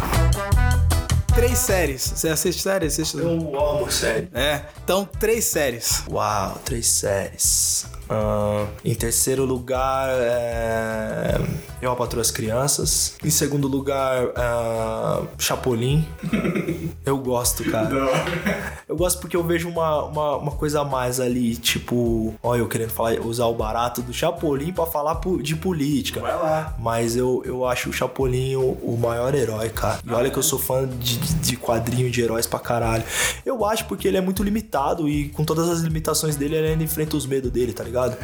Três 1.39 1.57
séries. 1.57 2.13
Você 2.17 2.29
assiste 2.31 2.61
séries? 2.61 2.95
Assiste... 2.95 3.17
Eu 3.17 3.61
amo, 3.61 3.89
sério. 3.93 4.29
É. 4.35 4.63
Então, 4.83 5.09
três 5.21 5.45
séries. 5.45 6.03
Uau, 6.11 6.59
três 6.65 6.89
séries. 6.89 7.87
Ah, 8.11 8.67
em 8.85 8.95
terceiro 8.95 9.45
lugar, 9.45 10.09
é... 10.11 11.39
Eu, 11.81 11.93
a 11.93 11.97
Patroa 11.97 12.23
as 12.23 12.33
Crianças. 12.33 13.15
Em 13.23 13.31
segundo 13.31 13.69
lugar, 13.69 14.33
ah, 14.35 15.23
Chapolin. 15.39 16.05
eu 17.07 17.19
gosto, 17.19 17.63
cara. 17.71 17.89
Eu 18.89 18.97
gosto 18.97 19.21
porque 19.21 19.37
eu 19.37 19.45
vejo 19.45 19.69
uma, 19.69 20.05
uma, 20.07 20.37
uma 20.39 20.53
coisa 20.53 20.81
a 20.81 20.85
mais 20.85 21.21
ali, 21.21 21.55
tipo... 21.55 22.35
Olha, 22.43 22.61
eu 22.61 22.69
querendo 22.69 22.91
falar, 22.91 23.21
usar 23.21 23.47
o 23.47 23.55
barato 23.55 24.03
do 24.03 24.13
Chapolin 24.13 24.73
pra 24.73 24.87
falar 24.87 25.21
de 25.41 25.55
política. 25.55 26.21
Vai 26.21 26.35
lá. 26.35 26.75
Mas 26.81 27.15
eu, 27.15 27.43
eu 27.45 27.65
acho 27.65 27.91
o 27.91 27.93
Chapolin 27.93 28.57
o, 28.57 28.73
o 28.83 28.99
maior 28.99 29.35
herói, 29.35 29.69
cara. 29.69 30.01
E 30.05 30.11
olha 30.11 30.31
que 30.31 30.39
eu 30.39 30.43
sou 30.43 30.59
fã 30.59 30.89
de, 30.89 31.19
de 31.35 31.57
quadrinho 31.57 32.11
de 32.11 32.21
heróis 32.21 32.47
pra 32.47 32.59
caralho. 32.59 33.05
Eu 33.45 33.65
acho 33.65 33.85
porque 33.87 34.07
ele 34.09 34.17
é 34.17 34.21
muito 34.21 34.43
limitado 34.43 35.09
e 35.09 35.29
com 35.31 35.45
todas 35.45 35.69
as 35.69 35.81
limitações 35.81 36.37
dele, 36.37 36.57
ele 36.57 36.69
ainda 36.69 36.85
enfrenta 36.85 37.17
os 37.17 37.27
medos 37.27 37.51
dele, 37.51 37.73
tá 37.73 37.85
ligado? 37.85 38.17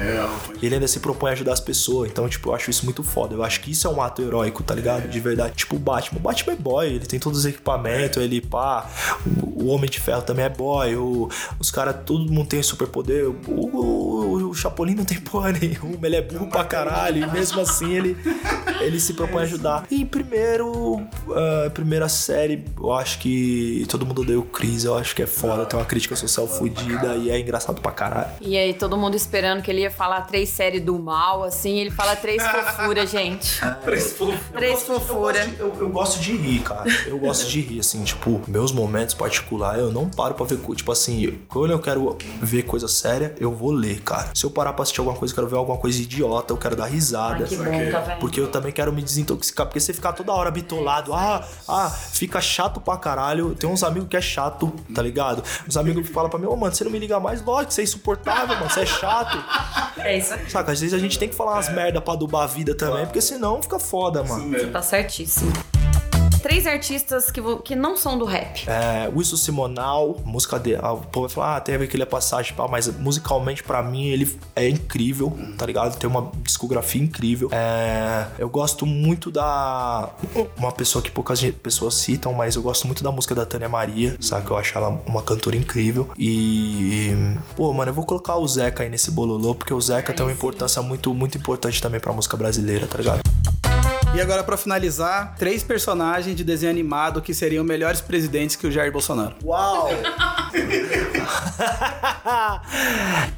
E 0.60 0.66
ele 0.66 0.76
ainda 0.76 0.88
se 0.88 1.00
propõe 1.00 1.30
a 1.30 1.32
ajudar 1.32 1.52
as 1.52 1.60
pessoas. 1.60 2.10
Então, 2.10 2.28
tipo, 2.28 2.50
eu 2.50 2.54
acho 2.54 2.70
isso 2.70 2.84
muito 2.84 3.02
foda. 3.02 3.34
Eu 3.34 3.42
acho 3.42 3.60
que 3.60 3.70
isso 3.70 3.86
é 3.86 3.90
um 3.90 4.00
ato 4.00 4.22
heróico, 4.22 4.62
tá 4.62 4.74
ligado? 4.74 5.08
De 5.08 5.20
verdade. 5.20 5.54
Tipo 5.54 5.76
o 5.76 5.78
Batman. 5.78 6.18
O 6.18 6.22
Batman 6.22 6.52
é 6.52 6.56
boy, 6.56 6.86
ele 6.86 7.06
tem 7.06 7.18
todos 7.18 7.40
os 7.40 7.46
equipamentos, 7.46 8.22
ele 8.22 8.40
pá. 8.40 8.88
O, 9.26 9.64
o 9.64 9.66
Homem 9.68 9.88
de 9.88 10.00
Ferro 10.00 10.22
também 10.22 10.44
é 10.44 10.48
boy. 10.48 10.96
O, 10.96 11.28
os 11.58 11.70
caras, 11.70 11.96
todo 12.04 12.30
mundo 12.30 12.48
tem 12.48 12.62
superpoder. 12.62 13.28
O, 13.28 13.34
o, 13.48 14.43
o 14.54 14.56
Chapolin 14.56 14.94
não 14.94 15.04
tem 15.04 15.20
porra 15.20 15.52
nenhuma, 15.52 16.06
ele 16.06 16.16
é 16.16 16.22
burro 16.22 16.46
pra 16.46 16.64
caralho. 16.64 17.24
E 17.24 17.30
mesmo 17.30 17.60
assim 17.60 17.92
ele, 17.92 18.16
ele 18.80 18.98
se 19.00 19.14
propõe 19.14 19.42
a 19.42 19.44
ajudar. 19.44 19.86
E 19.90 20.02
em 20.02 20.06
primeiro, 20.06 21.02
ah, 21.30 21.70
primeira 21.70 22.08
série, 22.08 22.64
eu 22.78 22.92
acho 22.92 23.18
que 23.18 23.84
todo 23.88 24.06
mundo 24.06 24.22
odeia 24.22 24.38
o 24.38 24.44
Chris. 24.44 24.84
Eu 24.84 24.96
acho 24.96 25.14
que 25.14 25.22
é 25.22 25.26
foda, 25.26 25.66
tem 25.66 25.78
uma 25.78 25.84
crítica 25.84 26.16
social 26.16 26.46
fodida 26.46 27.16
e 27.16 27.30
é 27.30 27.38
engraçado 27.38 27.80
pra 27.80 27.92
caralho. 27.92 28.30
E 28.40 28.56
aí, 28.56 28.72
todo 28.72 28.96
mundo 28.96 29.14
esperando 29.14 29.62
que 29.62 29.70
ele 29.70 29.82
ia 29.82 29.90
falar 29.90 30.22
três 30.22 30.48
séries 30.48 30.82
do 30.82 30.98
mal, 30.98 31.42
assim. 31.42 31.78
Ele 31.78 31.90
fala 31.90 32.16
três 32.16 32.42
fofuras, 32.42 33.10
gente. 33.10 33.60
Três 33.84 34.82
fofuras. 34.82 35.48
Eu, 35.58 35.74
eu 35.78 35.88
gosto 35.88 36.20
de 36.20 36.36
rir, 36.36 36.60
cara. 36.60 36.84
Eu 37.06 37.18
gosto 37.18 37.48
de 37.48 37.60
rir, 37.60 37.80
assim, 37.80 38.02
tipo, 38.04 38.40
meus 38.46 38.72
momentos 38.72 39.14
particulares, 39.14 39.80
eu 39.80 39.92
não 39.92 40.08
paro 40.08 40.34
pra 40.34 40.46
ver, 40.46 40.58
tipo 40.74 40.92
assim, 40.92 41.38
quando 41.48 41.72
eu 41.72 41.78
quero 41.78 42.16
ver 42.40 42.62
coisa 42.62 42.88
séria, 42.88 43.34
eu 43.38 43.52
vou 43.52 43.70
ler, 43.70 44.00
cara. 44.00 44.30
Se 44.34 44.43
eu 44.44 44.50
parar 44.50 44.72
pra 44.72 44.82
assistir 44.82 45.00
alguma 45.00 45.16
coisa, 45.16 45.32
eu 45.32 45.36
quero 45.36 45.48
ver 45.48 45.56
alguma 45.56 45.78
coisa 45.78 46.00
idiota, 46.00 46.52
eu 46.52 46.56
quero 46.56 46.76
dar 46.76 46.86
risada. 46.86 47.44
Ai, 47.44 47.48
que 47.48 47.56
bom, 47.56 47.90
tá 47.90 48.00
vendo? 48.00 48.18
Porque 48.18 48.40
eu 48.40 48.48
também 48.48 48.72
quero 48.72 48.92
me 48.92 49.02
desintoxicar. 49.02 49.66
Porque 49.66 49.80
você 49.80 49.92
ficar 49.92 50.12
toda 50.12 50.32
hora 50.32 50.50
bitolado, 50.50 51.12
ah, 51.14 51.44
ah, 51.68 51.90
fica 51.90 52.40
chato 52.40 52.80
pra 52.80 52.96
caralho. 52.96 53.54
Tem 53.54 53.68
uns 53.68 53.82
amigos 53.82 54.08
que 54.08 54.16
é 54.16 54.20
chato, 54.20 54.72
tá 54.94 55.02
ligado? 55.02 55.42
Os 55.66 55.76
amigos 55.76 56.08
falam 56.08 56.30
pra 56.30 56.38
mim, 56.38 56.46
ô, 56.46 56.56
mano, 56.56 56.74
você 56.74 56.84
não 56.84 56.90
me 56.90 56.98
liga 56.98 57.18
mais, 57.20 57.42
lógico, 57.42 57.72
você 57.72 57.82
é 57.82 57.84
insuportável, 57.84 58.56
mano, 58.56 58.70
você 58.70 58.80
é 58.80 58.86
chato. 58.86 59.38
É 59.98 60.18
isso 60.18 60.34
aí. 60.34 60.50
Saca, 60.50 60.72
às 60.72 60.80
vezes 60.80 60.94
a 60.94 60.98
gente 60.98 61.18
tem 61.18 61.28
que 61.28 61.34
falar 61.34 61.54
umas 61.54 61.68
merda 61.68 62.00
pra 62.00 62.14
adubar 62.14 62.42
a 62.42 62.46
vida 62.46 62.74
também, 62.74 63.04
porque 63.04 63.20
senão 63.20 63.62
fica 63.62 63.78
foda, 63.78 64.22
mano. 64.22 64.70
Tá 64.70 64.82
certíssimo. 64.82 65.52
Três 66.44 66.66
artistas 66.66 67.30
que, 67.30 67.40
que 67.64 67.74
não 67.74 67.96
são 67.96 68.18
do 68.18 68.26
rap. 68.26 68.68
É, 68.68 69.08
Wilson 69.08 69.36
Simonal, 69.38 70.20
música 70.26 70.58
dele. 70.58 70.78
ah, 70.82 70.92
O 70.92 70.98
povo 70.98 71.26
vai 71.26 71.34
falar, 71.34 71.56
ah, 71.56 71.60
teve 71.60 71.84
aquele 71.84 72.04
passagem, 72.04 72.52
pá, 72.54 72.68
mas 72.68 72.86
musicalmente 72.98 73.62
pra 73.62 73.82
mim 73.82 74.08
ele 74.08 74.30
é 74.54 74.68
incrível, 74.68 75.32
tá 75.56 75.64
ligado? 75.64 75.96
Tem 75.96 76.08
uma 76.08 76.30
discografia 76.42 77.00
incrível. 77.00 77.48
É, 77.50 78.26
eu 78.38 78.50
gosto 78.50 78.84
muito 78.84 79.30
da. 79.30 80.10
Uma 80.58 80.70
pessoa 80.70 81.00
que 81.00 81.10
poucas 81.10 81.40
pessoas 81.62 81.94
citam, 81.94 82.34
mas 82.34 82.56
eu 82.56 82.62
gosto 82.62 82.86
muito 82.86 83.02
da 83.02 83.10
música 83.10 83.34
da 83.34 83.46
Tânia 83.46 83.70
Maria, 83.70 84.14
sabe? 84.20 84.50
Eu 84.50 84.58
acho 84.58 84.76
ela 84.76 85.00
uma 85.06 85.22
cantora 85.22 85.56
incrível. 85.56 86.10
E. 86.18 87.10
Pô, 87.56 87.72
mano, 87.72 87.88
eu 87.90 87.94
vou 87.94 88.04
colocar 88.04 88.36
o 88.36 88.46
Zeca 88.46 88.82
aí 88.82 88.90
nesse 88.90 89.10
bololô, 89.10 89.54
porque 89.54 89.72
o 89.72 89.80
Zeca 89.80 90.12
tem 90.12 90.26
uma 90.26 90.32
importância 90.32 90.82
muito, 90.82 91.14
muito 91.14 91.38
importante 91.38 91.80
também 91.80 92.00
pra 92.00 92.12
música 92.12 92.36
brasileira, 92.36 92.86
tá 92.86 92.98
ligado? 92.98 93.22
E 94.14 94.20
agora, 94.20 94.44
pra 94.44 94.56
finalizar, 94.56 95.34
três 95.36 95.62
personagens 95.64 96.36
de 96.36 96.44
desenho 96.44 96.70
animado 96.70 97.20
que 97.20 97.34
seriam 97.34 97.64
melhores 97.64 98.00
presidentes 98.00 98.54
que 98.54 98.64
o 98.66 98.70
Jair 98.70 98.92
Bolsonaro. 98.92 99.34
Uau! 99.44 99.88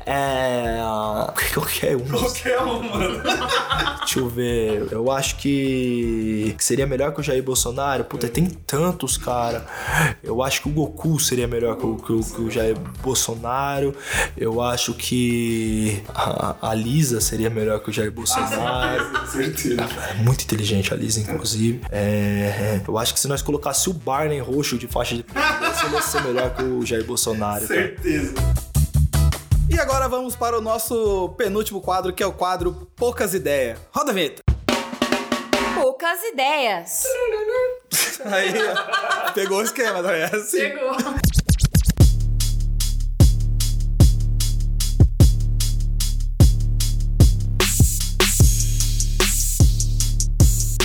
é. 0.04 0.76
Qualquer 1.54 1.96
um. 1.96 2.00
Qualquer 2.06 2.60
um, 2.60 2.82
mano. 2.82 3.22
Deixa 4.00 4.18
eu 4.18 4.28
ver. 4.28 4.88
Eu 4.90 5.10
acho 5.10 5.36
que 5.36 6.54
que 6.58 6.62
seria 6.64 6.86
melhor 6.86 7.12
que 7.14 7.20
o 7.20 7.22
Jair 7.22 7.42
Bolsonaro. 7.42 8.04
Puta, 8.04 8.28
tem 8.28 8.44
tantos, 8.46 9.16
cara. 9.16 9.64
Eu 10.22 10.42
acho 10.42 10.60
que 10.62 10.68
o 10.68 10.72
Goku 10.72 11.18
seria 11.18 11.48
melhor 11.48 11.76
que 11.76 11.86
o, 11.86 11.96
que 11.96 12.12
o- 12.12 12.20
que 12.22 12.40
o 12.42 12.50
Jair 12.50 12.76
Bolsonaro. 13.02 13.94
Eu 14.36 14.60
acho 14.60 14.92
que 14.92 16.02
a, 16.14 16.54
a 16.60 16.74
Lisa 16.74 17.18
seria 17.22 17.48
melhor 17.48 17.80
que 17.80 17.88
o 17.88 17.92
Jair 17.92 18.12
Bolsonaro. 18.12 19.06
Certeza. 19.32 19.82
É 20.10 20.14
muito 20.22 20.42
inteligente 20.44 20.65
a 20.74 20.96
Lisa, 20.96 21.20
inclusive. 21.20 21.80
É, 21.90 22.80
eu 22.86 22.98
acho 22.98 23.14
que 23.14 23.20
se 23.20 23.28
nós 23.28 23.42
colocasse 23.42 23.88
o 23.88 23.92
Barney 23.92 24.40
roxo 24.40 24.76
de 24.78 24.86
faixa 24.86 25.14
de 25.14 25.24
ele 25.86 25.94
ia 25.94 26.02
ser 26.02 26.22
melhor 26.22 26.54
que 26.54 26.62
o 26.62 26.84
Jair 26.84 27.04
Bolsonaro. 27.04 27.66
cara. 27.66 27.80
Certeza. 27.80 28.34
E 29.68 29.78
agora 29.78 30.08
vamos 30.08 30.34
para 30.34 30.58
o 30.58 30.60
nosso 30.60 31.28
penúltimo 31.36 31.80
quadro, 31.80 32.12
que 32.12 32.22
é 32.22 32.26
o 32.26 32.32
quadro 32.32 32.88
Poucas 32.96 33.34
Ideias. 33.34 33.78
Roda 33.92 34.10
a 34.10 34.14
vinheta. 34.14 34.42
Poucas 35.74 36.18
ideias. 36.32 37.04
Aí, 38.24 38.54
ó, 39.28 39.32
pegou 39.32 39.58
o 39.58 39.62
esquema, 39.62 40.02
tá 40.02 40.10
vendo? 40.10 40.34
Assim. 40.34 40.58
Chegou. 40.58 40.96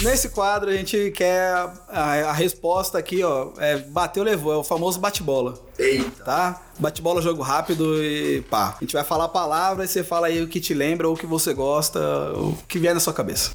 Nesse 0.02 0.30
quadro 0.30 0.72
a 0.72 0.74
gente 0.74 1.12
quer 1.12 1.54
a, 1.88 2.30
a 2.30 2.32
resposta 2.32 2.98
aqui, 2.98 3.24
ó. 3.24 3.52
É 3.58 3.78
bateu, 3.78 4.24
levou. 4.24 4.54
É 4.54 4.58
o 4.58 4.64
famoso 4.64 5.00
bate-bola. 5.00 5.60
Eita. 5.78 6.24
Tá? 6.24 6.62
Bate-bola, 6.80 7.22
jogo 7.22 7.44
rápido 7.44 8.04
e 8.04 8.42
pá. 8.50 8.76
A 8.78 8.84
gente 8.84 8.94
vai 8.94 9.04
falar 9.04 9.28
palavras 9.28 9.90
e 9.90 9.94
você 9.94 10.04
fala 10.04 10.28
aí 10.28 10.42
o 10.42 10.48
que 10.48 10.60
te 10.60 10.74
lembra, 10.74 11.08
ou 11.08 11.14
o 11.14 11.18
que 11.18 11.28
você 11.28 11.54
gosta, 11.54 12.00
o 12.34 12.58
que 12.68 12.80
vier 12.80 12.94
na 12.94 13.00
sua 13.00 13.14
cabeça. 13.14 13.52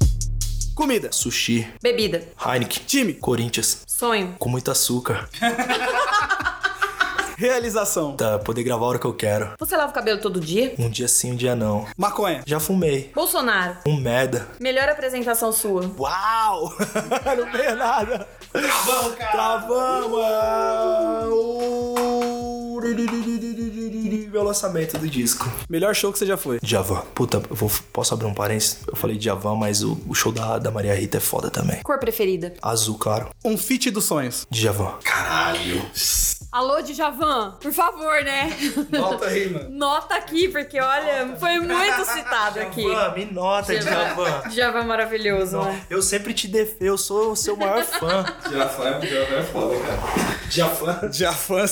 Comida. 0.73 1.11
Sushi. 1.11 1.67
Bebida. 1.81 2.23
Heineken. 2.39 2.83
Time. 2.85 3.13
Corinthians. 3.15 3.79
Sonho. 3.85 4.35
Com 4.39 4.47
muito 4.47 4.71
açúcar. 4.71 5.27
Realização. 7.37 8.15
Tá, 8.15 8.39
poder 8.39 8.63
gravar 8.63 8.83
a 8.83 8.89
hora 8.89 8.99
que 8.99 9.05
eu 9.05 9.13
quero. 9.13 9.53
Você 9.59 9.77
lava 9.77 9.91
o 9.91 9.93
cabelo 9.93 10.19
todo 10.19 10.39
dia? 10.39 10.73
Um 10.79 10.89
dia 10.89 11.07
sim, 11.07 11.33
um 11.33 11.35
dia 11.35 11.55
não. 11.55 11.85
Maconha. 11.95 12.41
Já 12.47 12.59
fumei. 12.59 13.11
Bolsonaro. 13.13 13.77
Um 13.85 13.95
merda. 13.95 14.47
Melhor 14.59 14.89
apresentação 14.89 15.51
sua. 15.51 15.83
Uau! 15.99 16.73
não 17.37 17.51
veio 17.51 17.75
nada. 17.75 18.27
Travamos, 18.51 19.15
cara. 19.15 19.31
Travamos. 19.33 20.17
Meu 24.37 24.43
lançamento 24.43 24.99
do 24.99 25.09
disco. 25.09 25.51
Melhor 25.67 25.95
show 25.95 26.13
que 26.13 26.19
você 26.19 26.25
já 26.27 26.37
foi. 26.37 26.59
Djavan. 26.61 27.01
Puta, 27.15 27.41
eu 27.49 27.55
vou, 27.55 27.71
posso 27.91 28.13
abrir 28.13 28.27
um 28.27 28.35
parênteses? 28.35 28.77
Eu 28.87 28.95
falei 28.95 29.17
Djavan, 29.17 29.55
mas 29.55 29.81
o, 29.81 29.99
o 30.07 30.13
show 30.13 30.31
da, 30.31 30.59
da 30.59 30.69
Maria 30.69 30.93
Rita 30.93 31.17
é 31.17 31.19
foda 31.19 31.49
também. 31.49 31.81
Cor 31.81 31.97
preferida. 31.97 32.53
Azul, 32.61 32.99
claro. 32.99 33.31
Um 33.43 33.57
feat 33.57 33.89
dos 33.89 34.05
sonhos. 34.05 34.45
Djavan. 34.51 34.93
Alô, 36.51 36.83
Djavan. 36.83 37.57
Por 37.59 37.73
favor, 37.73 38.23
né? 38.23 38.55
Volta 38.91 39.25
aí, 39.25 39.49
mano. 39.49 39.69
Nota 39.71 40.13
aqui, 40.13 40.49
porque 40.49 40.79
olha, 40.79 41.35
foi 41.39 41.57
muito 41.57 42.05
citado 42.05 42.59
aqui. 42.59 42.83
Djavan, 42.83 43.15
me 43.15 43.25
nota, 43.25 43.75
Djavan. 43.75 44.49
Djavan 44.51 44.83
maravilhoso, 44.83 45.57
né? 45.63 45.83
Eu 45.89 46.03
sempre 46.03 46.31
te 46.35 46.47
defendo, 46.47 46.83
eu 46.83 46.97
sou 46.99 47.31
o 47.31 47.35
seu 47.35 47.57
maior 47.57 47.83
fã. 47.83 48.23
Diafã 48.47 48.99
é 49.01 49.43
foda, 49.51 49.75
cara. 49.79 51.09
Djavan. 51.09 51.65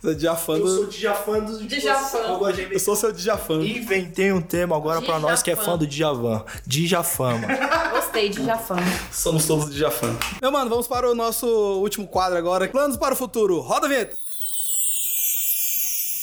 Você 0.00 0.10
é 0.10 0.14
Diafã 0.14 0.56
Eu 0.56 0.66
sou 0.66 0.84
do... 0.86 0.90
Djavan 1.20 1.40
dos 1.40 1.66
Djavan. 1.66 2.52
Eu 2.70 2.80
sou 2.80 2.96
seu 2.96 3.12
Diafã. 3.12 3.54
Inventei 3.62 4.32
um 4.32 4.40
termo 4.40 4.74
agora 4.74 5.02
pra 5.02 5.18
nós 5.18 5.42
que 5.42 5.50
é 5.50 5.56
fã 5.56 5.76
do 5.76 5.86
Djavan. 5.86 6.44
Djavan, 6.66 7.38
mano. 7.38 7.58
Gostei 7.92 8.30
Djavan. 8.30 8.78
Somos 9.12 9.46
todos 9.46 9.74
Diafã. 9.74 10.16
Meu 10.40 10.50
mano, 10.50 10.70
vamos 10.70 10.86
para 10.86 11.10
o 11.10 11.14
nosso 11.14 11.46
último 11.80 12.06
quadro 12.06 12.38
agora. 12.38 12.68
Planos 12.68 12.96
para 12.96 13.14
o 13.14 13.16
futuro. 13.16 13.60
Roda 13.60 13.86
a 13.86 13.88
vinheta. 13.88 14.14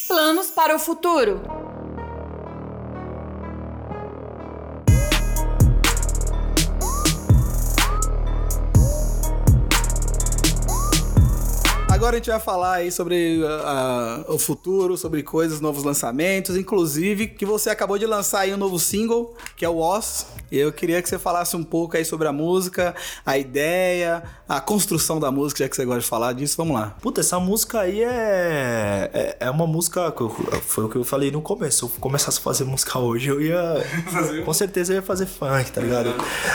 Planos 0.08 0.50
para 0.50 0.74
o 0.74 0.78
futuro. 0.78 1.40
Agora 11.98 12.14
a 12.14 12.18
gente 12.20 12.30
vai 12.30 12.38
falar 12.38 12.74
aí 12.74 12.92
sobre 12.92 13.40
ah, 13.44 14.24
o 14.28 14.38
futuro, 14.38 14.96
sobre 14.96 15.20
coisas, 15.24 15.60
novos 15.60 15.82
lançamentos, 15.82 16.56
inclusive 16.56 17.26
que 17.26 17.44
você 17.44 17.70
acabou 17.70 17.98
de 17.98 18.06
lançar 18.06 18.40
aí 18.42 18.54
um 18.54 18.56
novo 18.56 18.78
single, 18.78 19.34
que 19.56 19.64
é 19.64 19.68
o 19.68 19.78
Oz. 19.78 20.26
E 20.50 20.56
eu 20.56 20.72
queria 20.72 21.02
que 21.02 21.08
você 21.08 21.18
falasse 21.18 21.56
um 21.56 21.64
pouco 21.64 21.96
aí 21.96 22.04
sobre 22.04 22.28
a 22.28 22.32
música, 22.32 22.94
a 23.26 23.36
ideia, 23.36 24.22
a 24.48 24.60
construção 24.60 25.18
da 25.18 25.32
música, 25.32 25.64
já 25.64 25.68
que 25.68 25.74
você 25.74 25.84
gosta 25.84 26.00
de 26.00 26.06
falar 26.06 26.34
disso. 26.34 26.54
Vamos 26.56 26.74
lá. 26.80 26.96
Puta, 27.02 27.20
essa 27.20 27.40
música 27.40 27.80
aí 27.80 28.00
é, 28.00 29.10
é, 29.12 29.36
é 29.40 29.50
uma 29.50 29.66
música. 29.66 30.12
que 30.12 30.20
eu- 30.20 30.30
Foi 30.62 30.84
o 30.84 30.88
que 30.88 30.96
eu 30.96 31.04
falei 31.04 31.32
no 31.32 31.42
começo. 31.42 31.78
Se 31.78 31.82
eu 31.94 32.00
começasse 32.00 32.38
a 32.38 32.42
fazer 32.42 32.62
música 32.62 32.96
hoje, 33.00 33.28
eu 33.28 33.40
ia. 33.42 33.60
Com 34.46 34.54
certeza 34.54 34.92
eu 34.92 34.96
ia 34.96 35.02
fazer 35.02 35.26
funk, 35.26 35.72
tá 35.72 35.80
ligado? 35.80 36.14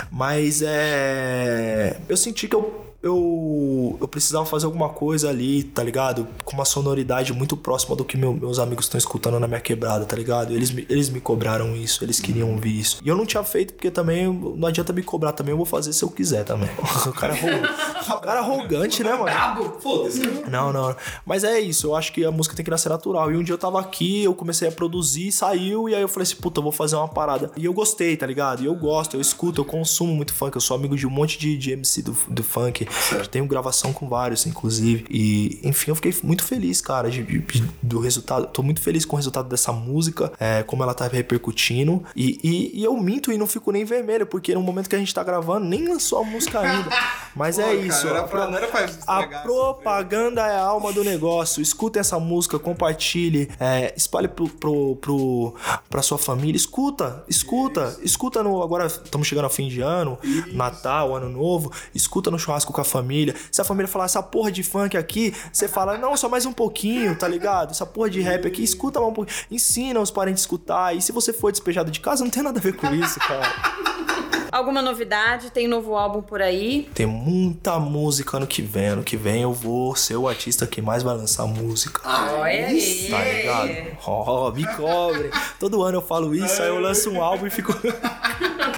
Mas 0.09 0.61
é. 0.65 1.97
Eu 2.07 2.15
senti 2.15 2.47
que 2.47 2.55
eu. 2.55 2.92
Eu, 3.03 3.97
eu 3.99 4.07
precisava 4.07 4.45
fazer 4.45 4.65
alguma 4.65 4.87
coisa 4.87 5.29
ali, 5.29 5.61
tá 5.63 5.83
ligado? 5.83 6.25
Com 6.45 6.53
uma 6.55 6.63
sonoridade 6.63 7.33
muito 7.33 7.57
próxima 7.57 7.97
do 7.97 8.05
que 8.05 8.15
meu- 8.17 8.33
meus 8.33 8.59
amigos 8.59 8.85
estão 8.85 8.97
escutando 8.97 9.37
na 9.41 9.47
minha 9.47 9.59
quebrada, 9.59 10.05
tá 10.05 10.15
ligado? 10.15 10.53
Eles, 10.53 10.71
me- 10.71 10.85
eles 10.89 11.09
me 11.09 11.19
cobraram 11.19 11.75
isso, 11.75 12.01
eles 12.03 12.19
queriam 12.21 12.51
ouvir 12.53 12.79
isso. 12.79 13.01
E 13.03 13.07
eu 13.09 13.17
não 13.17 13.25
tinha 13.25 13.43
feito 13.43 13.73
porque 13.73 13.91
também 13.91 14.31
não 14.31 14.67
adianta 14.67 14.93
me 14.93 15.03
cobrar 15.03 15.33
também, 15.33 15.51
eu 15.51 15.57
vou 15.57 15.65
fazer 15.65 15.91
se 15.91 16.01
eu 16.03 16.09
quiser 16.09 16.43
também. 16.45 16.69
O 17.05 17.11
cara, 17.11 17.33
arro- 17.33 18.17
o 18.17 18.21
cara 18.21 18.39
arrogante, 18.39 19.03
né, 19.03 19.13
mano? 19.13 19.73
Foda-se. 19.81 20.21
Não, 20.49 20.71
não. 20.71 20.95
Mas 21.25 21.43
é 21.43 21.59
isso, 21.59 21.87
eu 21.87 21.95
acho 21.95 22.13
que 22.13 22.23
a 22.23 22.31
música 22.31 22.55
tem 22.55 22.63
que 22.63 22.71
nascer 22.71 22.87
natural. 22.89 23.29
E 23.31 23.35
um 23.37 23.43
dia 23.43 23.53
eu 23.53 23.57
tava 23.57 23.79
aqui, 23.81 24.23
eu 24.23 24.33
comecei 24.33 24.67
a 24.67 24.71
produzir, 24.71 25.31
saiu, 25.31 25.89
e 25.89 25.95
aí 25.95 26.01
eu 26.01 26.07
falei 26.07 26.23
assim, 26.23 26.35
puta, 26.37 26.59
eu 26.59 26.63
vou 26.63 26.71
fazer 26.71 26.95
uma 26.95 27.07
parada. 27.07 27.51
E 27.57 27.65
eu 27.65 27.73
gostei, 27.73 28.15
tá 28.15 28.25
ligado? 28.25 28.63
E 28.63 28.65
eu 28.65 28.75
gosto, 28.75 29.17
eu 29.17 29.21
escuto, 29.21 29.59
eu 29.61 29.65
consumo 29.65 30.13
muito 30.15 30.33
funk, 30.33 30.55
eu 30.55 30.61
sou 30.61 30.77
amigo 30.77 30.95
de 30.95 31.05
um 31.05 31.09
monte 31.09 31.37
de, 31.37 31.57
de 31.57 31.71
MC 31.71 32.01
do, 32.01 32.15
do 32.29 32.43
funk. 32.43 32.87
Tenho 33.31 33.45
gravação 33.45 33.91
com 33.93 34.07
vários, 34.07 34.45
inclusive. 34.45 35.05
E, 35.09 35.59
enfim, 35.63 35.91
eu 35.91 35.95
fiquei 35.95 36.15
muito 36.23 36.43
feliz, 36.43 36.81
cara, 36.81 37.09
de- 37.09 37.23
de- 37.23 37.63
do 37.81 37.99
resultado. 37.99 38.47
Tô 38.47 38.61
muito 38.63 38.81
feliz 38.81 39.05
com 39.05 39.15
o 39.15 39.17
resultado 39.17 39.47
dessa 39.49 39.71
música, 39.71 40.31
é, 40.39 40.63
como 40.63 40.83
ela 40.83 40.93
tá 40.93 41.07
repercutindo. 41.07 42.03
E, 42.15 42.39
e- 42.43 42.79
e 42.79 42.83
eu 42.83 42.95
minto 42.97 43.31
e 43.31 43.37
não 43.37 43.47
fico 43.47 43.71
nem 43.71 43.83
vermelho, 43.85 44.25
porque 44.25 44.53
no 44.53 44.61
momento 44.61 44.89
que 44.89 44.95
a 44.95 44.99
gente 44.99 45.13
tá 45.13 45.23
gravando, 45.23 45.65
nem 45.65 45.87
lançou 45.87 46.19
a 46.19 46.23
música 46.23 46.59
ainda. 46.59 46.89
Mas 47.35 47.57
é 47.59 47.73
isso. 47.75 48.07
Era 48.07 48.23
pra, 48.23 48.47
não 48.47 48.57
era 48.57 48.67
pra 48.67 48.87
A 49.07 49.23
propaganda 49.27 50.41
é 50.45 50.55
a 50.55 50.63
alma 50.63 50.91
do 50.93 51.03
negócio. 51.03 51.61
Escuta 51.61 51.99
essa 51.99 52.19
música, 52.19 52.59
compartilhe, 52.59 53.49
é, 53.59 53.93
espalhe 53.97 54.27
pro, 54.27 54.47
pro, 54.47 54.95
pro, 54.97 55.55
pra 55.89 56.01
sua 56.01 56.17
família. 56.17 56.55
Escuta, 56.57 57.23
escuta, 57.27 57.97
escuta 58.03 58.43
no. 58.43 58.61
Agora 58.61 58.85
estamos 58.85 59.27
chegando 59.27 59.45
ao 59.45 59.49
fim 59.49 59.67
de 59.67 59.81
ano, 59.81 60.17
Natal, 60.51 61.15
Ano 61.15 61.29
Novo. 61.29 61.71
Escuta 61.93 62.29
no 62.29 62.37
churrasco 62.37 62.71
a 62.83 62.85
família. 62.85 63.35
Se 63.51 63.59
a 63.59 63.63
família 63.63 63.87
falar 63.87 64.05
essa 64.05 64.21
porra 64.21 64.51
de 64.51 64.61
funk 64.61 64.95
aqui, 64.95 65.33
você 65.51 65.67
fala, 65.67 65.97
não, 65.97 66.15
só 66.15 66.29
mais 66.29 66.45
um 66.45 66.53
pouquinho, 66.53 67.17
tá 67.17 67.27
ligado? 67.27 67.71
Essa 67.71 67.85
porra 67.85 68.09
de 68.09 68.21
rap 68.21 68.47
aqui, 68.47 68.63
escuta 68.63 68.99
mais 68.99 69.11
um 69.11 69.15
pouquinho. 69.15 69.37
Ensina 69.49 69.99
os 69.99 70.11
parentes 70.11 70.43
a 70.43 70.45
escutar. 70.45 70.95
E 70.95 71.01
se 71.01 71.11
você 71.11 71.33
for 71.33 71.51
despejado 71.51 71.89
de 71.89 71.99
casa, 71.99 72.23
não 72.23 72.31
tem 72.31 72.43
nada 72.43 72.59
a 72.59 72.61
ver 72.61 72.75
com 72.75 72.93
isso, 72.93 73.19
cara. 73.19 74.03
Alguma 74.53 74.81
novidade? 74.83 75.49
Tem 75.49 75.67
novo 75.67 75.95
álbum 75.95 76.21
por 76.21 76.41
aí? 76.41 76.87
Tem 76.93 77.05
muita 77.07 77.79
música 77.79 78.37
ano 78.37 78.45
que 78.45 78.61
vem. 78.61 78.85
Ano 78.89 79.03
que 79.03 79.17
vem 79.17 79.41
eu 79.41 79.51
vou 79.51 79.95
ser 79.95 80.15
o 80.15 80.27
artista 80.27 80.67
que 80.67 80.81
mais 80.81 81.01
vai 81.01 81.15
lançar 81.17 81.45
música. 81.47 82.01
Olha 82.07 82.67
aí. 82.67 83.07
Tá 83.09 83.23
ligado? 83.23 83.97
Ó, 84.05 84.51
me 84.51 84.65
cobre. 84.75 85.31
Todo 85.59 85.81
ano 85.81 85.97
eu 85.97 86.01
falo 86.03 86.35
isso, 86.35 86.61
aí 86.61 86.67
eu 86.67 86.79
lanço 86.79 87.09
um 87.09 87.21
álbum 87.21 87.47
e 87.47 87.49
fico. 87.49 87.73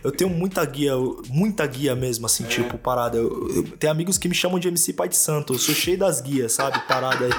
Eu 0.03 0.11
tenho 0.11 0.29
muita 0.29 0.63
guia, 0.63 0.93
muita 1.29 1.65
guia 1.65 1.95
mesmo, 1.95 2.27
assim, 2.27 2.43
tipo, 2.43 2.77
parada. 2.77 3.17
Eu, 3.17 3.49
eu- 3.55 3.63
tem 3.79 3.89
amigos 3.89 4.19
que 4.19 4.27
me 4.29 4.35
chamam 4.35 4.59
de 4.59 4.67
MC 4.67 4.93
Pai 4.93 5.09
de 5.09 5.15
Santo. 5.17 5.53
Eu 5.53 5.57
sou 5.57 5.73
cheio 5.73 5.97
das 5.97 6.21
guias, 6.21 6.53
sabe? 6.53 6.79
Parada 6.87 7.25
aí. 7.25 7.31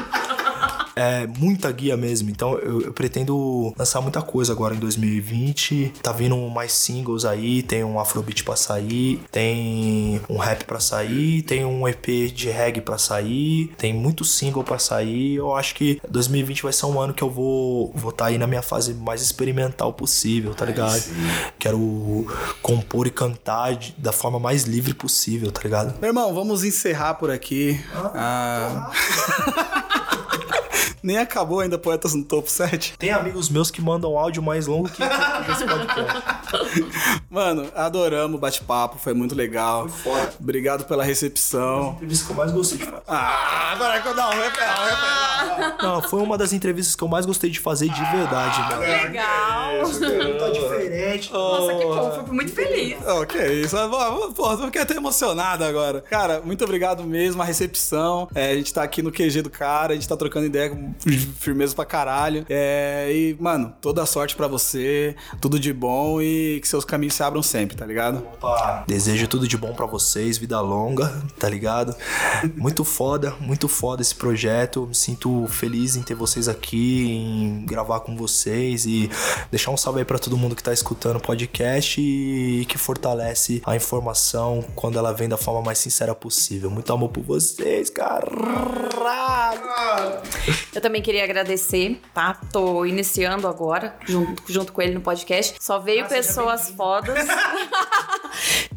É, 0.96 1.26
muita 1.38 1.70
guia 1.70 1.96
mesmo. 1.96 2.30
Então 2.30 2.58
eu, 2.58 2.80
eu 2.80 2.92
pretendo 2.92 3.74
lançar 3.78 4.00
muita 4.00 4.22
coisa 4.22 4.52
agora 4.52 4.74
em 4.74 4.78
2020. 4.78 5.92
Tá 6.02 6.10
vindo 6.12 6.36
mais 6.48 6.72
singles 6.72 7.24
aí, 7.26 7.62
tem 7.62 7.84
um 7.84 8.00
Afrobeat 8.00 8.42
pra 8.44 8.56
sair, 8.56 9.20
tem 9.30 10.20
um 10.28 10.38
rap 10.38 10.64
pra 10.64 10.80
sair, 10.80 11.42
tem 11.42 11.64
um 11.66 11.86
EP 11.86 12.06
de 12.34 12.48
reggae 12.48 12.80
pra 12.80 12.96
sair, 12.96 13.68
tem 13.76 13.92
muito 13.92 14.24
single 14.24 14.64
pra 14.64 14.78
sair. 14.78 15.34
Eu 15.36 15.54
acho 15.54 15.74
que 15.74 16.00
2020 16.08 16.62
vai 16.62 16.72
ser 16.72 16.86
um 16.86 16.98
ano 17.00 17.12
que 17.12 17.22
eu 17.22 17.30
vou 17.30 17.92
vou 17.94 18.10
tá 18.12 18.26
aí 18.26 18.38
na 18.38 18.46
minha 18.46 18.62
fase 18.62 18.94
mais 18.94 19.20
experimental 19.20 19.92
possível, 19.92 20.54
tá 20.54 20.64
ligado? 20.64 21.02
Quero 21.58 22.26
compor 22.62 23.06
e 23.06 23.10
cantar 23.10 23.74
de- 23.76 23.94
da 23.98 24.12
forma 24.12 24.38
mais 24.38 24.64
livre 24.64 24.94
possível, 24.94 25.52
tá 25.52 25.60
ligado? 25.62 25.94
Meu 26.00 26.08
irmão, 26.08 26.32
vamos 26.34 26.64
encerrar 26.64 27.14
por 27.14 27.30
aqui. 27.30 27.78
Ah. 28.14 28.90
Nem 31.06 31.18
acabou 31.18 31.60
ainda 31.60 31.78
Poetas 31.78 32.14
no 32.14 32.24
Topo 32.24 32.50
7. 32.50 32.98
Tem 32.98 33.12
amigos 33.12 33.48
meus 33.48 33.70
que 33.70 33.80
mandam 33.80 34.18
áudio 34.18 34.42
mais 34.42 34.66
longo 34.66 34.88
que 34.88 35.00
esse 35.04 35.64
podcast. 35.64 37.22
Mano, 37.30 37.70
adoramos 37.76 38.36
o 38.36 38.40
bate-papo, 38.40 38.98
foi 38.98 39.14
muito 39.14 39.32
legal. 39.32 39.88
Foi 39.88 40.12
foda. 40.12 40.34
Obrigado 40.40 40.84
pela 40.84 41.04
recepção. 41.04 41.92
entrevista 41.92 42.26
que 42.26 42.32
eu 42.32 42.36
mais 42.36 42.50
gostei 42.50 42.78
de 42.78 42.84
fazer. 42.86 43.02
Ah, 43.06 43.70
agora 43.70 44.02
que 44.02 44.08
eu 44.08 44.16
não, 44.16 44.30
repela, 44.30 44.84
repela. 45.54 45.76
Não, 45.80 46.02
foi 46.02 46.20
uma 46.20 46.36
das 46.36 46.52
entrevistas 46.52 46.96
que 46.96 47.04
eu 47.04 47.08
mais 47.08 47.24
gostei 47.24 47.50
de 47.50 47.60
fazer 47.60 47.88
de 47.88 48.04
verdade, 48.10 48.58
mano. 48.62 48.80
Legal. 48.80 50.38
Tá 50.40 50.50
diferente. 51.16 51.32
Nossa, 51.32 51.74
que 51.74 51.84
bom. 51.84 52.12
Fico 52.12 52.34
muito 52.34 52.52
feliz. 52.52 52.96
Oh, 53.06 53.26
que 53.26 53.38
isso, 53.38 53.76
Pô, 53.76 54.32
pô, 54.32 54.52
eu 54.52 54.58
fiquei 54.66 54.82
até 54.82 54.94
emocionado 54.96 55.64
agora. 55.64 56.02
Cara, 56.02 56.40
muito 56.44 56.64
obrigado 56.64 57.04
mesmo, 57.04 57.42
a 57.42 57.44
recepção. 57.44 58.28
É, 58.34 58.50
a 58.50 58.54
gente 58.54 58.72
tá 58.72 58.82
aqui 58.82 59.02
no 59.02 59.10
QG 59.10 59.42
do 59.42 59.50
cara, 59.50 59.92
a 59.92 59.96
gente 59.96 60.08
tá 60.08 60.16
trocando 60.16 60.46
ideia 60.46 60.70
com 60.70 60.94
firmeza 61.38 61.74
pra 61.74 61.84
caralho. 61.84 62.44
É, 62.48 63.10
e, 63.12 63.36
mano, 63.40 63.74
toda 63.80 64.02
a 64.02 64.06
sorte 64.06 64.36
pra 64.36 64.46
você, 64.46 65.16
tudo 65.40 65.58
de 65.58 65.72
bom 65.72 66.20
e 66.20 66.60
que 66.60 66.68
seus 66.68 66.84
caminhos 66.84 67.14
se 67.14 67.22
abram 67.22 67.42
sempre, 67.42 67.76
tá 67.76 67.86
ligado? 67.86 68.18
Opa. 68.34 68.84
Desejo 68.86 69.26
tudo 69.28 69.46
de 69.46 69.56
bom 69.56 69.72
pra 69.72 69.86
vocês, 69.86 70.38
vida 70.38 70.60
longa, 70.60 71.22
tá 71.38 71.48
ligado? 71.48 71.94
Muito 72.56 72.84
foda, 72.84 73.34
muito 73.40 73.68
foda 73.68 74.02
esse 74.02 74.14
projeto. 74.14 74.86
Me 74.86 74.94
sinto 74.94 75.46
feliz 75.48 75.96
em 75.96 76.02
ter 76.02 76.14
vocês 76.14 76.48
aqui, 76.48 77.08
em 77.08 77.64
gravar 77.64 78.00
com 78.00 78.16
vocês 78.16 78.86
e 78.86 79.10
deixar 79.50 79.70
um 79.70 79.76
salve 79.76 80.00
aí 80.00 80.04
pra 80.04 80.18
todo 80.18 80.36
mundo 80.36 80.54
que 80.54 80.62
tá 80.62 80.72
escutando 80.72 81.05
o 81.14 81.20
podcast 81.20 82.00
e 82.00 82.64
que 82.66 82.76
fortalece 82.78 83.62
a 83.64 83.76
informação 83.76 84.64
quando 84.74 84.98
ela 84.98 85.12
vem 85.12 85.28
da 85.28 85.36
forma 85.36 85.62
mais 85.62 85.78
sincera 85.78 86.14
possível. 86.14 86.70
Muito 86.70 86.92
amor 86.92 87.10
por 87.10 87.22
vocês, 87.22 87.90
caralho! 87.90 88.26
Eu 90.74 90.80
também 90.80 91.02
queria 91.02 91.22
agradecer, 91.22 92.00
tá? 92.14 92.40
Tô 92.52 92.84
iniciando 92.84 93.46
agora, 93.46 93.94
junto, 94.06 94.42
junto 94.50 94.72
com 94.72 94.82
ele 94.82 94.94
no 94.94 95.00
podcast. 95.00 95.56
Só 95.60 95.78
veio 95.78 96.06
pessoas 96.06 96.70
fodas. 96.70 97.26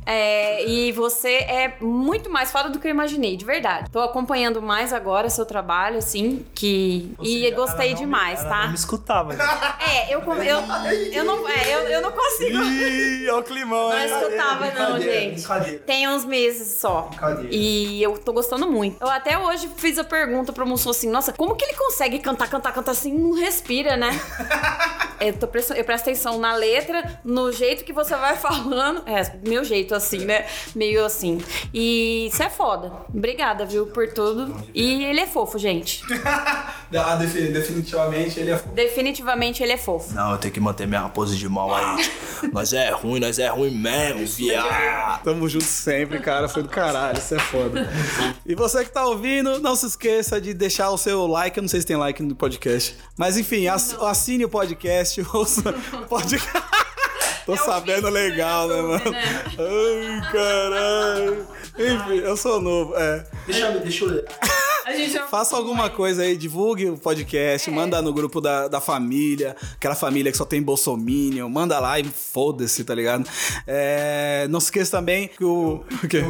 É, 0.05 0.65
e 0.67 0.91
você 0.91 1.36
é 1.36 1.77
muito 1.82 2.32
mais 2.32 2.51
foda 2.51 2.69
do 2.69 2.80
que 2.80 2.88
eu 2.88 2.91
imaginei, 2.91 3.38
de 3.38 3.45
verdade. 3.45 3.91
Tô 3.91 3.99
acompanhando 3.99 4.59
mais 4.59 4.91
agora 4.91 5.30
seu 5.30 5.45
trabalho, 5.45 5.99
assim, 5.99 6.43
que. 6.55 7.13
e 7.21 7.51
gostei 7.51 7.93
demais, 7.93 8.39
Ela 8.39 8.49
tá? 8.49 8.61
não 8.63 8.69
me 8.69 8.75
escutava. 8.75 9.34
né? 9.34 9.45
É, 9.88 10.13
eu, 10.15 10.19
eu, 10.21 10.59
eu, 11.13 11.23
não, 11.23 11.47
é, 11.47 11.75
eu, 11.75 11.80
eu 11.89 12.01
não 12.01 12.09
consigo. 12.12 12.64
Ih, 12.64 13.30
olha 13.30 13.39
o 13.39 13.43
climão, 13.43 13.89
Não 13.89 14.05
escutava, 14.05 14.72
não, 14.72 14.99
gente. 14.99 15.80
Tem 15.86 16.07
uns 16.07 16.26
meses 16.26 16.80
só. 16.80 17.10
E 17.49 18.01
eu 18.01 18.18
tô 18.18 18.34
gostando 18.34 18.70
muito. 18.70 19.01
Eu 19.01 19.10
até 19.10 19.38
hoje 19.38 19.70
fiz 19.78 19.97
a 19.97 20.03
pergunta 20.03 20.51
pro 20.53 20.66
moço 20.66 20.89
assim: 20.89 21.10
nossa, 21.10 21.34
como 21.34 21.55
que 21.55 21.66
ele 21.66 21.76
consegue 21.76 22.20
cantar, 22.20 22.49
cantar, 22.49 22.74
cantar 22.74 22.91
assim? 22.91 23.14
Não 23.14 23.34
respira, 23.34 23.97
né? 23.97 24.10
eu, 25.20 25.34
tô 25.34 25.47
presto, 25.47 25.74
eu 25.74 25.84
presto 25.84 26.03
atenção 26.03 26.38
na 26.39 26.55
letra, 26.55 27.20
no 27.24 27.51
jeito 27.51 27.84
que 27.84 27.93
você 27.93 28.16
vai 28.16 28.36
falando. 28.38 29.03
É, 29.05 29.22
meu 29.47 29.64
jeito 29.64 29.93
assim, 29.95 30.20
né? 30.20 30.45
Meio 30.76 31.05
assim. 31.05 31.41
E 31.74 32.28
isso 32.28 32.41
é 32.41 32.49
foda. 32.49 32.91
Obrigada, 33.14 33.66
viu, 33.66 33.88
por 33.88 34.07
tudo. 34.14 34.55
E 34.74 35.03
ele 35.05 35.22
é 35.22 35.28
fofo, 35.28 35.57
gente. 35.57 36.03
Ah, 36.95 37.15
defini- 37.15 37.49
definitivamente 37.49 38.39
ele 38.39 38.51
é 38.51 38.57
fofo. 38.57 38.69
Definitivamente 38.73 39.61
ele 39.63 39.71
é 39.73 39.77
fofo. 39.77 40.13
Não, 40.13 40.31
eu 40.31 40.37
tenho 40.37 40.53
que 40.53 40.59
manter 40.59 40.87
minha 40.87 41.07
pose 41.09 41.37
de 41.37 41.47
mal 41.47 41.73
aí. 41.73 42.09
nós 42.51 42.73
é 42.73 42.89
ruim, 42.89 43.19
nós 43.19 43.37
é 43.37 43.47
ruim 43.47 43.69
mesmo, 43.71 44.25
viado. 44.25 45.23
Tamo 45.23 45.47
junto 45.47 45.65
sempre, 45.65 46.19
cara. 46.19 46.47
Foi 46.49 46.63
do 46.63 46.69
caralho, 46.69 47.17
isso 47.19 47.35
é 47.35 47.39
foda. 47.39 47.87
E 48.45 48.55
você 48.55 48.83
que 48.83 48.91
tá 48.91 49.05
ouvindo, 49.05 49.59
não 49.59 49.75
se 49.75 49.85
esqueça 49.85 50.41
de 50.41 50.53
deixar 50.53 50.89
o 50.89 50.97
seu 50.97 51.27
like. 51.27 51.57
Eu 51.57 51.61
não 51.61 51.67
sei 51.69 51.81
se 51.81 51.85
tem 51.85 51.95
like 51.95 52.23
no 52.23 52.35
podcast. 52.35 52.95
Mas 53.17 53.37
enfim, 53.37 53.67
ass- 53.67 53.95
assine 54.01 54.45
o 54.45 54.49
podcast. 54.49 55.23
Ouça 55.33 55.69
o 55.93 56.05
podcast. 56.07 56.49
Tô 57.45 57.55
sabendo 57.57 57.95
vídeo 57.95 58.01
do 58.01 58.09
legal, 58.09 58.67
né, 58.67 58.75
mano? 58.81 59.11
né? 59.11 59.43
Ai, 59.57 60.31
caralho. 60.31 61.47
Enfim, 61.79 62.17
eu 62.23 62.37
sou 62.37 62.61
novo, 62.61 62.93
é. 62.95 63.25
Deixa 63.47 63.65
eu, 63.67 63.79
deixa 63.79 64.05
eu 64.05 64.09
ler. 64.09 64.25
A 64.89 64.93
gente 64.95 65.15
é 65.15 65.21
Faça 65.27 65.55
alguma 65.55 65.87
coisa 65.87 66.23
aí, 66.23 66.35
divulgue 66.35 66.89
o 66.89 66.97
podcast, 66.97 67.69
manda 67.69 68.01
no 68.01 68.11
grupo 68.11 68.41
da, 68.41 68.67
da 68.67 68.81
família, 68.81 69.55
aquela 69.75 69.93
família 69.93 70.31
que 70.31 70.37
só 70.37 70.45
tem 70.45 70.59
bolsominion, 70.59 71.47
manda 71.47 71.79
lá 71.79 71.99
e 71.99 72.05
foda-se, 72.05 72.83
tá 72.83 72.95
ligado? 72.95 73.29
É, 73.67 74.47
não 74.49 74.59
se 74.59 74.65
esqueça 74.65 74.97
também 74.97 75.27
que 75.27 75.43
o... 75.43 75.83
o 76.03 76.07
quê? 76.07 76.23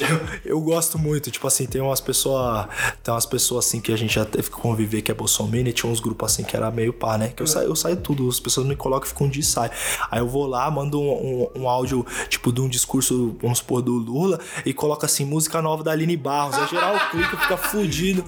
Eu, 0.00 0.56
eu 0.56 0.60
gosto 0.62 0.98
muito, 0.98 1.30
tipo 1.30 1.46
assim, 1.46 1.66
tem 1.66 1.82
umas 1.82 2.00
pessoas. 2.00 2.66
Tem 3.02 3.12
umas 3.12 3.26
pessoas 3.26 3.66
assim 3.66 3.78
que 3.78 3.92
a 3.92 3.96
gente 3.96 4.14
já 4.14 4.24
teve 4.24 4.44
que 4.48 4.56
conviver 4.56 5.02
que 5.02 5.10
é 5.10 5.14
Bolsonaro 5.14 5.68
e 5.68 5.72
tinha 5.72 5.92
uns 5.92 6.00
grupos 6.00 6.32
assim 6.32 6.44
que 6.44 6.56
era 6.56 6.70
meio 6.70 6.94
pá, 6.94 7.18
né? 7.18 7.28
Que 7.28 7.42
eu 7.42 7.46
saio, 7.46 7.68
eu 7.68 7.76
saio 7.76 7.96
tudo, 7.96 8.26
as 8.26 8.40
pessoas 8.40 8.66
me 8.66 8.74
colocam 8.74 9.06
e 9.06 9.08
ficam 9.10 9.26
um 9.26 9.30
dia 9.30 9.42
e 9.42 9.44
sai. 9.44 9.70
Aí 10.10 10.20
eu 10.20 10.28
vou 10.28 10.46
lá, 10.46 10.70
mando 10.70 10.98
um, 10.98 11.10
um, 11.54 11.62
um 11.62 11.68
áudio, 11.68 12.06
tipo, 12.30 12.50
de 12.50 12.62
um 12.62 12.68
discurso, 12.68 13.36
vamos 13.42 13.58
supor, 13.58 13.82
do 13.82 13.92
Lula, 13.92 14.40
e 14.64 14.72
coloca 14.72 15.04
assim, 15.04 15.26
música 15.26 15.60
nova 15.60 15.84
da 15.84 15.92
Aline 15.92 16.16
Barros. 16.16 16.56
Aí 16.56 16.66
geral 16.68 16.96
clica, 17.10 17.36
fica 17.36 17.65
fudido. 17.66 18.24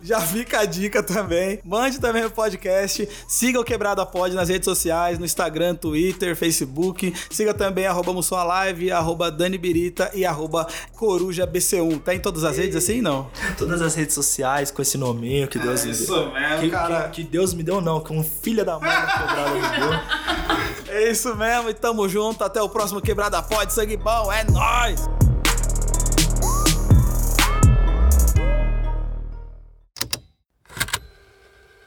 Já 0.00 0.20
fica 0.20 0.60
a 0.60 0.64
dica 0.64 1.02
também. 1.02 1.60
Mande 1.64 1.98
também 1.98 2.24
o 2.24 2.30
podcast. 2.30 3.08
Siga 3.26 3.60
o 3.60 3.64
Quebrada 3.64 4.04
Pod 4.06 4.34
nas 4.34 4.48
redes 4.48 4.64
sociais, 4.64 5.18
no 5.18 5.24
Instagram, 5.24 5.74
Twitter, 5.74 6.36
Facebook. 6.36 7.12
Siga 7.30 7.52
também 7.52 7.86
arroba 7.86 8.12
Mussum 8.12 8.36
Live, 8.36 8.92
arroba 8.92 9.30
Dani 9.30 9.58
Birita 9.58 10.10
e 10.14 10.24
arroba 10.24 10.66
CorujaBC1. 10.98 12.00
Tá 12.02 12.14
em 12.14 12.20
todas 12.20 12.44
as 12.44 12.56
redes 12.56 12.76
assim? 12.76 13.00
Não. 13.00 13.28
Todas 13.56 13.82
as 13.82 13.94
redes 13.94 14.14
sociais 14.14 14.70
com 14.70 14.80
esse 14.80 14.96
nominho 14.96 15.48
que 15.48 15.58
Deus 15.58 15.84
me 15.84 15.90
isso 15.90 16.14
deu. 16.14 16.32
mesmo, 16.32 16.60
que, 16.60 16.70
cara. 16.70 17.08
Que, 17.08 17.22
que 17.22 17.28
Deus 17.28 17.52
me 17.52 17.62
deu, 17.62 17.80
não, 17.80 18.00
que 18.00 18.12
um 18.12 18.22
filho 18.22 18.64
da 18.64 18.78
mãe 18.78 18.88
da 18.88 19.06
quebrada 19.06 19.50
me 19.50 19.78
deu. 19.78 20.94
É 20.94 21.10
isso 21.10 21.34
mesmo, 21.36 21.68
e 21.68 21.74
tamo 21.74 22.08
junto. 22.08 22.42
Até 22.42 22.62
o 22.62 22.68
próximo 22.68 23.00
Quebrada 23.00 23.42
Pod. 23.42 23.72
Sangue 23.72 23.96
bom, 23.96 24.32
é 24.32 24.44
nóis! 24.44 25.06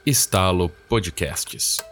Estalo 0.06 0.70
Podcasts. 0.90 1.91